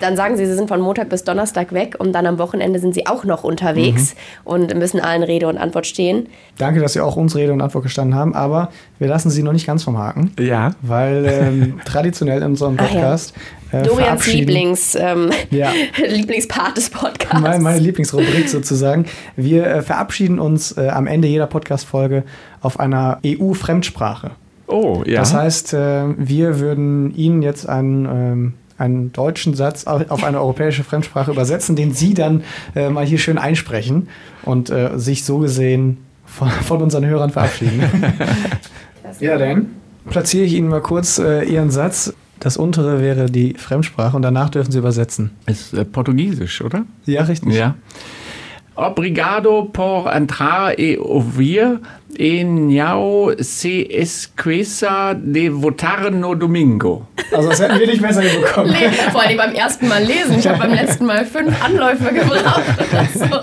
Dann 0.00 0.16
sagen 0.16 0.36
Sie, 0.36 0.46
Sie 0.46 0.54
sind 0.54 0.68
von 0.68 0.80
Montag 0.80 1.08
bis 1.08 1.24
Donnerstag 1.24 1.72
weg 1.72 1.96
und 1.98 2.12
dann 2.12 2.26
am 2.26 2.38
Wochenende 2.38 2.78
sind 2.78 2.94
Sie 2.94 3.06
auch 3.06 3.24
noch 3.24 3.44
unterwegs 3.44 4.14
mhm. 4.14 4.50
und 4.50 4.76
müssen 4.76 5.00
allen 5.00 5.22
Rede 5.22 5.48
und 5.48 5.58
Antwort 5.58 5.86
stehen. 5.86 6.28
Danke, 6.56 6.80
dass 6.80 6.94
Sie 6.94 7.00
auch 7.00 7.16
uns 7.16 7.36
Rede 7.36 7.52
und 7.52 7.60
Antwort 7.60 7.84
gestanden 7.84 8.14
haben, 8.14 8.34
aber 8.34 8.70
wir 8.98 9.08
lassen 9.08 9.30
Sie 9.30 9.42
noch 9.42 9.52
nicht 9.52 9.66
ganz 9.66 9.84
vom 9.84 9.98
Haken. 9.98 10.32
Ja. 10.38 10.72
Weil 10.82 11.26
ähm, 11.26 11.80
traditionell 11.84 12.38
in 12.38 12.48
unserem 12.48 12.76
Podcast 12.76 13.34
äh, 13.70 13.82
Dorians 13.82 14.26
Lieblings, 14.26 14.94
ähm, 14.94 15.30
ja. 15.50 15.70
Lieblingspart 16.08 16.76
des 16.76 16.90
Podcasts. 16.90 17.40
Meine, 17.40 17.62
meine 17.62 17.78
Lieblingsrubrik 17.78 18.48
sozusagen. 18.48 19.04
Wir 19.36 19.66
äh, 19.66 19.82
verabschieden 19.82 20.38
uns 20.38 20.76
äh, 20.76 20.88
am 20.88 21.06
Ende 21.06 21.28
jeder 21.28 21.46
Podcast-Folge 21.46 22.24
auf 22.60 22.80
einer 22.80 23.18
EU-Fremdsprache. 23.24 24.32
Oh, 24.66 25.02
ja. 25.06 25.20
Das 25.20 25.34
heißt, 25.34 25.74
äh, 25.74 26.04
wir 26.18 26.60
würden 26.60 27.14
Ihnen 27.14 27.42
jetzt 27.42 27.68
einen 27.68 28.04
ähm, 28.06 28.54
einen 28.78 29.12
deutschen 29.12 29.54
Satz 29.54 29.86
auf 29.86 30.22
eine 30.22 30.40
europäische 30.40 30.84
Fremdsprache 30.84 31.32
übersetzen, 31.32 31.74
den 31.74 31.92
Sie 31.92 32.14
dann 32.14 32.44
äh, 32.76 32.88
mal 32.88 33.04
hier 33.04 33.18
schön 33.18 33.36
einsprechen 33.36 34.08
und 34.44 34.70
äh, 34.70 34.98
sich 34.98 35.24
so 35.24 35.38
gesehen 35.38 35.98
von, 36.24 36.48
von, 36.48 36.80
unseren 36.80 37.04
Hörern 37.04 37.30
verabschieden. 37.30 37.82
ja, 39.20 39.36
dann 39.36 39.66
platziere 40.08 40.44
ich 40.44 40.54
Ihnen 40.54 40.68
mal 40.68 40.80
kurz 40.80 41.18
äh, 41.18 41.42
Ihren 41.44 41.70
Satz. 41.70 42.14
Das 42.38 42.56
untere 42.56 43.00
wäre 43.00 43.26
die 43.26 43.54
Fremdsprache 43.54 44.14
und 44.14 44.22
danach 44.22 44.48
dürfen 44.48 44.70
Sie 44.70 44.78
übersetzen. 44.78 45.32
Ist 45.46 45.74
äh, 45.74 45.84
Portugiesisch, 45.84 46.62
oder? 46.62 46.84
Ja, 47.04 47.22
richtig. 47.22 47.52
Ja. 47.52 47.74
Obrigado 48.80 49.68
por 49.72 50.06
entrar 50.14 50.78
e 50.78 50.96
ouvir 51.00 51.80
e 52.16 52.44
não 52.44 53.34
se 53.40 53.88
esqueça 53.90 55.14
de 55.20 55.50
votar 55.50 56.12
no 56.12 56.36
domingo. 56.36 57.04
Also 57.32 57.48
das 57.48 57.60
hätten 57.60 57.80
wir 57.80 57.88
nicht 57.88 58.00
besser 58.00 58.22
bekommen. 58.22 58.72
Vor 59.10 59.20
allem 59.20 59.36
beim 59.36 59.54
ersten 59.56 59.88
Mal 59.88 60.04
lesen. 60.04 60.38
Ich 60.38 60.46
habe 60.46 60.60
beim 60.60 60.74
letzten 60.74 61.06
Mal 61.06 61.26
fünf 61.26 61.60
Anläufe 61.60 62.14
gebraucht. 62.14 62.62
So. 63.14 63.40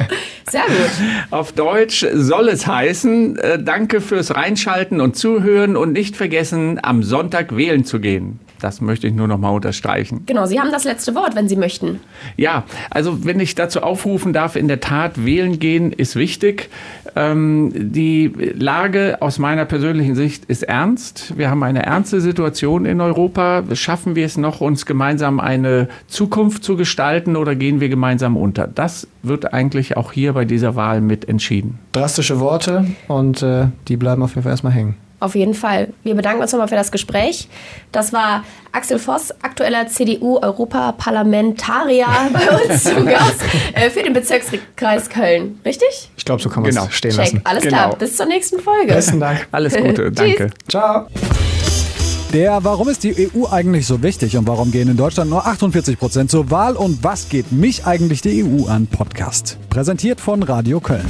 Sehr 0.49 0.63
gut. 0.67 1.31
Auf 1.31 1.51
Deutsch 1.51 2.05
soll 2.13 2.47
es 2.47 2.65
heißen, 2.65 3.37
äh, 3.37 3.61
danke 3.61 3.99
fürs 3.99 4.35
Reinschalten 4.35 5.01
und 5.01 5.17
Zuhören 5.17 5.75
und 5.75 5.91
nicht 5.91 6.15
vergessen, 6.15 6.79
am 6.81 7.03
Sonntag 7.03 7.57
wählen 7.57 7.83
zu 7.83 7.99
gehen. 7.99 8.39
Das 8.65 8.81
möchte 8.81 9.05
ich 9.05 9.13
nur 9.13 9.27
noch 9.27 9.37
mal 9.37 9.51
unterstreichen. 9.51 10.23
Genau, 10.25 10.47
Sie 10.47 10.59
haben 10.59 10.71
das 10.71 10.85
letzte 10.85 11.13
Wort, 11.13 11.35
wenn 11.35 11.47
Sie 11.47 11.55
möchten. 11.55 11.99
Ja, 12.35 12.63
also 12.89 13.23
wenn 13.23 13.39
ich 13.39 13.53
dazu 13.53 13.83
aufrufen 13.83 14.33
darf, 14.33 14.55
in 14.55 14.67
der 14.67 14.79
Tat 14.79 15.23
wählen 15.23 15.59
gehen 15.59 15.91
ist 15.91 16.15
wichtig. 16.15 16.71
Ähm, 17.15 17.71
die 17.75 18.33
Lage 18.55 19.17
aus 19.21 19.37
meiner 19.37 19.65
persönlichen 19.65 20.15
Sicht 20.15 20.45
ist 20.45 20.63
ernst. 20.63 21.37
Wir 21.37 21.51
haben 21.51 21.61
eine 21.61 21.85
ernste 21.85 22.21
Situation 22.21 22.87
in 22.87 23.01
Europa. 23.01 23.63
Schaffen 23.73 24.15
wir 24.15 24.25
es 24.25 24.35
noch, 24.35 24.61
uns 24.61 24.87
gemeinsam 24.87 25.39
eine 25.39 25.87
Zukunft 26.07 26.63
zu 26.63 26.75
gestalten 26.75 27.35
oder 27.35 27.53
gehen 27.53 27.81
wir 27.81 27.89
gemeinsam 27.89 28.35
unter? 28.35 28.65
Das 28.65 29.07
wird 29.21 29.53
eigentlich 29.53 29.95
auch 29.95 30.11
hier 30.11 30.33
bei 30.33 30.45
dieser 30.45 30.75
Wahl 30.75 31.01
mit 31.01 31.29
entschieden. 31.29 31.77
Drastische 31.91 32.39
Worte 32.39 32.87
und 33.07 33.43
äh, 33.43 33.67
die 33.87 33.95
bleiben 33.95 34.23
auf 34.23 34.31
jeden 34.31 34.41
Fall 34.41 34.53
erstmal 34.53 34.73
hängen. 34.73 34.95
Auf 35.19 35.35
jeden 35.35 35.53
Fall. 35.53 35.89
Wir 36.03 36.15
bedanken 36.15 36.41
uns 36.41 36.51
nochmal 36.51 36.67
für 36.67 36.75
das 36.75 36.91
Gespräch. 36.91 37.47
Das 37.91 38.11
war 38.11 38.43
Axel 38.71 38.97
Voss, 38.99 39.31
aktueller 39.41 39.87
CDU-Europaparlamentarier 39.87 42.07
bei 42.33 42.49
uns 42.51 42.83
zu 42.83 43.05
Gast 43.05 43.41
äh, 43.73 43.89
für 43.89 44.03
den 44.03 44.13
Bezirkskreis 44.13 45.09
Köln. 45.09 45.59
Richtig? 45.63 46.11
Ich 46.17 46.25
glaube, 46.25 46.41
so 46.41 46.49
kann 46.49 46.63
man 46.63 46.69
es 46.69 46.75
genau. 46.75 46.89
stehen 46.89 47.11
Check. 47.11 47.19
lassen. 47.19 47.39
Alles 47.45 47.63
genau. 47.63 47.77
klar. 47.77 47.95
Bis 47.95 48.17
zur 48.17 48.25
nächsten 48.25 48.59
Folge. 48.59 48.93
Besten 48.93 49.21
Dank. 49.21 49.47
Alles 49.51 49.75
Gute. 49.75 50.11
Danke. 50.11 50.49
Ciao. 50.67 51.07
Der 52.33 52.65
Warum 52.65 52.89
ist 52.89 53.05
die 53.05 53.31
EU 53.33 53.45
eigentlich 53.49 53.87
so 53.87 54.03
wichtig 54.03 54.35
und 54.35 54.45
warum 54.45 54.69
gehen 54.69 54.89
in 54.89 54.97
Deutschland 54.97 55.29
nur 55.29 55.47
48 55.47 55.97
Prozent 55.97 56.29
zur 56.29 56.51
Wahl 56.51 56.75
und 56.75 57.01
was 57.01 57.29
geht 57.29 57.53
mich 57.53 57.85
eigentlich 57.85 58.21
die 58.21 58.43
EU 58.43 58.67
an 58.67 58.87
Podcast. 58.87 59.57
Präsentiert 59.69 60.19
von 60.19 60.43
Radio 60.43 60.81
Köln. 60.81 61.05